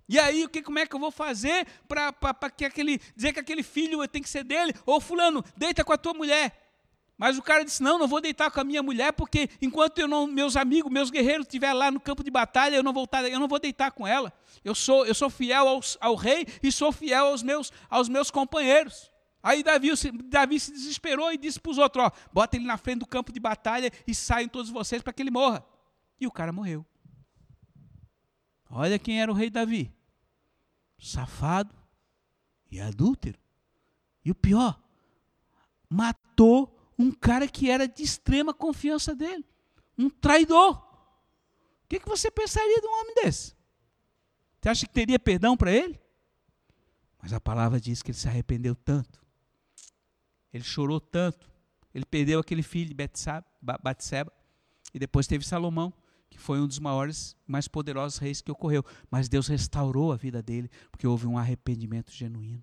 E 0.08 0.18
aí, 0.18 0.44
o 0.44 0.48
que, 0.48 0.62
como 0.62 0.78
é 0.78 0.86
que 0.86 0.96
eu 0.96 1.00
vou 1.00 1.10
fazer 1.10 1.66
para 1.86 2.50
que 2.50 2.64
aquele, 2.64 2.98
dizer 3.14 3.32
que 3.32 3.40
aquele 3.40 3.62
filho 3.62 4.06
tem 4.08 4.22
que 4.22 4.28
ser 4.28 4.42
dele? 4.42 4.74
Ou 4.86 5.00
fulano, 5.00 5.44
deita 5.56 5.84
com 5.84 5.92
a 5.92 5.98
tua 5.98 6.14
mulher. 6.14 6.67
Mas 7.18 7.36
o 7.36 7.42
cara 7.42 7.64
disse: 7.64 7.82
Não, 7.82 7.98
não 7.98 8.06
vou 8.06 8.20
deitar 8.20 8.48
com 8.48 8.60
a 8.60 8.64
minha 8.64 8.80
mulher, 8.80 9.12
porque 9.12 9.50
enquanto 9.60 10.06
não, 10.06 10.28
meus 10.28 10.56
amigos, 10.56 10.90
meus 10.90 11.10
guerreiros 11.10 11.46
estiverem 11.46 11.76
lá 11.76 11.90
no 11.90 11.98
campo 11.98 12.22
de 12.22 12.30
batalha, 12.30 12.76
eu 12.76 12.82
não 12.82 12.92
vou, 12.92 13.08
eu 13.28 13.40
não 13.40 13.48
vou 13.48 13.58
deitar 13.58 13.90
com 13.90 14.06
ela. 14.06 14.32
Eu 14.64 14.72
sou, 14.72 15.04
eu 15.04 15.14
sou 15.14 15.28
fiel 15.28 15.66
ao, 15.66 15.80
ao 16.00 16.14
rei 16.14 16.46
e 16.62 16.70
sou 16.70 16.92
fiel 16.92 17.26
aos 17.26 17.42
meus, 17.42 17.72
aos 17.90 18.08
meus 18.08 18.30
companheiros. 18.30 19.10
Aí 19.42 19.64
Davi, 19.64 19.90
Davi 20.26 20.60
se 20.60 20.70
desesperou 20.70 21.32
e 21.32 21.36
disse 21.36 21.58
para 21.58 21.72
os 21.72 21.78
outros: 21.78 22.04
ó, 22.04 22.12
Bota 22.32 22.56
ele 22.56 22.64
na 22.64 22.76
frente 22.76 23.00
do 23.00 23.06
campo 23.06 23.32
de 23.32 23.40
batalha 23.40 23.90
e 24.06 24.14
saiam 24.14 24.48
todos 24.48 24.70
vocês 24.70 25.02
para 25.02 25.12
que 25.12 25.20
ele 25.20 25.30
morra. 25.30 25.66
E 26.20 26.26
o 26.26 26.30
cara 26.30 26.52
morreu. 26.52 26.86
Olha 28.70 28.98
quem 28.98 29.20
era 29.20 29.30
o 29.30 29.34
rei 29.34 29.50
Davi: 29.50 29.92
safado 30.96 31.74
e 32.70 32.80
adúltero. 32.80 33.40
E 34.24 34.30
o 34.30 34.34
pior, 34.36 34.80
matou 35.90 36.77
um 36.98 37.12
cara 37.12 37.46
que 37.46 37.70
era 37.70 37.86
de 37.86 38.02
extrema 38.02 38.52
confiança 38.52 39.14
dele, 39.14 39.44
um 39.96 40.10
traidor. 40.10 40.76
O 41.84 41.88
que, 41.88 42.00
que 42.00 42.08
você 42.08 42.30
pensaria 42.30 42.80
de 42.80 42.86
um 42.86 43.00
homem 43.00 43.14
desse? 43.22 43.56
Você 44.60 44.68
acha 44.68 44.86
que 44.86 44.92
teria 44.92 45.18
perdão 45.18 45.56
para 45.56 45.72
ele? 45.72 45.98
Mas 47.22 47.32
a 47.32 47.40
palavra 47.40 47.80
diz 47.80 48.02
que 48.02 48.10
ele 48.10 48.18
se 48.18 48.28
arrependeu 48.28 48.74
tanto, 48.74 49.24
ele 50.52 50.64
chorou 50.64 51.00
tanto, 51.00 51.50
ele 51.94 52.04
perdeu 52.04 52.40
aquele 52.40 52.62
filho 52.62 52.88
de 52.88 52.94
Batseba, 52.94 54.32
e 54.92 54.98
depois 54.98 55.26
teve 55.26 55.44
Salomão, 55.44 55.92
que 56.30 56.38
foi 56.38 56.60
um 56.60 56.66
dos 56.66 56.78
maiores, 56.78 57.36
mais 57.46 57.66
poderosos 57.66 58.18
reis 58.18 58.40
que 58.40 58.50
ocorreu. 58.50 58.84
Mas 59.10 59.28
Deus 59.28 59.48
restaurou 59.48 60.12
a 60.12 60.16
vida 60.16 60.42
dele, 60.42 60.70
porque 60.90 61.06
houve 61.06 61.26
um 61.26 61.38
arrependimento 61.38 62.12
genuíno. 62.12 62.62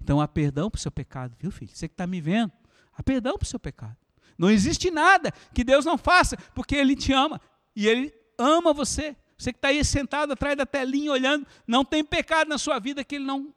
Então 0.00 0.20
há 0.20 0.28
perdão 0.28 0.70
para 0.70 0.78
o 0.78 0.80
seu 0.80 0.90
pecado, 0.90 1.34
viu, 1.38 1.50
filho? 1.50 1.70
Você 1.74 1.88
que 1.88 1.94
está 1.94 2.06
me 2.06 2.20
vendo, 2.20 2.52
há 2.96 3.02
perdão 3.02 3.36
para 3.36 3.44
o 3.44 3.48
seu 3.48 3.58
pecado. 3.60 3.96
Não 4.38 4.50
existe 4.50 4.90
nada 4.90 5.32
que 5.54 5.64
Deus 5.64 5.84
não 5.84 5.96
faça, 5.96 6.36
porque 6.54 6.74
Ele 6.74 6.94
te 6.94 7.12
ama. 7.12 7.40
E 7.74 7.86
Ele 7.86 8.12
ama 8.38 8.72
você. 8.72 9.16
Você 9.38 9.52
que 9.52 9.58
está 9.58 9.68
aí 9.68 9.84
sentado 9.84 10.32
atrás 10.32 10.56
da 10.56 10.64
telinha 10.64 11.12
olhando, 11.12 11.46
não 11.66 11.84
tem 11.84 12.04
pecado 12.04 12.48
na 12.48 12.58
sua 12.58 12.78
vida 12.78 13.04
que 13.04 13.16
Ele 13.16 13.24
não, 13.24 13.54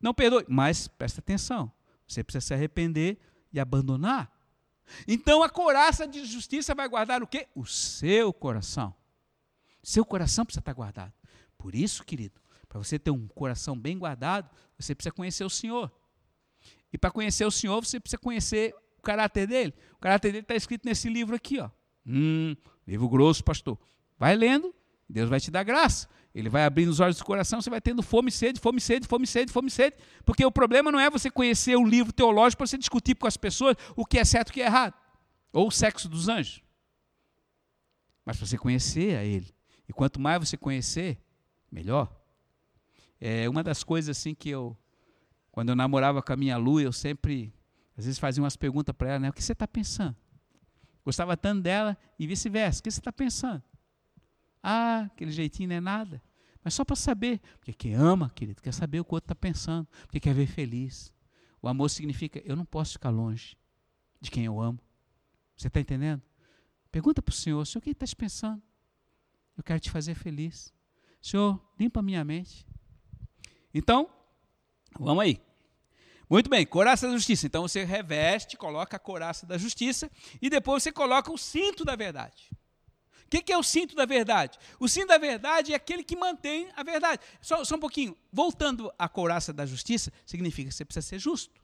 não 0.00 0.14
perdoe. 0.14 0.44
Mas 0.48 0.88
presta 0.88 1.20
atenção, 1.20 1.70
você 2.06 2.24
precisa 2.24 2.46
se 2.46 2.54
arrepender 2.54 3.18
e 3.52 3.60
abandonar. 3.60 4.30
Então 5.06 5.42
a 5.42 5.48
coraça 5.48 6.06
de 6.06 6.24
justiça 6.24 6.74
vai 6.74 6.88
guardar 6.88 7.22
o 7.22 7.26
quê? 7.26 7.48
O 7.54 7.64
seu 7.64 8.32
coração. 8.32 8.94
Seu 9.82 10.04
coração 10.04 10.44
precisa 10.44 10.60
estar 10.60 10.72
guardado. 10.72 11.12
Por 11.58 11.74
isso, 11.74 12.04
querido, 12.04 12.40
para 12.68 12.78
você 12.78 12.98
ter 12.98 13.10
um 13.10 13.26
coração 13.28 13.78
bem 13.78 13.98
guardado, 13.98 14.50
você 14.78 14.94
precisa 14.94 15.12
conhecer 15.14 15.44
o 15.44 15.50
Senhor. 15.50 15.92
E 16.92 16.98
para 16.98 17.10
conhecer 17.10 17.44
o 17.44 17.50
Senhor, 17.50 17.82
você 17.82 17.98
precisa 17.98 18.18
conhecer 18.18 18.74
o 18.98 19.02
caráter 19.02 19.46
dele. 19.46 19.74
O 19.94 19.98
caráter 19.98 20.32
dele 20.32 20.44
está 20.44 20.54
escrito 20.54 20.84
nesse 20.84 21.08
livro 21.08 21.34
aqui, 21.34 21.58
ó. 21.58 21.70
Hum, 22.06 22.54
livro 22.86 23.08
grosso, 23.08 23.42
pastor. 23.42 23.78
Vai 24.18 24.36
lendo, 24.36 24.74
Deus 25.08 25.28
vai 25.28 25.40
te 25.40 25.50
dar 25.50 25.62
graça. 25.62 26.08
Ele 26.34 26.48
vai 26.48 26.64
abrindo 26.64 26.88
os 26.88 27.00
olhos 27.00 27.18
do 27.18 27.24
coração, 27.24 27.60
você 27.60 27.68
vai 27.68 27.80
tendo 27.80 28.02
fome 28.02 28.30
sede, 28.30 28.58
fome 28.58 28.80
sede, 28.80 29.06
fome 29.06 29.26
sede, 29.26 29.52
fome 29.52 29.70
sede. 29.70 29.96
Porque 30.24 30.44
o 30.44 30.50
problema 30.50 30.90
não 30.90 30.98
é 30.98 31.10
você 31.10 31.30
conhecer 31.30 31.76
um 31.76 31.86
livro 31.86 32.12
teológico 32.12 32.58
para 32.58 32.66
você 32.66 32.78
discutir 32.78 33.14
com 33.14 33.26
as 33.26 33.36
pessoas 33.36 33.76
o 33.94 34.06
que 34.06 34.18
é 34.18 34.24
certo 34.24 34.48
e 34.48 34.50
o 34.50 34.54
que 34.54 34.62
é 34.62 34.66
errado. 34.66 34.94
Ou 35.52 35.68
o 35.68 35.70
sexo 35.70 36.08
dos 36.08 36.28
anjos. 36.28 36.62
Mas 38.24 38.36
para 38.36 38.46
você 38.46 38.56
conhecer 38.56 39.16
a 39.16 39.24
ele. 39.24 39.54
E 39.88 39.92
quanto 39.92 40.20
mais 40.20 40.48
você 40.48 40.56
conhecer, 40.56 41.18
melhor. 41.70 42.10
É 43.20 43.48
uma 43.48 43.62
das 43.62 43.84
coisas 43.84 44.16
assim 44.16 44.34
que 44.34 44.48
eu, 44.48 44.76
quando 45.52 45.68
eu 45.68 45.76
namorava 45.76 46.22
com 46.22 46.32
a 46.32 46.36
minha 46.36 46.56
Lu, 46.56 46.80
eu 46.80 46.92
sempre, 46.92 47.54
às 47.96 48.06
vezes 48.06 48.18
fazia 48.18 48.42
umas 48.42 48.56
perguntas 48.56 48.94
para 48.96 49.10
ela, 49.10 49.18
né? 49.20 49.28
O 49.28 49.32
que 49.34 49.42
você 49.42 49.52
está 49.52 49.68
pensando? 49.68 50.16
Gostava 51.04 51.36
tanto 51.36 51.62
dela 51.62 51.96
e 52.18 52.26
vice-versa. 52.26 52.80
O 52.80 52.82
que 52.82 52.90
você 52.90 53.00
está 53.00 53.12
pensando? 53.12 53.62
Ah, 54.62 55.02
aquele 55.02 55.30
jeitinho 55.30 55.68
não 55.68 55.76
é 55.76 55.80
nada. 55.80 56.22
Mas 56.64 56.72
só 56.72 56.84
para 56.84 56.96
saber. 56.96 57.38
Porque 57.58 57.72
quem 57.74 57.94
ama, 57.94 58.30
querido, 58.30 58.62
quer 58.62 58.72
saber 58.72 59.00
o 59.00 59.04
que 59.04 59.12
o 59.12 59.14
outro 59.14 59.26
está 59.26 59.34
pensando. 59.34 59.86
Porque 60.02 60.18
quer 60.18 60.32
ver 60.32 60.46
feliz. 60.46 61.12
O 61.60 61.68
amor 61.68 61.90
significa, 61.90 62.40
eu 62.44 62.56
não 62.56 62.64
posso 62.64 62.94
ficar 62.94 63.10
longe 63.10 63.56
de 64.20 64.30
quem 64.30 64.46
eu 64.46 64.58
amo. 64.58 64.78
Você 65.56 65.68
está 65.68 65.80
entendendo? 65.80 66.22
Pergunta 66.90 67.20
para 67.20 67.32
o 67.32 67.34
Senhor, 67.34 67.64
Senhor, 67.66 67.80
o 67.80 67.82
que 67.82 67.90
está 67.90 68.06
te 68.06 68.16
pensando? 68.16 68.62
Eu 69.56 69.62
quero 69.62 69.80
te 69.80 69.90
fazer 69.90 70.14
feliz. 70.14 70.72
Senhor, 71.20 71.60
limpa 71.78 72.00
a 72.00 72.02
minha 72.02 72.24
mente. 72.24 72.66
Então, 73.74 74.10
vamos 74.98 75.24
aí. 75.24 75.40
Muito 76.28 76.48
bem, 76.48 76.64
coraça 76.64 77.06
da 77.06 77.14
justiça. 77.14 77.46
Então 77.46 77.62
você 77.62 77.84
reveste, 77.84 78.56
coloca 78.56 78.96
a 78.96 79.00
coraça 79.00 79.46
da 79.46 79.58
justiça 79.58 80.10
e 80.40 80.48
depois 80.48 80.82
você 80.82 80.92
coloca 80.92 81.30
o 81.30 81.38
cinto 81.38 81.84
da 81.84 81.94
verdade 81.94 82.50
que, 83.32 83.40
que 83.40 83.52
é 83.52 83.56
o 83.56 83.62
cinto 83.62 83.94
da 83.94 84.04
verdade? 84.04 84.58
O 84.78 84.86
cinto 84.86 85.06
da 85.06 85.16
verdade 85.16 85.72
é 85.72 85.76
aquele 85.76 86.04
que 86.04 86.14
mantém 86.14 86.68
a 86.76 86.82
verdade. 86.82 87.22
Só, 87.40 87.64
só 87.64 87.76
um 87.76 87.80
pouquinho. 87.80 88.14
Voltando 88.30 88.92
à 88.98 89.08
couraça 89.08 89.54
da 89.54 89.64
justiça, 89.64 90.12
significa 90.26 90.68
que 90.68 90.74
você 90.74 90.84
precisa 90.84 91.06
ser 91.06 91.18
justo. 91.18 91.62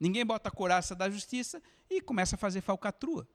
Ninguém 0.00 0.24
bota 0.24 0.48
a 0.48 0.52
couraça 0.52 0.94
da 0.94 1.10
justiça 1.10 1.62
e 1.90 2.00
começa 2.00 2.36
a 2.36 2.38
fazer 2.38 2.62
falcatrua. 2.62 3.28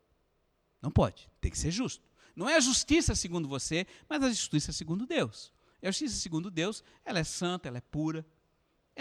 Não 0.81 0.89
pode. 0.89 1.29
Tem 1.39 1.51
que 1.51 1.57
ser 1.57 1.69
justo. 1.69 2.03
Não 2.35 2.49
é 2.49 2.55
a 2.55 2.59
justiça 2.59 3.13
segundo 3.13 3.47
você, 3.47 3.85
mas 4.09 4.23
a 4.23 4.29
justiça 4.29 4.71
segundo 4.71 5.05
Deus. 5.05 5.53
E 5.83 5.87
a 5.87 5.91
justiça 5.91 6.15
segundo 6.15 6.49
Deus, 6.49 6.83
ela 7.05 7.19
é 7.19 7.23
santa, 7.23 7.67
ela 7.67 7.77
é 7.77 7.81
pura. 7.81 8.25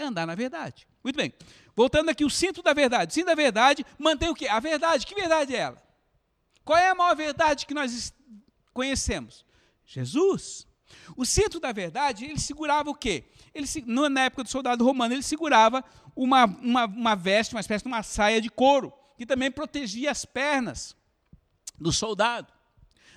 É 0.01 0.05
andar 0.05 0.25
na 0.25 0.33
verdade. 0.33 0.87
Muito 1.03 1.15
bem. 1.15 1.31
Voltando 1.75 2.09
aqui, 2.09 2.25
o 2.25 2.29
cinto 2.29 2.63
da 2.63 2.73
verdade. 2.73 3.11
O 3.11 3.13
cinto 3.13 3.27
da 3.27 3.35
verdade 3.35 3.85
mantém 3.99 4.29
o 4.29 4.33
quê? 4.33 4.47
A 4.47 4.59
verdade. 4.59 5.05
Que 5.05 5.13
verdade 5.13 5.55
é 5.55 5.59
ela? 5.59 5.83
Qual 6.65 6.77
é 6.77 6.89
a 6.89 6.95
maior 6.95 7.15
verdade 7.15 7.67
que 7.67 7.73
nós 7.73 8.11
conhecemos? 8.73 9.45
Jesus. 9.85 10.67
O 11.15 11.23
cinto 11.23 11.59
da 11.59 11.71
verdade, 11.71 12.25
ele 12.25 12.39
segurava 12.39 12.89
o 12.89 12.95
quê? 12.95 13.25
Ele, 13.53 13.67
na 14.09 14.23
época 14.23 14.43
do 14.43 14.49
soldado 14.49 14.83
romano, 14.83 15.13
ele 15.13 15.21
segurava 15.21 15.83
uma, 16.15 16.45
uma, 16.45 16.85
uma 16.85 17.15
veste, 17.15 17.53
uma 17.53 17.61
espécie 17.61 17.83
de 17.83 17.87
uma 17.87 18.01
saia 18.01 18.41
de 18.41 18.49
couro, 18.49 18.91
que 19.17 19.25
também 19.25 19.51
protegia 19.51 20.09
as 20.09 20.25
pernas 20.25 20.95
do 21.79 21.91
soldado. 21.91 22.51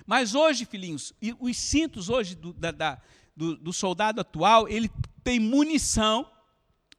Mas 0.05 0.35
hoje, 0.35 0.65
filhinhos, 0.65 1.13
os 1.39 1.57
cintos 1.57 2.09
hoje 2.09 2.35
do, 2.35 2.53
da, 2.53 2.71
da, 2.71 3.01
do, 3.35 3.57
do 3.57 3.73
soldado 3.73 4.21
atual, 4.21 4.67
ele 4.67 4.89
tem 5.23 5.39
munição 5.39 6.29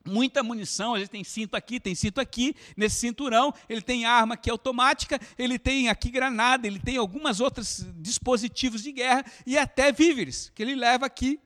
muita 0.06 0.42
munição, 0.42 0.96
ele 0.96 1.08
tem 1.08 1.24
cinto 1.24 1.56
aqui, 1.56 1.78
tem 1.80 1.94
cinto 1.94 2.20
aqui, 2.20 2.54
nesse 2.76 2.96
cinturão, 2.96 3.52
ele 3.68 3.82
tem 3.82 4.04
arma 4.04 4.38
é 4.46 4.50
automática, 4.50 5.20
ele 5.36 5.58
tem 5.58 5.88
aqui 5.88 6.10
granada, 6.10 6.66
ele 6.66 6.78
tem 6.78 6.96
algumas 6.96 7.40
outros 7.40 7.84
dispositivos 7.96 8.82
de 8.82 8.92
guerra 8.92 9.24
e 9.44 9.58
até 9.58 9.90
víveres, 9.90 10.52
que 10.54 10.62
ele 10.62 10.74
leva 10.74 11.06
aqui 11.06 11.40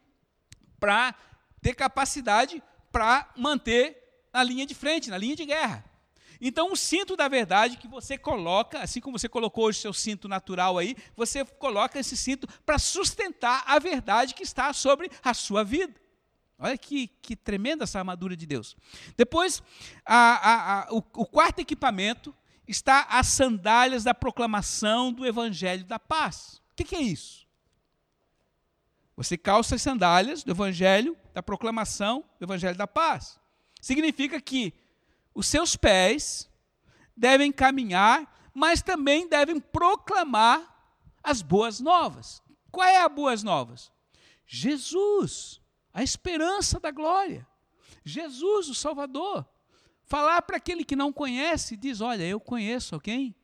para 0.78 1.14
ter 1.62 1.74
capacidade 1.74 2.62
para 2.92 3.32
manter 3.36 3.96
na 4.32 4.42
linha 4.42 4.66
de 4.66 4.74
frente, 4.74 5.10
na 5.10 5.18
linha 5.18 5.36
de 5.36 5.46
guerra. 5.46 5.84
Então, 6.40 6.72
o 6.72 6.76
cinto 6.76 7.16
da 7.16 7.28
verdade 7.28 7.76
que 7.76 7.86
você 7.86 8.16
coloca, 8.16 8.80
assim 8.80 9.00
como 9.00 9.18
você 9.18 9.28
colocou 9.28 9.64
hoje 9.64 9.80
seu 9.80 9.92
cinto 9.92 10.26
natural 10.26 10.78
aí, 10.78 10.96
você 11.14 11.44
coloca 11.44 11.98
esse 11.98 12.16
cinto 12.16 12.48
para 12.64 12.78
sustentar 12.78 13.62
a 13.66 13.78
verdade 13.78 14.34
que 14.34 14.42
está 14.42 14.72
sobre 14.72 15.10
a 15.22 15.34
sua 15.34 15.62
vida. 15.62 15.99
Olha 16.60 16.76
que, 16.76 17.08
que 17.22 17.34
tremenda 17.34 17.84
essa 17.84 17.98
armadura 17.98 18.36
de 18.36 18.46
Deus. 18.46 18.76
Depois, 19.16 19.62
a, 20.04 20.16
a, 20.16 20.80
a, 20.82 20.92
o, 20.92 20.98
o 20.98 21.26
quarto 21.26 21.58
equipamento 21.58 22.34
está 22.68 23.06
as 23.10 23.28
sandálias 23.28 24.04
da 24.04 24.12
proclamação 24.12 25.10
do 25.10 25.26
Evangelho 25.26 25.84
da 25.84 25.98
paz. 25.98 26.60
O 26.72 26.76
que, 26.76 26.84
que 26.84 26.96
é 26.96 27.00
isso? 27.00 27.46
Você 29.16 29.38
calça 29.38 29.74
as 29.74 29.82
sandálias 29.82 30.44
do 30.44 30.52
Evangelho, 30.52 31.16
da 31.32 31.42
proclamação 31.42 32.24
do 32.38 32.44
Evangelho 32.44 32.76
da 32.76 32.86
paz. 32.86 33.40
Significa 33.80 34.40
que 34.40 34.74
os 35.34 35.46
seus 35.46 35.76
pés 35.76 36.50
devem 37.16 37.50
caminhar, 37.50 38.50
mas 38.52 38.82
também 38.82 39.28
devem 39.28 39.58
proclamar 39.58 40.94
as 41.22 41.40
boas 41.40 41.80
novas. 41.80 42.42
Qual 42.70 42.86
é 42.86 43.02
as 43.02 43.12
boas 43.12 43.42
novas? 43.42 43.90
Jesus 44.46 45.59
a 45.92 46.02
esperança 46.02 46.78
da 46.78 46.90
glória. 46.90 47.46
Jesus, 48.04 48.68
o 48.68 48.74
Salvador. 48.74 49.46
Falar 50.04 50.42
para 50.42 50.56
aquele 50.56 50.84
que 50.84 50.96
não 50.96 51.12
conhece, 51.12 51.76
diz: 51.76 52.00
Olha, 52.00 52.24
eu 52.24 52.40
conheço 52.40 52.94
alguém 52.94 53.34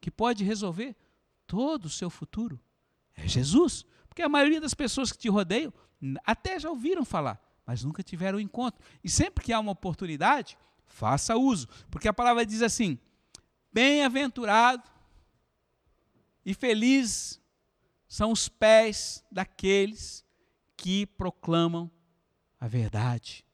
que 0.00 0.10
pode 0.10 0.44
resolver 0.44 0.96
todo 1.46 1.86
o 1.86 1.90
seu 1.90 2.10
futuro. 2.10 2.60
É 3.14 3.26
Jesus. 3.26 3.84
Porque 4.08 4.22
a 4.22 4.28
maioria 4.28 4.60
das 4.60 4.74
pessoas 4.74 5.12
que 5.12 5.18
te 5.18 5.28
rodeiam 5.28 5.72
até 6.24 6.58
já 6.58 6.70
ouviram 6.70 7.04
falar, 7.04 7.40
mas 7.64 7.84
nunca 7.84 8.02
tiveram 8.02 8.40
encontro. 8.40 8.82
E 9.04 9.08
sempre 9.08 9.44
que 9.44 9.52
há 9.52 9.60
uma 9.60 9.72
oportunidade, 9.72 10.58
faça 10.86 11.36
uso. 11.36 11.68
Porque 11.90 12.08
a 12.08 12.12
palavra 12.12 12.44
diz 12.44 12.62
assim: 12.62 12.98
Bem-aventurado 13.72 14.82
e 16.44 16.54
feliz 16.54 17.40
são 18.08 18.32
os 18.32 18.48
pés 18.48 19.24
daqueles 19.30 20.24
que 20.80 21.04
proclamam 21.04 21.90
a 22.58 22.66
verdade. 22.66 23.44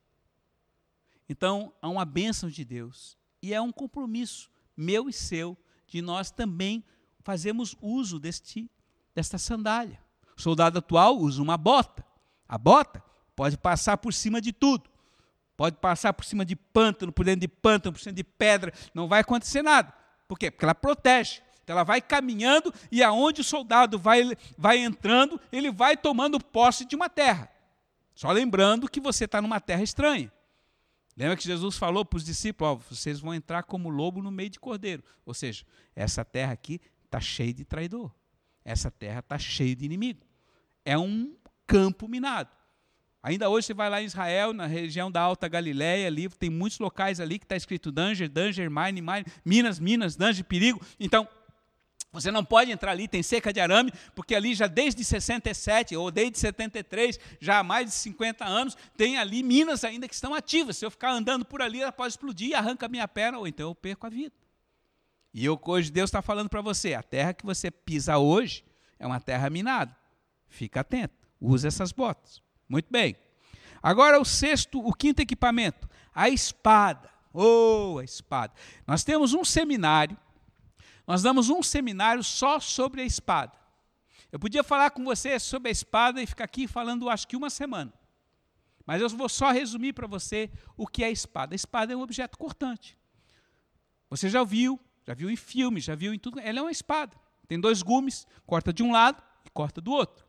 Então, 1.29 1.73
há 1.83 1.89
uma 1.89 2.05
bênção 2.05 2.49
de 2.49 2.65
Deus 2.65 3.19
e 3.43 3.53
é 3.53 3.61
um 3.61 3.73
compromisso 3.73 4.49
meu 4.77 5.09
e 5.09 5.12
seu 5.12 5.59
de 5.89 6.01
nós 6.01 6.31
também 6.31 6.85
fazermos 7.25 7.75
uso 7.81 8.21
deste, 8.21 8.71
desta 9.12 9.39
sandália. 9.39 10.01
O 10.37 10.41
soldado 10.41 10.79
atual 10.79 11.19
usa 11.19 11.43
uma 11.43 11.57
bota. 11.57 12.07
A 12.49 12.57
bota 12.57 13.03
pode 13.35 13.59
passar 13.59 13.97
por 13.97 14.15
cima 14.15 14.41
de 14.41 14.53
tudo. 14.53 14.89
Pode 15.57 15.79
passar 15.79 16.12
por 16.12 16.25
cima 16.25 16.45
de 16.45 16.55
pântano, 16.55 17.11
por 17.11 17.25
dentro 17.25 17.41
de 17.41 17.49
pântano, 17.49 17.93
por 17.95 18.01
cima 18.01 18.12
de 18.12 18.23
pedra, 18.23 18.73
não 18.95 19.09
vai 19.09 19.23
acontecer 19.23 19.62
nada. 19.62 19.93
Por 20.29 20.39
quê? 20.39 20.49
Porque 20.49 20.65
ela 20.65 20.77
protege. 20.77 21.43
Então 21.66 21.74
ela 21.74 21.83
vai 21.83 22.00
caminhando 22.00 22.72
e 22.92 23.02
aonde 23.02 23.40
o 23.40 23.44
soldado 23.44 23.98
vai, 23.98 24.22
vai 24.57 24.79
entrando, 24.79 25.40
ele 25.50 25.68
vai 25.68 25.96
tomando 25.96 26.38
posse 26.38 26.85
de 26.85 26.94
uma 26.94 27.09
terra. 27.09 27.50
Só 28.14 28.31
lembrando 28.31 28.88
que 28.88 29.00
você 29.00 29.24
está 29.24 29.42
numa 29.42 29.59
terra 29.61 29.83
estranha. 29.83 30.33
Lembra 31.16 31.37
que 31.37 31.42
Jesus 31.42 31.76
falou 31.76 32.05
para 32.05 32.18
os 32.18 32.24
discípulos: 32.24 32.74
ó, 32.74 32.76
vocês 32.88 33.18
vão 33.18 33.35
entrar 33.35 33.64
como 33.64 33.88
lobo 33.88 34.22
no 34.22 34.31
meio 34.31 34.48
de 34.48 34.61
cordeiro. 34.61 35.02
Ou 35.24 35.35
seja, 35.35 35.64
essa 35.96 36.24
terra 36.24 36.52
aqui 36.52 36.81
está 37.05 37.18
cheia 37.18 37.52
de 37.52 37.64
traidor. 37.64 38.14
Essa 38.64 38.88
terra 38.88 39.18
está 39.18 39.37
cheia 39.37 39.74
de 39.74 39.85
inimigo. 39.85 40.24
É 40.85 40.96
um 40.96 41.35
campo 41.66 42.07
minado. 42.07 42.50
Ainda 43.24 43.48
hoje 43.48 43.66
você 43.66 43.74
vai 43.74 43.90
lá 43.90 44.00
em 44.00 44.05
Israel, 44.05 44.52
na 44.52 44.66
região 44.66 45.11
da 45.11 45.20
Alta 45.20 45.48
Galileia, 45.48 46.07
ali 46.07 46.29
tem 46.29 46.48
muitos 46.48 46.79
locais 46.79 47.18
ali 47.18 47.40
que 47.40 47.44
está 47.44 47.57
escrito 47.57 47.90
danger, 47.90 48.29
danger, 48.29 48.70
mine, 48.70 49.02
mine, 49.02 49.24
minas, 49.44 49.81
minas, 49.81 50.14
danger, 50.14 50.44
perigo. 50.44 50.81
Então, 51.00 51.26
você 52.20 52.31
não 52.31 52.44
pode 52.44 52.70
entrar 52.70 52.92
ali, 52.92 53.07
tem 53.07 53.22
cerca 53.22 53.52
de 53.52 53.61
arame, 53.61 53.92
porque 54.14 54.35
ali 54.35 54.55
já 54.55 54.66
desde 54.66 55.05
67 55.05 55.96
ou 55.96 56.11
desde 56.11 56.38
73, 56.38 57.18
já 57.40 57.59
há 57.59 57.62
mais 57.62 57.87
de 57.87 57.92
50 57.92 58.44
anos, 58.44 58.76
tem 58.96 59.18
ali 59.18 59.42
minas 59.42 59.85
ainda 59.85 60.09
que 60.09 60.14
estão 60.14 60.35
ativas. 60.35 60.76
Se 60.76 60.85
eu 60.85 60.90
ficar 60.90 61.11
andando 61.11 61.44
por 61.44 61.61
ali, 61.61 61.83
ela 61.83 61.92
pode 61.92 62.12
explodir, 62.12 62.57
arranca 62.57 62.87
a 62.87 62.88
minha 62.88 63.07
perna, 63.07 63.38
ou 63.38 63.46
então 63.46 63.68
eu 63.68 63.74
perco 63.74 64.07
a 64.07 64.11
vida. 64.11 64.35
E 65.33 65.44
eu, 65.44 65.61
hoje 65.66 65.90
Deus 65.90 66.09
está 66.09 66.22
falando 66.22 66.48
para 66.48 66.62
você, 66.62 66.94
a 66.94 67.02
terra 67.02 67.35
que 67.35 67.44
você 67.44 67.70
pisa 67.70 68.16
hoje 68.16 68.64
é 68.98 69.07
uma 69.07 69.20
terra 69.20 69.50
minada. 69.50 69.94
Fica 70.48 70.81
atento, 70.81 71.29
use 71.40 71.66
essas 71.66 71.92
botas. 71.92 72.42
Muito 72.68 72.90
bem. 72.90 73.14
Agora 73.83 74.20
o 74.20 74.24
sexto, 74.24 74.79
o 74.79 74.92
quinto 74.92 75.20
equipamento, 75.20 75.88
a 76.14 76.29
espada. 76.29 77.11
Oh, 77.33 77.98
a 78.00 78.05
espada. 78.05 78.55
Nós 78.87 79.05
temos 79.05 79.35
um 79.35 79.44
seminário 79.44 80.16
nós 81.07 81.23
damos 81.23 81.49
um 81.49 81.62
seminário 81.62 82.23
só 82.25 82.59
sobre 82.59 83.03
a 83.03 83.05
espada. 83.05 83.53
Eu 84.33 84.40
podia 84.40 84.64
falar 84.64 84.90
com 84.90 85.05
você 85.05 85.38
sobre 85.38 85.69
a 85.69 85.73
espada 85.73 86.21
e 86.21 86.27
ficar 86.27 86.45
aqui 86.45 86.66
falando, 86.66 87.09
acho 87.09 87.29
que 87.29 87.37
uma 87.37 87.49
semana. 87.49 87.92
Mas 88.85 89.01
eu 89.01 89.09
vou 89.11 89.29
só 89.29 89.51
resumir 89.51 89.92
para 89.92 90.07
você 90.07 90.51
o 90.77 90.87
que 90.87 91.05
é 91.05 91.07
a 91.07 91.11
espada. 91.11 91.55
A 91.55 91.57
espada 91.57 91.92
é 91.92 91.97
um 91.97 92.03
objeto 92.03 92.37
cortante. 92.37 92.99
Você 94.11 94.29
já 94.29 94.42
viu, 94.45 94.79
já 95.07 95.14
viu 95.14 95.31
em 95.31 95.37
filmes, 95.37 95.85
já 95.85 95.95
viu 95.95 96.12
em 96.12 96.19
tudo. 96.19 96.40
Ela 96.40 96.59
é 96.59 96.62
uma 96.62 96.71
espada. 96.71 97.16
Tem 97.49 97.59
dois 97.59 97.83
gumes, 97.83 98.27
corta 98.45 98.73
de 98.73 98.83
um 98.83 98.90
lado 98.92 99.23
e 99.45 99.51
corta 99.51 99.81
do 99.81 99.92
outro. 99.92 100.27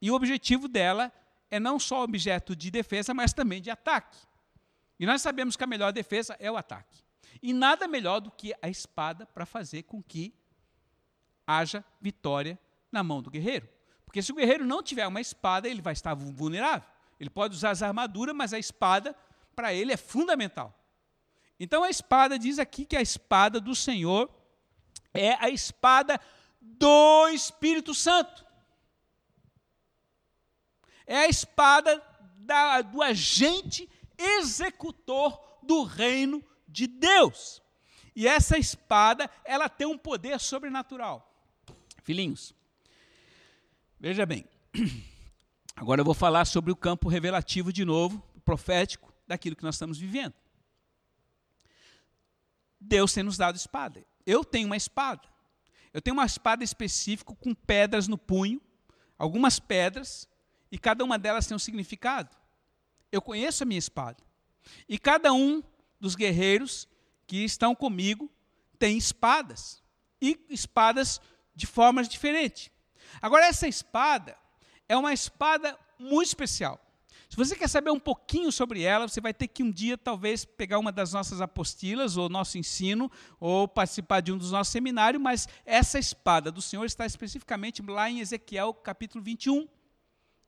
E 0.00 0.10
o 0.10 0.14
objetivo 0.14 0.66
dela 0.66 1.12
é 1.50 1.60
não 1.60 1.78
só 1.78 2.02
objeto 2.02 2.56
de 2.56 2.70
defesa, 2.70 3.12
mas 3.14 3.32
também 3.32 3.60
de 3.60 3.70
ataque. 3.70 4.18
E 4.98 5.06
nós 5.06 5.22
sabemos 5.22 5.56
que 5.56 5.64
a 5.64 5.66
melhor 5.66 5.92
defesa 5.92 6.36
é 6.40 6.50
o 6.50 6.56
ataque. 6.56 7.03
E 7.42 7.52
nada 7.52 7.86
melhor 7.86 8.20
do 8.20 8.30
que 8.30 8.54
a 8.60 8.68
espada 8.68 9.26
para 9.26 9.44
fazer 9.44 9.84
com 9.84 10.02
que 10.02 10.34
haja 11.46 11.84
vitória 12.00 12.58
na 12.90 13.02
mão 13.02 13.20
do 13.22 13.30
guerreiro. 13.30 13.68
Porque 14.04 14.22
se 14.22 14.32
o 14.32 14.36
guerreiro 14.36 14.64
não 14.64 14.82
tiver 14.82 15.06
uma 15.06 15.20
espada, 15.20 15.68
ele 15.68 15.82
vai 15.82 15.92
estar 15.92 16.14
vulnerável. 16.14 16.88
Ele 17.18 17.30
pode 17.30 17.54
usar 17.54 17.70
as 17.70 17.82
armaduras, 17.82 18.34
mas 18.34 18.52
a 18.52 18.58
espada, 18.58 19.14
para 19.54 19.72
ele, 19.72 19.92
é 19.92 19.96
fundamental. 19.96 20.78
Então 21.58 21.82
a 21.82 21.90
espada 21.90 22.38
diz 22.38 22.58
aqui 22.58 22.84
que 22.84 22.96
a 22.96 23.02
espada 23.02 23.60
do 23.60 23.74
Senhor 23.74 24.30
é 25.12 25.34
a 25.34 25.48
espada 25.48 26.20
do 26.60 27.28
Espírito 27.28 27.94
Santo. 27.94 28.44
É 31.06 31.18
a 31.18 31.28
espada 31.28 32.02
da, 32.36 32.82
do 32.82 33.02
agente 33.02 33.88
executor 34.18 35.58
do 35.62 35.82
reino 35.82 36.44
de 36.74 36.88
Deus. 36.88 37.62
E 38.16 38.26
essa 38.26 38.58
espada, 38.58 39.30
ela 39.44 39.68
tem 39.68 39.86
um 39.86 39.96
poder 39.96 40.38
sobrenatural. 40.40 41.32
Filhinhos, 42.02 42.52
veja 43.98 44.26
bem. 44.26 44.44
Agora 45.76 46.00
eu 46.00 46.04
vou 46.04 46.14
falar 46.14 46.44
sobre 46.44 46.70
o 46.70 46.76
campo 46.76 47.08
revelativo 47.08 47.72
de 47.72 47.84
novo, 47.84 48.22
profético, 48.44 49.12
daquilo 49.26 49.56
que 49.56 49.62
nós 49.62 49.76
estamos 49.76 49.98
vivendo. 49.98 50.34
Deus 52.78 53.12
tem 53.12 53.22
nos 53.22 53.36
dado 53.36 53.56
espada. 53.56 54.04
Eu 54.26 54.44
tenho 54.44 54.66
uma 54.66 54.76
espada. 54.76 55.22
Eu 55.92 56.02
tenho 56.02 56.14
uma 56.14 56.26
espada 56.26 56.62
específica 56.62 57.34
com 57.34 57.54
pedras 57.54 58.08
no 58.08 58.18
punho, 58.18 58.60
algumas 59.16 59.60
pedras, 59.60 60.28
e 60.70 60.76
cada 60.76 61.04
uma 61.04 61.18
delas 61.18 61.46
tem 61.46 61.54
um 61.54 61.58
significado. 61.58 62.36
Eu 63.10 63.22
conheço 63.22 63.62
a 63.62 63.66
minha 63.66 63.78
espada. 63.78 64.22
E 64.88 64.98
cada 64.98 65.32
um 65.32 65.62
dos 66.04 66.14
guerreiros 66.14 66.86
que 67.26 67.44
estão 67.44 67.74
comigo 67.74 68.30
têm 68.78 68.98
espadas. 68.98 69.82
E 70.20 70.38
espadas 70.50 71.18
de 71.56 71.66
formas 71.66 72.08
diferentes. 72.08 72.70
Agora, 73.22 73.46
essa 73.46 73.66
espada 73.66 74.36
é 74.86 74.94
uma 74.96 75.14
espada 75.14 75.78
muito 75.98 76.28
especial. 76.28 76.78
Se 77.30 77.36
você 77.36 77.56
quer 77.56 77.68
saber 77.68 77.90
um 77.90 77.98
pouquinho 77.98 78.52
sobre 78.52 78.82
ela, 78.82 79.08
você 79.08 79.18
vai 79.18 79.32
ter 79.32 79.48
que 79.48 79.62
um 79.62 79.70
dia 79.70 79.96
talvez 79.96 80.44
pegar 80.44 80.78
uma 80.78 80.92
das 80.92 81.14
nossas 81.14 81.40
apostilas, 81.40 82.18
ou 82.18 82.28
nosso 82.28 82.58
ensino, 82.58 83.10
ou 83.40 83.66
participar 83.66 84.20
de 84.20 84.30
um 84.30 84.36
dos 84.36 84.52
nossos 84.52 84.72
seminários, 84.72 85.22
mas 85.22 85.48
essa 85.64 85.98
espada 85.98 86.52
do 86.52 86.60
Senhor 86.60 86.84
está 86.84 87.06
especificamente 87.06 87.82
lá 87.82 88.10
em 88.10 88.20
Ezequiel 88.20 88.74
capítulo 88.74 89.24
21. 89.24 89.66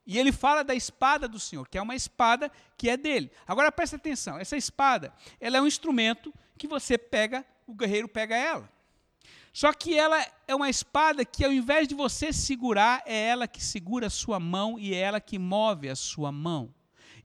E 0.07 0.17
ele 0.17 0.31
fala 0.31 0.63
da 0.63 0.73
espada 0.73 1.27
do 1.27 1.37
Senhor, 1.37 1.67
que 1.67 1.77
é 1.77 1.81
uma 1.81 1.93
espada 1.93 2.49
que 2.77 2.89
é 2.89 2.95
dele. 2.95 3.29
Agora 3.45 3.69
presta 3.69 3.97
atenção, 3.97 4.39
essa 4.39 4.55
espada, 4.55 5.13
ela 5.37 5.57
é 5.57 5.61
um 5.61 5.67
instrumento 5.67 6.33
que 6.57 6.65
você 6.65 6.97
pega, 6.97 7.45
o 7.67 7.73
guerreiro 7.75 8.07
pega 8.07 8.33
ela. 8.33 8.71
Só 9.51 9.73
que 9.73 9.97
ela 9.97 10.25
é 10.47 10.55
uma 10.55 10.69
espada 10.69 11.25
que 11.25 11.43
ao 11.43 11.51
invés 11.51 11.89
de 11.89 11.93
você 11.93 12.31
segurar, 12.31 13.03
é 13.05 13.27
ela 13.27 13.49
que 13.49 13.61
segura 13.61 14.07
a 14.07 14.09
sua 14.09 14.39
mão 14.39 14.79
e 14.79 14.93
é 14.93 14.97
ela 14.97 15.19
que 15.19 15.37
move 15.37 15.89
a 15.89 15.95
sua 15.95 16.31
mão. 16.31 16.73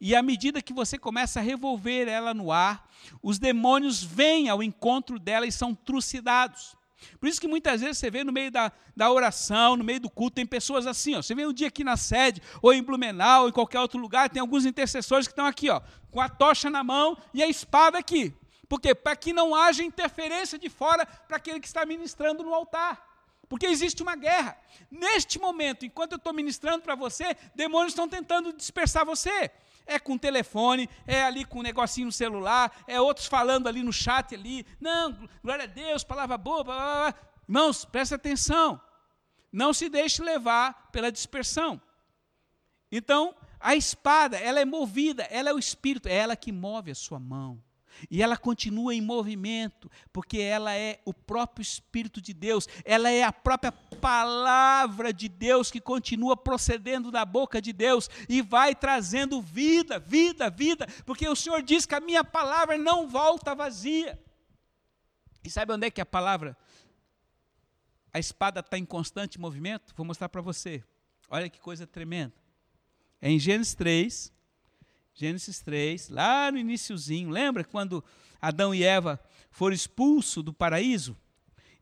E 0.00 0.16
à 0.16 0.22
medida 0.22 0.60
que 0.60 0.72
você 0.72 0.98
começa 0.98 1.38
a 1.38 1.42
revolver 1.42 2.08
ela 2.08 2.34
no 2.34 2.50
ar, 2.50 2.90
os 3.22 3.38
demônios 3.38 4.02
vêm 4.02 4.48
ao 4.48 4.60
encontro 4.60 5.16
dela 5.20 5.46
e 5.46 5.52
são 5.52 5.72
trucidados. 5.72 6.74
Por 7.18 7.28
isso 7.28 7.40
que 7.40 7.48
muitas 7.48 7.80
vezes 7.80 7.98
você 7.98 8.10
vê 8.10 8.24
no 8.24 8.32
meio 8.32 8.50
da, 8.50 8.72
da 8.96 9.10
oração, 9.10 9.76
no 9.76 9.84
meio 9.84 10.00
do 10.00 10.10
culto, 10.10 10.36
tem 10.36 10.46
pessoas 10.46 10.86
assim, 10.86 11.14
ó. 11.14 11.22
Você 11.22 11.34
vê 11.34 11.46
um 11.46 11.52
dia 11.52 11.68
aqui 11.68 11.84
na 11.84 11.96
sede, 11.96 12.42
ou 12.60 12.72
em 12.72 12.82
Blumenau, 12.82 13.42
ou 13.42 13.48
em 13.48 13.52
qualquer 13.52 13.80
outro 13.80 13.98
lugar, 13.98 14.28
tem 14.30 14.40
alguns 14.40 14.64
intercessores 14.64 15.26
que 15.26 15.32
estão 15.32 15.46
aqui, 15.46 15.70
ó, 15.70 15.80
com 16.10 16.20
a 16.20 16.28
tocha 16.28 16.68
na 16.70 16.82
mão 16.82 17.16
e 17.32 17.42
a 17.42 17.48
espada 17.48 17.98
aqui. 17.98 18.34
Por 18.68 18.80
quê? 18.80 18.94
Para 18.94 19.14
que 19.14 19.32
não 19.32 19.54
haja 19.54 19.82
interferência 19.82 20.58
de 20.58 20.70
fora 20.70 21.04
para 21.04 21.36
aquele 21.36 21.60
que 21.60 21.66
está 21.66 21.84
ministrando 21.84 22.42
no 22.42 22.54
altar. 22.54 23.12
Porque 23.46 23.66
existe 23.66 24.02
uma 24.02 24.16
guerra. 24.16 24.56
Neste 24.90 25.38
momento, 25.38 25.84
enquanto 25.84 26.12
eu 26.12 26.16
estou 26.16 26.32
ministrando 26.32 26.82
para 26.82 26.94
você, 26.94 27.36
demônios 27.54 27.92
estão 27.92 28.08
tentando 28.08 28.50
dispersar 28.50 29.04
você. 29.04 29.50
É 29.86 29.98
com 29.98 30.16
telefone, 30.16 30.88
é 31.06 31.22
ali 31.22 31.44
com 31.44 31.58
um 31.58 31.62
negocinho 31.62 32.06
no 32.06 32.12
celular, 32.12 32.72
é 32.86 33.00
outros 33.00 33.26
falando 33.26 33.68
ali 33.68 33.82
no 33.82 33.92
chat 33.92 34.34
ali. 34.34 34.66
Não, 34.80 35.28
glória 35.42 35.64
a 35.64 35.68
Deus, 35.68 36.04
palavra 36.04 36.38
boa. 36.38 36.64
Blá, 36.64 36.74
blá, 36.74 37.10
blá. 37.10 37.14
Irmãos, 37.48 37.84
presta 37.84 38.14
atenção. 38.14 38.80
Não 39.52 39.72
se 39.72 39.88
deixe 39.88 40.22
levar 40.22 40.90
pela 40.90 41.12
dispersão. 41.12 41.80
Então, 42.90 43.34
a 43.60 43.76
espada, 43.76 44.36
ela 44.38 44.60
é 44.60 44.64
movida, 44.64 45.22
ela 45.24 45.50
é 45.50 45.52
o 45.52 45.58
espírito, 45.58 46.08
é 46.08 46.14
ela 46.14 46.34
que 46.34 46.50
move 46.50 46.90
a 46.90 46.94
sua 46.94 47.18
mão. 47.18 47.62
E 48.10 48.22
ela 48.22 48.36
continua 48.36 48.94
em 48.94 49.00
movimento, 49.00 49.90
porque 50.12 50.38
ela 50.38 50.74
é 50.74 51.00
o 51.04 51.12
próprio 51.12 51.62
Espírito 51.62 52.20
de 52.20 52.32
Deus, 52.32 52.68
ela 52.84 53.10
é 53.10 53.22
a 53.22 53.32
própria 53.32 53.72
palavra 53.72 55.12
de 55.12 55.28
Deus 55.28 55.70
que 55.70 55.80
continua 55.80 56.36
procedendo 56.36 57.10
da 57.10 57.24
boca 57.24 57.60
de 57.60 57.72
Deus 57.72 58.10
e 58.28 58.42
vai 58.42 58.74
trazendo 58.74 59.40
vida, 59.40 59.98
vida, 59.98 60.50
vida, 60.50 60.86
porque 61.04 61.28
o 61.28 61.36
Senhor 61.36 61.62
diz 61.62 61.86
que 61.86 61.94
a 61.94 62.00
minha 62.00 62.24
palavra 62.24 62.76
não 62.76 63.08
volta 63.08 63.54
vazia. 63.54 64.18
E 65.44 65.50
sabe 65.50 65.72
onde 65.72 65.86
é 65.86 65.90
que 65.90 66.00
a 66.00 66.06
palavra, 66.06 66.56
a 68.12 68.18
espada 68.18 68.60
está 68.60 68.78
em 68.78 68.84
constante 68.84 69.40
movimento? 69.40 69.92
Vou 69.96 70.06
mostrar 70.06 70.28
para 70.28 70.40
você. 70.40 70.82
Olha 71.28 71.48
que 71.48 71.60
coisa 71.60 71.86
tremenda. 71.86 72.34
É 73.20 73.30
em 73.30 73.38
Gênesis 73.38 73.74
3, 73.74 74.32
Gênesis 75.14 75.60
3, 75.60 76.08
lá 76.08 76.50
no 76.50 76.58
iníciozinho, 76.58 77.30
lembra 77.30 77.64
quando 77.64 78.02
Adão 78.40 78.74
e 78.74 78.82
Eva 78.82 79.20
foram 79.50 79.74
expulsos 79.74 80.42
do 80.42 80.52
paraíso? 80.52 81.16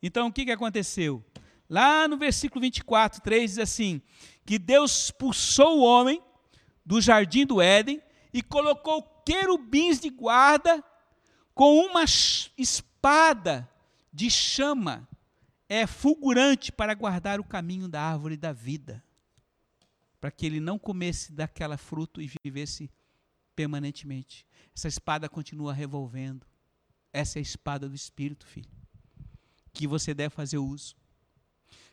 Então 0.02 0.28
o 0.28 0.32
que, 0.32 0.44
que 0.44 0.50
aconteceu? 0.50 1.24
Lá 1.68 2.08
no 2.08 2.16
versículo 2.16 2.60
24, 2.62 3.20
3 3.20 3.50
diz 3.50 3.58
assim: 3.58 4.02
que 4.44 4.58
Deus 4.58 5.04
expulsou 5.04 5.78
o 5.78 5.82
homem 5.82 6.20
do 6.84 7.00
jardim 7.00 7.46
do 7.46 7.62
Éden 7.62 8.02
e 8.32 8.42
colocou 8.42 9.02
querubins 9.24 10.00
de 10.00 10.10
guarda 10.10 10.82
com 11.54 11.78
uma 11.78 12.04
espada 12.04 13.68
de 14.12 14.30
chama 14.30 15.08
é 15.68 15.86
fulgurante 15.86 16.72
para 16.72 16.94
guardar 16.94 17.38
o 17.38 17.44
caminho 17.44 17.86
da 17.86 18.02
árvore 18.02 18.36
da 18.36 18.52
vida, 18.52 19.04
para 20.20 20.32
que 20.32 20.44
ele 20.44 20.58
não 20.58 20.76
comesse 20.80 21.32
daquela 21.32 21.76
fruto 21.76 22.20
e 22.20 22.28
vivesse 22.42 22.90
permanentemente. 23.60 24.46
Essa 24.74 24.88
espada 24.88 25.28
continua 25.28 25.74
revolvendo. 25.74 26.46
Essa 27.12 27.38
é 27.38 27.40
a 27.40 27.42
espada 27.42 27.86
do 27.86 27.94
Espírito, 27.94 28.46
filho, 28.46 28.70
que 29.70 29.86
você 29.86 30.14
deve 30.14 30.34
fazer 30.34 30.56
uso. 30.56 30.96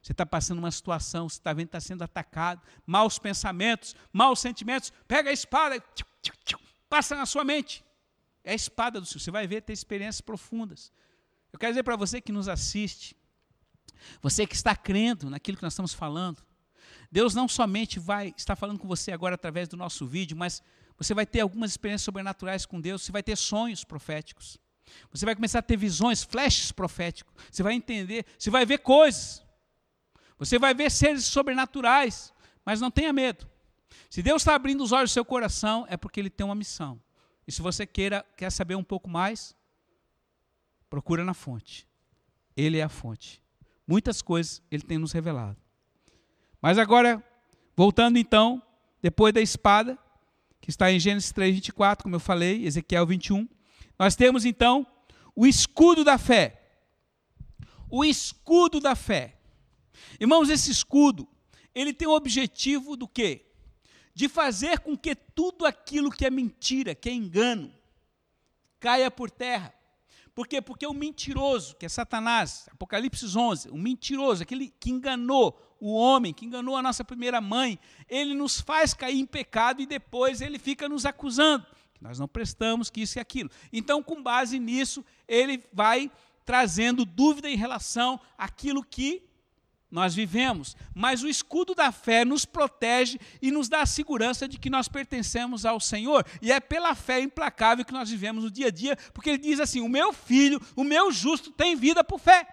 Você 0.01 0.13
está 0.13 0.25
passando 0.25 0.59
uma 0.59 0.71
situação, 0.71 1.27
você 1.27 1.39
está 1.39 1.51
vendo 1.51 1.65
está 1.65 1.81
sendo 1.81 2.03
atacado, 2.03 2.61
maus 2.85 3.19
pensamentos, 3.19 3.95
maus 4.13 4.39
sentimentos, 4.39 4.93
pega 5.07 5.29
a 5.29 5.33
espada, 5.33 5.83
passa 6.87 7.17
na 7.17 7.25
sua 7.25 7.43
mente. 7.43 7.83
É 8.45 8.51
a 8.51 8.55
espada 8.55 9.01
do 9.01 9.05
Senhor. 9.05 9.19
Você 9.19 9.31
vai 9.31 9.45
ver 9.45 9.61
ter 9.61 9.73
experiências 9.73 10.21
profundas. 10.21 10.93
Eu 11.51 11.59
quero 11.59 11.73
dizer 11.73 11.83
para 11.83 11.97
você 11.97 12.21
que 12.21 12.31
nos 12.31 12.47
assiste, 12.47 13.13
você 14.21 14.47
que 14.47 14.55
está 14.55 14.73
crendo 14.73 15.29
naquilo 15.29 15.57
que 15.57 15.63
nós 15.63 15.73
estamos 15.73 15.93
falando, 15.93 16.41
Deus 17.11 17.35
não 17.35 17.47
somente 17.49 17.99
vai 17.99 18.33
estar 18.37 18.55
falando 18.55 18.79
com 18.79 18.87
você 18.87 19.11
agora 19.11 19.35
através 19.35 19.67
do 19.67 19.75
nosso 19.75 20.07
vídeo, 20.07 20.37
mas 20.37 20.63
você 20.97 21.13
vai 21.13 21.25
ter 21.25 21.41
algumas 21.41 21.71
experiências 21.71 22.03
sobrenaturais 22.03 22.65
com 22.65 22.81
Deus, 22.81 23.03
você 23.03 23.11
vai 23.11 23.21
ter 23.21 23.35
sonhos 23.35 23.83
proféticos. 23.83 24.57
Você 25.11 25.25
vai 25.25 25.35
começar 25.35 25.59
a 25.59 25.61
ter 25.61 25.77
visões, 25.77 26.23
flashes 26.23 26.71
proféticos. 26.71 27.33
Você 27.51 27.61
vai 27.61 27.73
entender, 27.73 28.25
você 28.37 28.49
vai 28.49 28.65
ver 28.65 28.79
coisas. 28.79 29.45
Você 30.39 30.57
vai 30.57 30.73
ver 30.73 30.89
seres 30.89 31.25
sobrenaturais, 31.25 32.33
mas 32.65 32.81
não 32.81 32.89
tenha 32.89 33.11
medo. 33.11 33.47
Se 34.09 34.21
Deus 34.21 34.41
está 34.41 34.55
abrindo 34.55 34.83
os 34.83 34.91
olhos 34.91 35.11
do 35.11 35.13
seu 35.13 35.25
coração, 35.25 35.85
é 35.89 35.97
porque 35.97 36.19
Ele 36.19 36.29
tem 36.29 36.45
uma 36.45 36.55
missão. 36.55 37.01
E 37.47 37.51
se 37.51 37.61
você 37.61 37.85
queira, 37.85 38.25
quer 38.35 38.51
saber 38.51 38.75
um 38.75 38.83
pouco 38.83 39.09
mais, 39.09 39.55
procura 40.89 41.23
na 41.23 41.33
fonte. 41.33 41.87
Ele 42.55 42.77
é 42.77 42.83
a 42.83 42.89
fonte. 42.89 43.41
Muitas 43.85 44.21
coisas 44.21 44.61
Ele 44.69 44.83
tem 44.83 44.97
nos 44.97 45.11
revelado. 45.11 45.57
Mas 46.61 46.77
agora, 46.77 47.23
voltando 47.75 48.17
então, 48.17 48.61
depois 49.01 49.33
da 49.33 49.41
espada, 49.41 49.97
que 50.61 50.69
está 50.69 50.91
em 50.91 50.99
Gênesis 50.99 51.31
3, 51.31 51.55
24, 51.55 52.03
como 52.03 52.15
eu 52.15 52.19
falei, 52.19 52.65
Ezequiel 52.65 53.05
21, 53.05 53.47
nós 53.97 54.15
temos 54.15 54.45
então 54.45 54.85
o 55.35 55.45
escudo 55.45 56.03
da 56.03 56.17
fé. 56.17 56.61
O 57.89 58.03
escudo 58.03 58.79
da 58.79 58.95
fé. 58.95 59.37
Irmãos, 60.19 60.49
esse 60.49 60.71
escudo, 60.71 61.27
ele 61.73 61.93
tem 61.93 62.07
o 62.07 62.15
objetivo 62.15 62.95
do 62.95 63.07
quê? 63.07 63.45
De 64.13 64.27
fazer 64.27 64.79
com 64.79 64.97
que 64.97 65.15
tudo 65.15 65.65
aquilo 65.65 66.11
que 66.11 66.25
é 66.25 66.29
mentira, 66.29 66.95
que 66.95 67.09
é 67.09 67.13
engano, 67.13 67.73
caia 68.79 69.11
por 69.11 69.29
terra. 69.29 69.73
Por 70.33 70.47
quê? 70.47 70.61
Porque 70.61 70.85
o 70.85 70.93
mentiroso, 70.93 71.75
que 71.75 71.85
é 71.85 71.89
Satanás, 71.89 72.67
Apocalipse 72.71 73.25
11, 73.25 73.69
o 73.69 73.77
mentiroso, 73.77 74.43
aquele 74.43 74.69
que 74.79 74.91
enganou 74.91 75.59
o 75.79 75.93
homem, 75.93 76.33
que 76.33 76.45
enganou 76.45 76.75
a 76.75 76.81
nossa 76.81 77.03
primeira 77.03 77.39
mãe, 77.39 77.79
ele 78.09 78.33
nos 78.33 78.59
faz 78.59 78.93
cair 78.93 79.19
em 79.19 79.25
pecado 79.25 79.81
e 79.81 79.85
depois 79.85 80.41
ele 80.41 80.57
fica 80.59 80.87
nos 80.89 81.05
acusando, 81.05 81.65
que 81.93 82.03
nós 82.03 82.19
não 82.19 82.27
prestamos, 82.27 82.89
que 82.89 83.01
isso 83.01 83.17
e 83.17 83.21
aquilo. 83.21 83.49
Então, 83.71 84.01
com 84.01 84.21
base 84.21 84.59
nisso, 84.59 85.03
ele 85.27 85.63
vai 85.71 86.11
trazendo 86.45 87.03
dúvida 87.05 87.49
em 87.49 87.57
relação 87.57 88.19
àquilo 88.37 88.83
que 88.83 89.23
nós 89.89 90.13
vivemos, 90.13 90.75
mas 90.93 91.23
o 91.23 91.29
escudo 91.29 91.73
da 91.73 91.93
fé 91.93 92.25
nos 92.25 92.43
protege 92.43 93.17
e 93.41 93.51
nos 93.51 93.69
dá 93.69 93.81
a 93.81 93.85
segurança 93.85 94.47
de 94.47 94.57
que 94.57 94.69
nós 94.69 94.89
pertencemos 94.89 95.65
ao 95.65 95.79
Senhor, 95.79 96.25
e 96.41 96.51
é 96.51 96.59
pela 96.59 96.93
fé 96.93 97.21
implacável 97.21 97.85
que 97.85 97.93
nós 97.93 98.09
vivemos 98.09 98.43
no 98.43 98.51
dia 98.51 98.67
a 98.67 98.71
dia, 98.71 98.97
porque 99.13 99.29
ele 99.29 99.37
diz 99.37 99.59
assim: 99.59 99.79
O 99.79 99.87
meu 99.87 100.11
filho, 100.11 100.61
o 100.75 100.83
meu 100.83 101.11
justo, 101.11 101.51
tem 101.51 101.75
vida 101.75 102.03
por 102.03 102.19
fé 102.19 102.45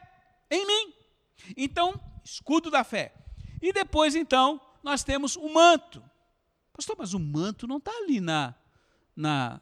em 0.48 0.64
mim. 0.64 0.94
Então, 1.56 2.00
escudo 2.24 2.70
da 2.70 2.82
fé. 2.82 3.14
E 3.60 3.72
depois, 3.72 4.14
então, 4.14 4.60
nós 4.82 5.04
temos 5.04 5.36
o 5.36 5.48
manto. 5.48 6.02
Pastor, 6.72 6.96
mas 6.98 7.14
o 7.14 7.20
manto 7.20 7.66
não 7.66 7.76
está 7.76 7.92
ali 7.92 8.20
na, 8.20 8.54
na, 9.14 9.60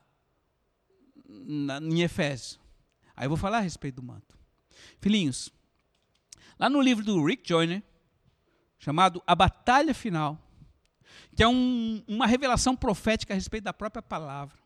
na, 1.29 1.79
em 1.79 2.01
Efésio. 2.01 2.61
Aí 3.15 3.27
eu 3.27 3.31
vou 3.31 3.37
falar 3.37 3.59
a 3.59 3.61
respeito 3.61 3.97
do 3.97 4.03
manto. 4.03 4.39
Filhinhos, 5.01 5.53
Lá 6.63 6.71
no 6.71 6.81
livro 6.81 7.05
do 7.05 7.25
Rick 7.25 7.49
Joyner, 7.49 7.83
chamado 8.79 9.21
A 9.27 9.35
Batalha 9.35 9.93
Final, 9.93 10.39
que 11.35 11.43
é 11.43 11.49
um, 11.49 12.05
uma 12.07 12.25
revelação 12.25 12.77
profética 12.77 13.33
a 13.33 13.35
respeito 13.35 13.65
da 13.65 13.73
própria 13.73 14.01
palavra. 14.01 14.57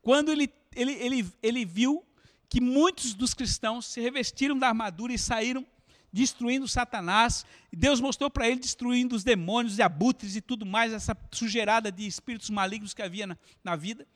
Quando 0.00 0.32
ele, 0.32 0.50
ele, 0.74 0.92
ele, 0.92 1.32
ele 1.42 1.64
viu 1.66 2.02
que 2.48 2.62
muitos 2.62 3.12
dos 3.12 3.34
cristãos 3.34 3.84
se 3.84 4.00
revestiram 4.00 4.58
da 4.58 4.68
armadura 4.68 5.12
e 5.12 5.18
saíram 5.18 5.66
destruindo 6.12 6.68
Satanás, 6.68 7.46
Deus 7.72 8.00
mostrou 8.00 8.30
para 8.30 8.46
ele 8.46 8.60
destruindo 8.60 9.16
os 9.16 9.24
demônios 9.24 9.78
e 9.78 9.82
abutres 9.82 10.36
e 10.36 10.40
tudo 10.40 10.66
mais, 10.66 10.92
essa 10.92 11.16
sujeirada 11.30 11.90
de 11.90 12.06
espíritos 12.06 12.50
malignos 12.50 12.92
que 12.92 13.02
havia 13.02 13.26
na, 13.26 13.38
na 13.64 13.76
vida, 13.76 14.06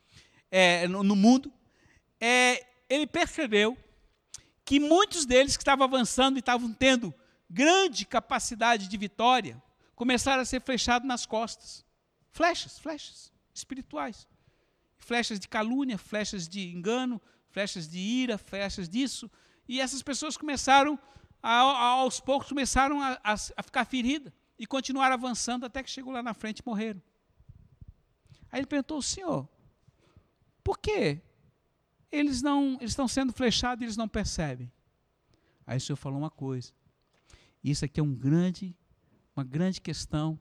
é, 0.51 0.87
no, 0.89 1.03
no, 1.03 1.17
mundo. 1.17 1.53
É, 2.21 2.67
ele 2.89 3.07
percebeu 3.07 3.77
que 4.65 4.79
muitos 4.79 5.25
deles 5.25 5.57
que 5.57 5.63
estavam 5.63 5.85
avançando 5.85 6.37
e 6.37 6.41
estavam 6.41 6.73
tendo 6.73 7.15
grande 7.49 8.05
capacidade 8.05 8.89
de 8.89 8.97
vitória, 8.97 9.63
começaram 9.95 10.43
a 10.43 10.45
ser 10.45 10.61
flechados 10.61 11.07
nas 11.07 11.25
costas. 11.25 11.85
Flechas, 12.31 12.79
flechas 12.79 13.33
espirituais. 13.55 14.27
Flechas 14.99 15.39
de 15.39 15.49
calúnia, 15.49 15.97
flechas 15.97 16.49
de 16.49 16.69
engano, 16.69 17.21
flechas 17.51 17.89
de 17.89 17.99
ira, 17.99 18.37
flechas 18.37 18.89
disso. 18.89 19.31
E 19.69 19.81
essas 19.81 20.03
pessoas 20.03 20.37
começaram, 20.37 20.99
aos 21.43 22.21
poucos, 22.21 22.49
começaram 22.49 23.01
a, 23.01 23.19
a, 23.23 23.63
ficar 23.63 23.85
feridas 23.85 24.33
e 24.59 24.67
continuaram 24.67 25.15
avançando 25.15 25.65
até 25.65 25.83
que 25.83 25.91
chegou 25.91 26.13
lá 26.13 26.23
na 26.23 26.35
frente 26.35 26.61
e 26.61 26.63
morreram. 26.67 27.01
Aí 28.51 28.61
ele 28.61 28.67
perguntou, 28.67 29.01
senhor, 29.03 29.49
por 30.65 30.79
que 30.79 31.21
eles 32.11 32.43
não 32.43 32.75
eles 32.81 32.93
estão 32.93 33.07
sendo 33.07 33.33
flechados 33.33 33.83
e 33.83 33.85
eles 33.85 33.97
não 33.97 34.09
percebem. 34.09 34.71
Aí 35.67 35.79
o 35.79 35.81
Senhor 35.81 35.97
falou 35.97 36.19
uma 36.19 36.31
coisa. 36.31 36.73
Isso 37.63 37.85
aqui 37.85 37.99
é 37.99 38.03
um 38.03 38.15
grande, 38.15 38.77
uma 39.35 39.45
grande 39.45 39.81
questão 39.81 40.39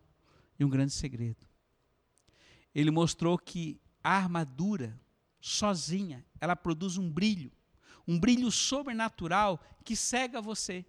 e 0.59 0.63
um 0.63 0.69
grande 0.69 0.93
segredo. 0.93 1.45
Ele 2.73 2.91
mostrou 2.91 3.37
que 3.37 3.79
a 4.03 4.11
armadura 4.11 4.99
sozinha, 5.41 6.23
ela 6.39 6.55
produz 6.55 6.97
um 6.97 7.09
brilho, 7.09 7.51
um 8.07 8.19
brilho 8.19 8.51
sobrenatural 8.51 9.59
que 9.83 9.95
cega 9.95 10.41
você. 10.41 10.85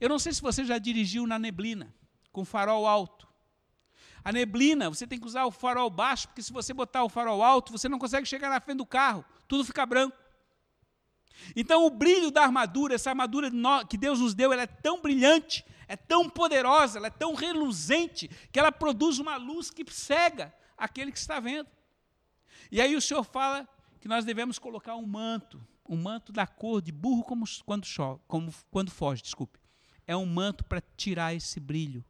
Eu 0.00 0.08
não 0.08 0.18
sei 0.18 0.32
se 0.32 0.42
você 0.42 0.64
já 0.64 0.78
dirigiu 0.78 1.26
na 1.26 1.38
neblina, 1.38 1.94
com 2.32 2.44
farol 2.44 2.86
alto. 2.86 3.28
A 4.24 4.32
neblina, 4.32 4.88
você 4.88 5.06
tem 5.06 5.18
que 5.18 5.26
usar 5.26 5.44
o 5.46 5.50
farol 5.50 5.88
baixo, 5.88 6.28
porque 6.28 6.42
se 6.42 6.52
você 6.52 6.74
botar 6.74 7.04
o 7.04 7.08
farol 7.08 7.42
alto, 7.42 7.72
você 7.72 7.88
não 7.88 7.98
consegue 7.98 8.26
chegar 8.26 8.50
na 8.50 8.60
frente 8.60 8.78
do 8.78 8.86
carro, 8.86 9.24
tudo 9.46 9.64
fica 9.64 9.86
branco. 9.86 10.16
Então, 11.54 11.86
o 11.86 11.90
brilho 11.90 12.30
da 12.30 12.42
armadura, 12.42 12.94
essa 12.94 13.10
armadura 13.10 13.50
que 13.88 13.96
Deus 13.96 14.20
nos 14.20 14.34
deu, 14.34 14.52
ela 14.52 14.62
é 14.62 14.66
tão 14.66 15.00
brilhante, 15.00 15.64
é 15.86 15.96
tão 15.96 16.28
poderosa, 16.28 16.98
ela 16.98 17.06
é 17.06 17.10
tão 17.10 17.34
reluzente, 17.34 18.28
que 18.52 18.58
ela 18.58 18.72
produz 18.72 19.18
uma 19.18 19.36
luz 19.36 19.70
que 19.70 19.84
cega 19.90 20.52
aquele 20.76 21.12
que 21.12 21.18
está 21.18 21.40
vendo. 21.40 21.68
E 22.70 22.80
aí 22.80 22.94
o 22.96 23.00
Senhor 23.00 23.22
fala 23.22 23.66
que 24.00 24.08
nós 24.08 24.24
devemos 24.24 24.58
colocar 24.58 24.96
um 24.96 25.06
manto, 25.06 25.64
um 25.88 25.96
manto 25.96 26.32
da 26.32 26.46
cor 26.46 26.82
de 26.82 26.92
burro 26.92 27.24
como, 27.24 27.44
quando, 27.64 27.86
chove, 27.86 28.20
como, 28.28 28.52
quando 28.70 28.90
foge, 28.90 29.22
desculpe. 29.22 29.58
É 30.06 30.16
um 30.16 30.26
manto 30.26 30.64
para 30.64 30.82
tirar 30.96 31.34
esse 31.34 31.58
brilho, 31.58 32.04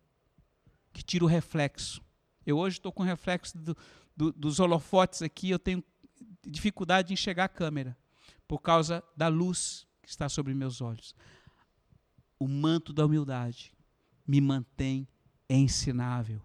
que 0.92 1.02
tira 1.02 1.24
o 1.24 1.28
reflexo. 1.28 2.02
Eu 2.44 2.58
hoje 2.58 2.78
estou 2.78 2.92
com 2.92 3.02
o 3.02 3.06
reflexo 3.06 3.56
do, 3.56 3.76
do, 4.16 4.32
dos 4.32 4.58
holofotes 4.58 5.22
aqui, 5.22 5.50
eu 5.50 5.58
tenho 5.58 5.82
dificuldade 6.46 7.08
de 7.08 7.14
enxergar 7.14 7.44
a 7.44 7.48
câmera 7.48 7.96
por 8.46 8.60
causa 8.60 9.04
da 9.16 9.28
luz 9.28 9.86
que 10.02 10.08
está 10.08 10.28
sobre 10.28 10.54
meus 10.54 10.80
olhos. 10.80 11.14
O 12.38 12.48
manto 12.48 12.92
da 12.92 13.04
humildade 13.04 13.72
me 14.26 14.40
mantém 14.40 15.06
ensinável, 15.48 16.42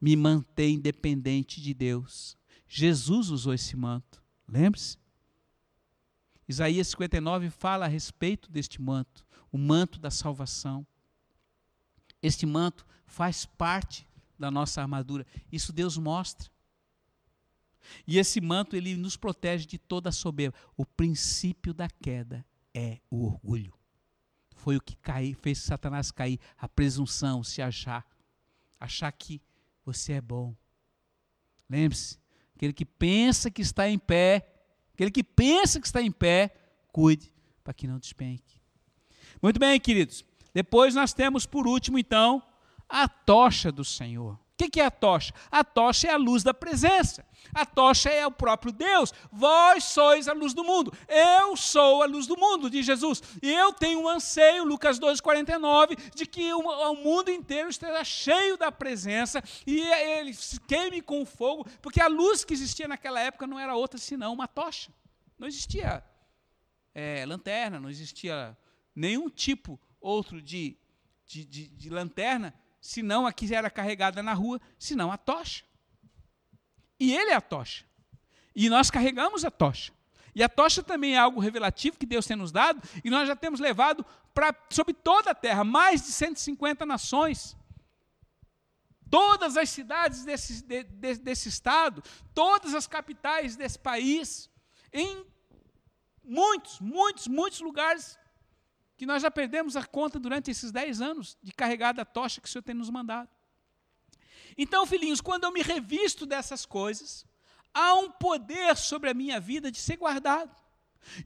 me 0.00 0.16
mantém 0.16 0.78
dependente 0.78 1.60
de 1.60 1.74
Deus. 1.74 2.36
Jesus 2.68 3.30
usou 3.30 3.54
esse 3.54 3.76
manto, 3.76 4.22
lembre-se. 4.48 5.03
Isaías 6.48 6.88
59 6.88 7.50
fala 7.50 7.86
a 7.86 7.88
respeito 7.88 8.50
deste 8.50 8.80
manto, 8.80 9.26
o 9.50 9.58
manto 9.58 9.98
da 9.98 10.10
salvação. 10.10 10.86
Este 12.22 12.46
manto 12.46 12.86
faz 13.06 13.44
parte 13.46 14.06
da 14.38 14.50
nossa 14.50 14.80
armadura. 14.80 15.26
Isso 15.50 15.72
Deus 15.72 15.96
mostra. 15.96 16.50
E 18.06 18.18
esse 18.18 18.40
manto 18.40 18.76
ele 18.76 18.96
nos 18.96 19.16
protege 19.16 19.66
de 19.66 19.78
toda 19.78 20.08
a 20.08 20.12
soberba. 20.12 20.56
O 20.76 20.86
princípio 20.86 21.72
da 21.72 21.88
queda 21.88 22.44
é 22.72 23.00
o 23.10 23.24
orgulho. 23.26 23.74
Foi 24.56 24.76
o 24.76 24.80
que 24.80 24.96
cai, 24.96 25.34
fez 25.34 25.58
Satanás 25.58 26.10
cair, 26.10 26.40
a 26.56 26.68
presunção, 26.68 27.44
se 27.44 27.60
achar, 27.60 28.06
achar 28.80 29.12
que 29.12 29.42
você 29.84 30.14
é 30.14 30.20
bom. 30.20 30.56
Lembre-se, 31.68 32.18
aquele 32.56 32.72
que 32.72 32.84
pensa 32.84 33.50
que 33.50 33.60
está 33.60 33.88
em 33.88 33.98
pé, 33.98 34.53
aquele 34.94 35.10
que 35.10 35.22
pensa 35.22 35.80
que 35.80 35.86
está 35.86 36.00
em 36.00 36.10
pé, 36.10 36.54
cuide 36.92 37.32
para 37.62 37.74
que 37.74 37.86
não 37.86 37.98
despenque. 37.98 38.60
Muito 39.42 39.58
bem, 39.58 39.78
queridos. 39.78 40.24
Depois 40.52 40.94
nós 40.94 41.12
temos 41.12 41.44
por 41.44 41.66
último 41.66 41.98
então 41.98 42.42
a 42.88 43.08
tocha 43.08 43.72
do 43.72 43.84
Senhor. 43.84 44.38
O 44.60 44.70
que 44.70 44.80
é 44.80 44.84
a 44.84 44.90
tocha? 44.90 45.34
A 45.50 45.64
tocha 45.64 46.06
é 46.06 46.12
a 46.12 46.16
luz 46.16 46.44
da 46.44 46.54
presença. 46.54 47.26
A 47.52 47.66
tocha 47.66 48.08
é 48.08 48.24
o 48.24 48.30
próprio 48.30 48.72
Deus. 48.72 49.12
Vós 49.32 49.84
sois 49.84 50.28
a 50.28 50.32
luz 50.32 50.54
do 50.54 50.62
mundo. 50.62 50.92
Eu 51.08 51.56
sou 51.56 52.02
a 52.02 52.06
luz 52.06 52.26
do 52.26 52.36
mundo, 52.36 52.70
diz 52.70 52.86
Jesus. 52.86 53.20
E 53.42 53.52
eu 53.52 53.72
tenho 53.72 54.00
um 54.00 54.08
anseio, 54.08 54.64
Lucas 54.64 54.98
2,49, 55.00 56.14
de 56.14 56.24
que 56.24 56.52
o, 56.54 56.94
mundo 56.94 57.30
inteiro 57.30 57.68
esteja 57.68 58.04
cheio 58.04 58.56
da 58.56 58.70
presença 58.70 59.42
e 59.66 59.80
ele 59.80 60.32
se 60.32 60.60
queime 60.60 61.02
com 61.02 61.26
fogo, 61.26 61.66
porque 61.82 62.00
a 62.00 62.06
luz 62.06 62.44
que 62.44 62.54
existia 62.54 62.86
naquela 62.86 63.20
época 63.20 63.48
não 63.48 63.58
era 63.58 63.74
outra 63.74 63.98
senão 63.98 64.32
uma 64.32 64.46
tocha. 64.46 64.92
Não 65.36 65.48
existia 65.48 66.02
é, 66.94 67.26
lanterna, 67.26 67.80
não 67.80 67.90
existia 67.90 68.56
nenhum 68.94 69.28
tipo 69.28 69.80
outro 70.00 70.40
de, 70.40 70.76
de, 71.26 71.44
de, 71.44 71.68
de 71.68 71.90
lanterna, 71.90 72.54
senão 72.84 73.26
a 73.26 73.32
que 73.32 73.54
era 73.54 73.70
carregada 73.70 74.22
na 74.22 74.34
rua, 74.34 74.60
senão 74.78 75.10
a 75.10 75.16
tocha. 75.16 75.64
E 77.00 77.16
ele 77.16 77.30
é 77.30 77.34
a 77.34 77.40
tocha. 77.40 77.86
E 78.54 78.68
nós 78.68 78.90
carregamos 78.90 79.42
a 79.42 79.50
tocha. 79.50 79.90
E 80.34 80.42
a 80.42 80.50
tocha 80.50 80.82
também 80.82 81.14
é 81.14 81.18
algo 81.18 81.40
revelativo 81.40 81.96
que 81.96 82.04
Deus 82.04 82.26
tem 82.26 82.36
nos 82.36 82.52
dado, 82.52 82.82
e 83.02 83.08
nós 83.08 83.26
já 83.26 83.34
temos 83.34 83.58
levado 83.58 84.04
para 84.34 84.54
sobre 84.68 84.92
toda 84.92 85.30
a 85.30 85.34
terra, 85.34 85.64
mais 85.64 86.02
de 86.02 86.12
150 86.12 86.84
nações. 86.84 87.56
Todas 89.10 89.56
as 89.56 89.70
cidades 89.70 90.22
desse, 90.22 90.62
de, 90.62 90.84
de, 90.84 91.14
desse 91.14 91.48
estado, 91.48 92.04
todas 92.34 92.74
as 92.74 92.86
capitais 92.86 93.56
desse 93.56 93.78
país, 93.78 94.50
em 94.92 95.24
muitos, 96.22 96.80
muitos, 96.80 97.28
muitos 97.28 97.60
lugares 97.60 98.18
que 98.96 99.06
nós 99.06 99.22
já 99.22 99.30
perdemos 99.30 99.76
a 99.76 99.84
conta 99.84 100.18
durante 100.18 100.50
esses 100.50 100.70
10 100.70 101.00
anos 101.00 101.36
de 101.42 101.52
carregar 101.52 101.92
da 101.92 102.04
tocha 102.04 102.40
que 102.40 102.48
o 102.48 102.50
Senhor 102.50 102.62
tem 102.62 102.74
nos 102.74 102.90
mandado. 102.90 103.28
Então, 104.56 104.86
filhinhos, 104.86 105.20
quando 105.20 105.44
eu 105.44 105.52
me 105.52 105.62
revisto 105.62 106.24
dessas 106.26 106.64
coisas, 106.64 107.26
há 107.72 107.94
um 107.94 108.10
poder 108.10 108.76
sobre 108.76 109.10
a 109.10 109.14
minha 109.14 109.40
vida 109.40 109.70
de 109.70 109.78
ser 109.78 109.96
guardado. 109.96 110.54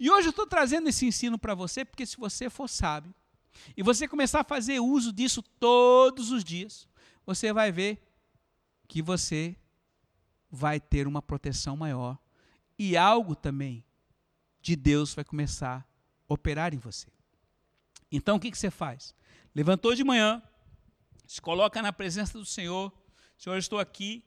E 0.00 0.10
hoje 0.10 0.28
eu 0.28 0.30
estou 0.30 0.46
trazendo 0.46 0.88
esse 0.88 1.06
ensino 1.06 1.38
para 1.38 1.54
você, 1.54 1.84
porque 1.84 2.06
se 2.06 2.16
você 2.16 2.48
for 2.48 2.68
sábio, 2.68 3.14
e 3.76 3.82
você 3.82 4.08
começar 4.08 4.40
a 4.40 4.44
fazer 4.44 4.80
uso 4.80 5.12
disso 5.12 5.42
todos 5.42 6.30
os 6.30 6.42
dias, 6.42 6.88
você 7.26 7.52
vai 7.52 7.70
ver 7.70 8.02
que 8.86 9.02
você 9.02 9.56
vai 10.50 10.80
ter 10.80 11.06
uma 11.06 11.20
proteção 11.20 11.76
maior 11.76 12.18
e 12.78 12.96
algo 12.96 13.34
também 13.34 13.84
de 14.62 14.74
Deus 14.74 15.14
vai 15.14 15.24
começar 15.24 15.86
a 16.28 16.32
operar 16.32 16.72
em 16.72 16.78
você. 16.78 17.17
Então 18.10 18.36
o 18.36 18.40
que, 18.40 18.50
que 18.50 18.58
você 18.58 18.70
faz? 18.70 19.14
Levantou 19.54 19.94
de 19.94 20.04
manhã, 20.04 20.42
se 21.26 21.40
coloca 21.40 21.82
na 21.82 21.92
presença 21.92 22.38
do 22.38 22.44
Senhor, 22.44 22.92
Senhor, 23.38 23.54
eu 23.54 23.60
estou 23.60 23.78
aqui, 23.78 24.24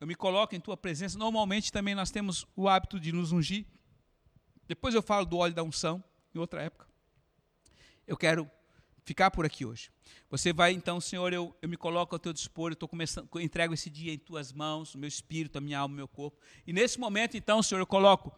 eu 0.00 0.06
me 0.06 0.14
coloco 0.14 0.54
em 0.54 0.60
tua 0.60 0.76
presença. 0.76 1.18
Normalmente 1.18 1.70
também 1.70 1.94
nós 1.94 2.10
temos 2.10 2.46
o 2.56 2.66
hábito 2.66 2.98
de 2.98 3.12
nos 3.12 3.30
ungir. 3.30 3.66
Depois 4.66 4.94
eu 4.94 5.02
falo 5.02 5.26
do 5.26 5.36
óleo 5.36 5.54
da 5.54 5.62
unção, 5.62 6.02
em 6.34 6.38
outra 6.38 6.62
época. 6.62 6.88
Eu 8.06 8.16
quero 8.16 8.50
ficar 9.04 9.30
por 9.30 9.44
aqui 9.44 9.66
hoje. 9.66 9.90
Você 10.30 10.50
vai 10.50 10.72
então, 10.72 10.98
Senhor, 10.98 11.32
eu, 11.32 11.54
eu 11.60 11.68
me 11.68 11.76
coloco 11.76 12.14
ao 12.14 12.18
teu 12.18 12.32
dispor, 12.32 12.70
eu 12.70 12.74
estou 12.74 12.88
começando, 12.88 13.28
eu 13.34 13.40
entrego 13.40 13.74
esse 13.74 13.90
dia 13.90 14.14
em 14.14 14.18
tuas 14.18 14.50
mãos, 14.50 14.94
o 14.94 14.98
meu 14.98 15.08
espírito, 15.08 15.58
a 15.58 15.60
minha 15.60 15.78
alma, 15.78 15.92
o 15.92 15.96
meu 15.96 16.08
corpo. 16.08 16.40
E 16.66 16.72
nesse 16.72 16.98
momento, 16.98 17.36
então, 17.36 17.62
Senhor, 17.62 17.80
eu 17.80 17.86
coloco 17.86 18.32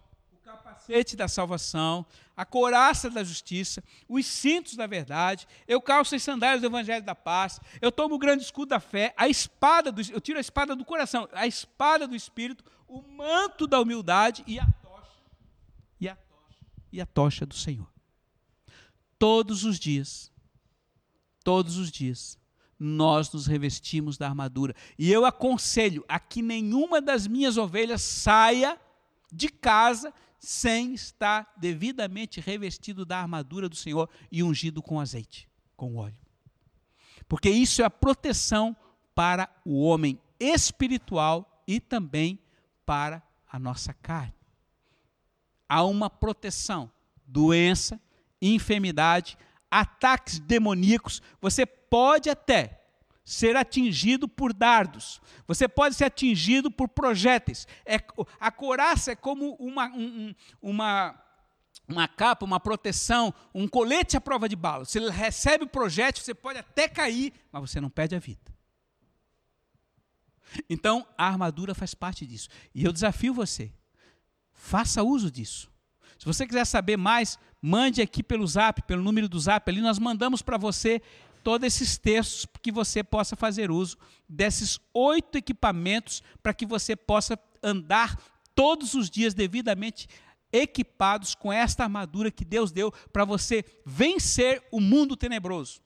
capacete 0.55 1.17
da 1.17 1.29
salvação, 1.29 2.07
a 2.37 2.45
couraça 2.45 3.11
da 3.11 3.25
justiça, 3.25 3.83
os 4.09 4.27
cintos 4.27 4.77
da 4.77 4.87
verdade, 4.87 5.47
eu 5.67 5.81
calço 5.81 6.15
as 6.15 6.23
sandálias 6.23 6.61
do 6.61 6.67
evangelho 6.67 7.05
da 7.05 7.15
paz, 7.15 7.61
eu 7.81 7.91
tomo 7.91 8.15
o 8.15 8.19
grande 8.19 8.45
escudo 8.45 8.71
da 8.71 8.81
fé, 8.81 9.15
a 9.17 9.29
espada 9.29 9.91
do, 9.91 10.01
eu 10.01 10.21
tiro 10.21 10.39
a 10.39 10.41
espada 10.41 10.75
do 10.77 10.85
coração, 10.85 11.29
a 11.33 11.47
espada 11.47 12.07
do 12.07 12.15
espírito, 12.15 12.65
o 12.87 13.03
manto 13.03 13.67
da 13.67 13.81
humildade 13.81 14.45
e 14.47 14.59
a 14.59 14.67
tocha, 14.67 15.23
e 16.01 16.09
a 16.09 16.17
tocha, 16.17 16.67
e 16.93 17.01
a 17.01 17.07
tocha 17.07 17.47
do 17.47 17.55
Senhor. 17.55 17.91
Todos 19.19 19.65
os 19.65 19.79
dias, 19.79 20.31
todos 21.43 21.77
os 21.77 21.91
dias, 21.91 22.39
nós 22.79 23.33
nos 23.33 23.47
revestimos 23.47 24.19
da 24.19 24.29
armadura. 24.29 24.75
E 24.99 25.11
eu 25.11 25.25
aconselho 25.25 26.05
a 26.09 26.19
que 26.19 26.43
nenhuma 26.43 27.01
das 27.01 27.27
minhas 27.27 27.57
ovelhas 27.57 28.03
saia 28.03 28.79
de 29.33 29.49
casa 29.49 30.13
sem 30.45 30.95
estar 30.95 31.53
devidamente 31.57 32.41
revestido 32.41 33.05
da 33.05 33.19
armadura 33.19 33.69
do 33.69 33.77
Senhor 33.77 34.09
e 34.31 34.43
ungido 34.43 34.83
com 34.83 35.01
azeite, 35.01 35.49
com 35.77 35.97
óleo. 35.97 36.19
Porque 37.27 37.51
isso 37.51 37.83
é 37.83 37.85
a 37.85 37.91
proteção 37.91 38.77
para 39.15 39.49
o 39.65 39.83
homem 39.83 40.21
espiritual 40.39 41.65
e 41.67 41.81
também 41.81 42.39
para 42.85 43.23
a 43.51 43.59
nossa 43.59 43.95
carne. 43.95 44.35
Há 45.69 45.83
uma 45.85 46.11
proteção, 46.11 46.91
doença, 47.27 48.01
enfermidade, 48.41 49.39
ataques 49.71 50.39
demoníacos. 50.39 51.23
Você 51.41 51.65
pode 51.65 52.29
até 52.29 52.84
ser 53.25 53.57
atingido 53.57 54.29
por 54.29 54.53
dardos, 54.53 55.21
você 55.47 55.67
pode 55.67 55.95
ser 55.95 56.05
atingido 56.05 56.71
por 56.71 56.89
projéteis. 56.89 57.67
É, 57.87 57.97
a 58.39 58.51
coraça 58.53 59.13
é 59.13 59.17
como 59.17 59.55
uma, 59.55 59.87
um, 59.89 60.35
uma, 60.61 61.19
uma 61.89 62.07
capa, 62.07 62.45
uma 62.45 62.61
proteção, 62.61 63.33
um 63.55 63.67
colete 63.67 64.17
à 64.17 64.21
prova 64.21 64.47
de 64.49 64.55
bala. 64.55 64.85
Ele 64.95 65.11
recebe 65.11 65.67
projétil, 65.67 66.23
você 66.23 66.35
pode 66.35 66.59
até 66.59 66.87
cair, 66.87 67.33
mas 67.51 67.71
você 67.71 67.81
não 67.81 67.89
perde 67.89 68.15
a 68.15 68.19
vida. 68.19 68.53
Então, 70.69 71.07
a 71.17 71.27
armadura 71.27 71.75
faz 71.75 71.95
parte 71.95 72.27
disso. 72.27 72.49
E 72.75 72.85
eu 72.85 72.93
desafio 72.93 73.33
você, 73.33 73.73
faça 74.53 75.03
uso 75.03 75.31
disso. 75.31 75.73
Se 76.19 76.27
você 76.27 76.47
quiser 76.47 76.65
saber 76.65 76.97
mais, 76.97 77.39
mande 77.61 78.01
aqui 78.01 78.23
pelo 78.23 78.47
zap, 78.47 78.83
pelo 78.83 79.03
número 79.03 79.29
do 79.29 79.41
zap 79.41 79.69
ali, 79.69 79.81
nós 79.81 79.99
mandamos 79.99 80.43
para 80.43 80.57
você 80.57 81.03
todos 81.45 81.67
esses 81.67 81.99
textos 81.99 82.47
que 82.63 82.73
você 82.73 83.05
possa 83.05 83.37
fazer 83.37 83.71
uso 83.71 83.99
desses 84.27 84.81
oito 84.95 85.37
equipamentos 85.37 86.23
para 86.43 86.55
que 86.55 86.65
você 86.65 86.97
possa 86.97 87.39
andar 87.63 88.19
todos 88.55 88.95
os 88.95 89.11
dias 89.11 89.35
devidamente 89.35 90.09
equipados 90.51 91.35
com 91.35 91.53
esta 91.53 91.83
armadura 91.83 92.31
que 92.31 92.45
Deus 92.45 92.73
deu 92.73 92.91
para 93.13 93.25
você 93.25 93.65
vencer 93.85 94.63
o 94.73 94.81
mundo 94.81 95.17
tenebroso. 95.17 95.83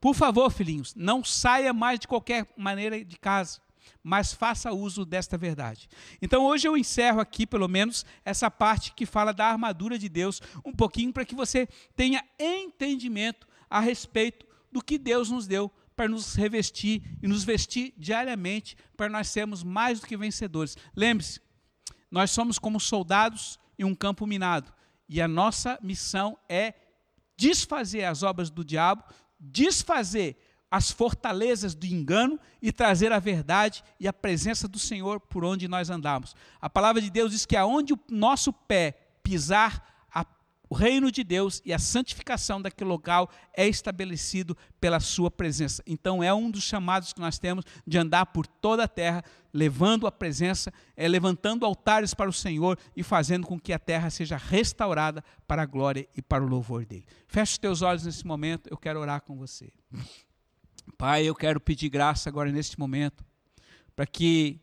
Por 0.00 0.14
favor, 0.14 0.50
filhinhos, 0.50 0.94
não 0.94 1.22
saia 1.22 1.74
mais 1.74 2.00
de 2.00 2.08
qualquer 2.08 2.50
maneira 2.56 3.04
de 3.04 3.18
casa, 3.18 3.60
mas 4.02 4.32
faça 4.32 4.72
uso 4.72 5.04
desta 5.04 5.36
verdade. 5.36 5.88
Então 6.22 6.46
hoje 6.46 6.66
eu 6.66 6.76
encerro 6.76 7.20
aqui, 7.20 7.46
pelo 7.46 7.68
menos, 7.68 8.06
essa 8.24 8.50
parte 8.50 8.94
que 8.94 9.04
fala 9.04 9.34
da 9.34 9.46
armadura 9.46 9.98
de 9.98 10.08
Deus, 10.08 10.40
um 10.64 10.72
pouquinho 10.72 11.12
para 11.12 11.26
que 11.26 11.34
você 11.34 11.68
tenha 11.94 12.24
entendimento 12.38 13.46
a 13.68 13.78
respeito 13.78 14.46
do 14.70 14.82
que 14.82 14.98
Deus 14.98 15.30
nos 15.30 15.46
deu 15.46 15.70
para 15.96 16.08
nos 16.08 16.34
revestir 16.34 17.02
e 17.22 17.28
nos 17.28 17.44
vestir 17.44 17.92
diariamente 17.96 18.76
para 18.96 19.08
nós 19.08 19.28
sermos 19.28 19.62
mais 19.62 20.00
do 20.00 20.06
que 20.06 20.16
vencedores. 20.16 20.76
Lembre-se, 20.96 21.40
nós 22.10 22.30
somos 22.30 22.58
como 22.58 22.80
soldados 22.80 23.58
em 23.78 23.84
um 23.84 23.94
campo 23.94 24.26
minado 24.26 24.72
e 25.08 25.20
a 25.20 25.28
nossa 25.28 25.78
missão 25.82 26.38
é 26.48 26.74
desfazer 27.36 28.04
as 28.04 28.22
obras 28.22 28.50
do 28.50 28.64
diabo, 28.64 29.04
desfazer 29.38 30.36
as 30.70 30.90
fortalezas 30.90 31.74
do 31.74 31.84
engano 31.84 32.38
e 32.62 32.70
trazer 32.70 33.10
a 33.12 33.18
verdade 33.18 33.82
e 33.98 34.06
a 34.06 34.12
presença 34.12 34.68
do 34.68 34.78
Senhor 34.78 35.18
por 35.18 35.44
onde 35.44 35.66
nós 35.66 35.90
andamos. 35.90 36.36
A 36.60 36.70
palavra 36.70 37.02
de 37.02 37.10
Deus 37.10 37.32
diz 37.32 37.44
que 37.44 37.56
aonde 37.56 37.92
o 37.92 38.00
nosso 38.08 38.52
pé 38.52 38.92
pisar, 39.22 39.89
o 40.70 40.74
reino 40.76 41.10
de 41.10 41.24
Deus 41.24 41.60
e 41.64 41.72
a 41.72 41.80
santificação 41.80 42.62
daquele 42.62 42.88
local 42.88 43.28
é 43.52 43.66
estabelecido 43.66 44.56
pela 44.80 45.00
sua 45.00 45.28
presença. 45.28 45.82
Então 45.84 46.22
é 46.22 46.32
um 46.32 46.48
dos 46.48 46.62
chamados 46.62 47.12
que 47.12 47.18
nós 47.18 47.40
temos 47.40 47.64
de 47.84 47.98
andar 47.98 48.26
por 48.26 48.46
toda 48.46 48.84
a 48.84 48.88
terra, 48.88 49.24
levando 49.52 50.06
a 50.06 50.12
presença, 50.12 50.72
é, 50.96 51.08
levantando 51.08 51.66
altares 51.66 52.14
para 52.14 52.30
o 52.30 52.32
Senhor 52.32 52.78
e 52.94 53.02
fazendo 53.02 53.48
com 53.48 53.58
que 53.58 53.72
a 53.72 53.80
terra 53.80 54.10
seja 54.10 54.36
restaurada 54.36 55.24
para 55.44 55.62
a 55.62 55.66
glória 55.66 56.08
e 56.16 56.22
para 56.22 56.44
o 56.44 56.46
louvor 56.46 56.86
dele. 56.86 57.04
Feche 57.26 57.54
os 57.54 57.58
teus 57.58 57.82
olhos 57.82 58.04
nesse 58.04 58.24
momento, 58.24 58.68
eu 58.70 58.76
quero 58.76 59.00
orar 59.00 59.22
com 59.22 59.36
você. 59.36 59.72
Pai, 60.96 61.24
eu 61.24 61.34
quero 61.34 61.58
pedir 61.60 61.88
graça 61.88 62.28
agora 62.28 62.52
neste 62.52 62.78
momento, 62.78 63.24
para 63.96 64.06
que 64.06 64.60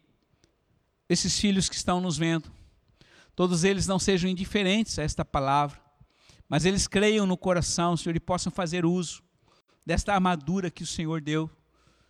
esses 1.10 1.38
filhos 1.38 1.68
que 1.68 1.76
estão 1.76 2.00
nos 2.00 2.18
vendo, 2.18 2.50
todos 3.36 3.66
eles 3.66 3.88
não 3.88 4.00
sejam 4.00 4.30
indiferentes 4.30 4.98
a 4.98 5.04
esta 5.04 5.26
palavra, 5.26 5.87
mas 6.50 6.66
eles 6.66 6.88
creiam 6.88 7.26
no 7.26 7.38
coração, 7.38 7.98
Senhor, 7.98 8.16
e 8.16 8.20
possam 8.20 8.52
fazer 8.52 8.86
uso 8.86 9.22
desta 9.86 10.14
armadura 10.14 10.70
que 10.70 10.84
o 10.84 10.88
Senhor 10.88 11.22
deu. 11.22 11.50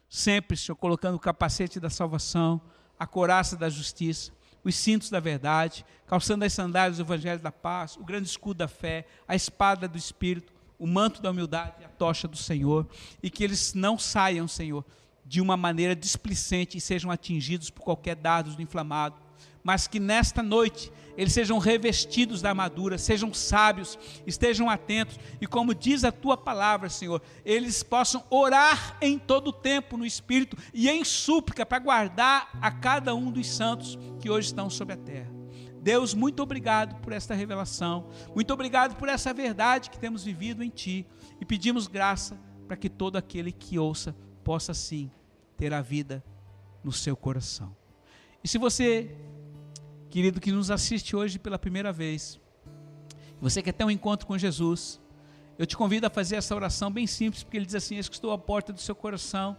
Sempre, 0.09 0.55
Senhor, 0.55 0.75
colocando 0.75 1.15
o 1.15 1.19
capacete 1.19 1.79
da 1.79 1.89
salvação, 1.89 2.61
a 2.97 3.05
coraça 3.05 3.55
da 3.55 3.69
justiça, 3.69 4.31
os 4.63 4.75
cintos 4.75 5.09
da 5.09 5.19
verdade, 5.19 5.85
calçando 6.05 6.45
as 6.45 6.53
sandálias 6.53 6.97
do 6.97 7.03
evangelho 7.03 7.39
da 7.39 7.51
paz, 7.51 7.97
o 7.97 8.03
grande 8.03 8.27
escudo 8.27 8.59
da 8.59 8.67
fé, 8.67 9.05
a 9.27 9.35
espada 9.35 9.87
do 9.87 9.97
Espírito, 9.97 10.53
o 10.79 10.85
manto 10.85 11.21
da 11.21 11.31
humildade 11.31 11.83
a 11.83 11.89
tocha 11.89 12.27
do 12.27 12.37
Senhor, 12.37 12.87
e 13.21 13.29
que 13.29 13.43
eles 13.43 13.73
não 13.73 13.97
saiam, 13.97 14.47
Senhor, 14.47 14.85
de 15.25 15.41
uma 15.41 15.57
maneira 15.57 15.95
displicente 15.95 16.77
e 16.77 16.81
sejam 16.81 17.11
atingidos 17.11 17.69
por 17.69 17.83
qualquer 17.83 18.15
dardo 18.15 18.61
inflamado, 18.61 19.26
mas 19.67 19.85
que 19.85 19.99
nesta 19.99 20.41
noite 20.41 20.89
eles 21.17 21.33
sejam 21.33 21.57
revestidos 21.57 22.41
da 22.41 22.47
armadura, 22.47 22.97
sejam 22.97 23.33
sábios, 23.33 23.99
estejam 24.25 24.69
atentos 24.69 25.19
e, 25.41 25.45
como 25.45 25.75
diz 25.75 26.05
a 26.05 26.11
tua 26.11 26.37
palavra, 26.37 26.87
Senhor, 26.87 27.21
eles 27.43 27.83
possam 27.83 28.23
orar 28.29 28.97
em 29.01 29.19
todo 29.19 29.49
o 29.49 29.51
tempo 29.51 29.97
no 29.97 30.05
Espírito 30.05 30.55
e 30.73 30.87
em 30.87 31.03
súplica 31.03 31.65
para 31.65 31.79
guardar 31.79 32.49
a 32.61 32.71
cada 32.71 33.13
um 33.13 33.29
dos 33.29 33.45
santos 33.45 33.99
que 34.21 34.29
hoje 34.29 34.47
estão 34.47 34.69
sobre 34.69 34.93
a 34.93 34.97
terra. 34.97 35.33
Deus, 35.81 36.13
muito 36.13 36.41
obrigado 36.41 37.01
por 37.01 37.11
esta 37.11 37.35
revelação. 37.35 38.07
Muito 38.33 38.53
obrigado 38.53 38.95
por 38.95 39.09
essa 39.09 39.33
verdade 39.33 39.89
que 39.89 39.99
temos 39.99 40.23
vivido 40.23 40.63
em 40.63 40.69
Ti. 40.69 41.05
E 41.41 41.45
pedimos 41.45 41.87
graça 41.87 42.39
para 42.69 42.77
que 42.77 42.87
todo 42.87 43.17
aquele 43.17 43.51
que 43.51 43.77
ouça 43.77 44.15
possa 44.45 44.73
sim 44.73 45.11
ter 45.57 45.73
a 45.73 45.81
vida 45.81 46.23
no 46.85 46.93
seu 46.93 47.17
coração. 47.17 47.75
E 48.47 48.47
se 48.47 48.57
você, 48.57 49.13
querido 50.09 50.39
que 50.39 50.51
nos 50.51 50.71
assiste 50.71 51.15
hoje 51.15 51.37
pela 51.37 51.59
primeira 51.59 51.91
vez, 51.91 52.39
você 53.39 53.61
quer 53.61 53.73
ter 53.73 53.83
um 53.83 53.91
encontro 53.91 54.25
com 54.25 54.37
Jesus, 54.37 54.99
eu 55.57 55.65
te 55.65 55.75
convido 55.75 56.05
a 56.05 56.09
fazer 56.09 56.35
essa 56.35 56.55
oração 56.55 56.91
bem 56.91 57.07
simples, 57.07 57.43
porque 57.43 57.57
ele 57.57 57.65
diz 57.65 57.75
assim: 57.75 57.97
estou 57.97 58.31
à 58.31 58.37
porta 58.37 58.71
do 58.71 58.79
seu 58.79 58.95
coração 58.95 59.57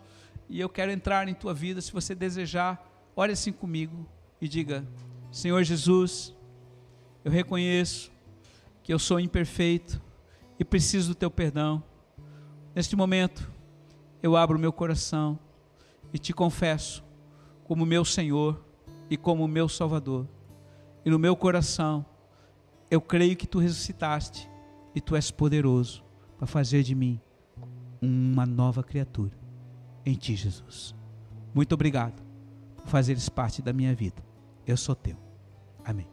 e 0.49 0.61
eu 0.61 0.68
quero 0.68 0.92
entrar 0.92 1.28
em 1.28 1.34
tua 1.34 1.53
vida. 1.53 1.80
Se 1.80 1.92
você 1.92 2.14
desejar, 2.14 2.84
ore 3.16 3.32
assim 3.32 3.53
comigo 3.53 4.07
e 4.40 4.49
diga: 4.49 4.86
Senhor 5.30 5.62
Jesus, 5.64 6.34
eu 7.24 7.32
reconheço 7.32 8.12
que 8.82 8.92
eu 8.92 8.99
sou 8.99 9.18
imperfeito 9.18 10.01
e 10.59 10.64
preciso 10.64 11.11
do 11.11 11.14
teu 11.14 11.30
perdão. 11.30 11.82
Neste 12.74 12.94
momento, 12.94 13.51
eu 14.22 14.36
abro 14.36 14.59
meu 14.59 14.72
coração 14.72 15.38
e 16.12 16.18
te 16.18 16.32
confesso 16.32 17.05
como 17.64 17.84
meu 17.84 18.05
Senhor 18.05 18.64
e 19.11 19.16
como 19.16 19.46
meu 19.49 19.68
Salvador. 19.68 20.26
E 21.09 21.11
no 21.11 21.19
meu 21.19 21.35
coração, 21.35 22.05
eu 22.91 23.01
creio 23.01 23.35
que 23.35 23.47
tu 23.47 23.59
ressuscitaste 23.59 24.47
e 24.95 25.01
tu 25.01 25.17
és 25.17 25.31
poderoso 25.31 26.05
para 26.37 26.47
fazer 26.47 26.83
de 26.83 26.95
mim 26.95 27.19
uma 27.99 28.45
nova 28.45 28.83
criatura 28.83 29.33
em 30.05 30.13
ti, 30.13 30.37
Jesus. 30.37 30.95
Muito 31.55 31.73
obrigado 31.73 32.23
por 32.77 32.89
fazeres 32.89 33.27
parte 33.27 33.63
da 33.63 33.73
minha 33.73 33.95
vida. 33.95 34.23
Eu 34.67 34.77
sou 34.77 34.95
teu. 34.95 35.17
Amém. 35.83 36.07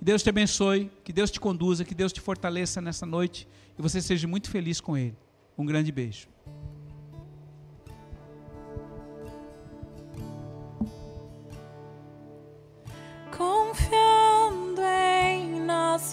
Que 0.00 0.04
Deus 0.04 0.20
te 0.20 0.30
abençoe, 0.30 0.90
que 1.04 1.12
Deus 1.12 1.30
te 1.30 1.38
conduza, 1.38 1.84
que 1.84 1.94
Deus 1.94 2.12
te 2.12 2.20
fortaleça 2.20 2.80
nessa 2.80 3.06
noite 3.06 3.46
e 3.78 3.80
você 3.80 4.02
seja 4.02 4.26
muito 4.26 4.50
feliz 4.50 4.80
com 4.80 4.96
Ele. 4.96 5.16
Um 5.56 5.64
grande 5.64 5.92
beijo. 5.92 6.26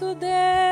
Nosso 0.01 0.15
Deus 0.15 0.70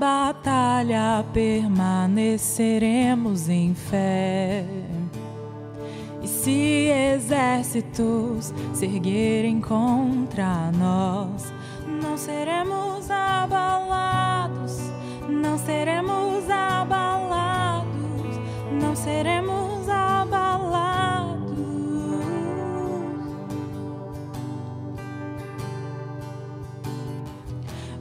batalha 0.00 1.24
permaneceremos 1.34 3.50
em 3.50 3.74
fé. 3.74 4.64
E 6.22 6.26
se 6.26 6.88
exércitos 7.14 8.54
se 8.72 8.86
erguerem 8.86 9.60
contra 9.60 10.72
nós, 10.72 11.52
não 12.02 12.16
seremos 12.16 13.10
abalados, 13.10 14.78
não 15.28 15.58
seremos 15.58 16.48
abalados, 16.48 18.40
não 18.80 18.96
seremos 18.96 19.86
abalados. 19.86 20.30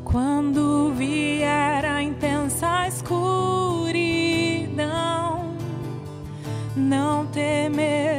Quando 0.06 0.93
a 1.39 1.39
intensa 2.60 2.88
escuridão, 2.88 3.95
não 6.76 7.26
temerá 7.28 8.18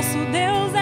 Nosso 0.00 0.24
Deus 0.32 0.74
é 0.74 0.79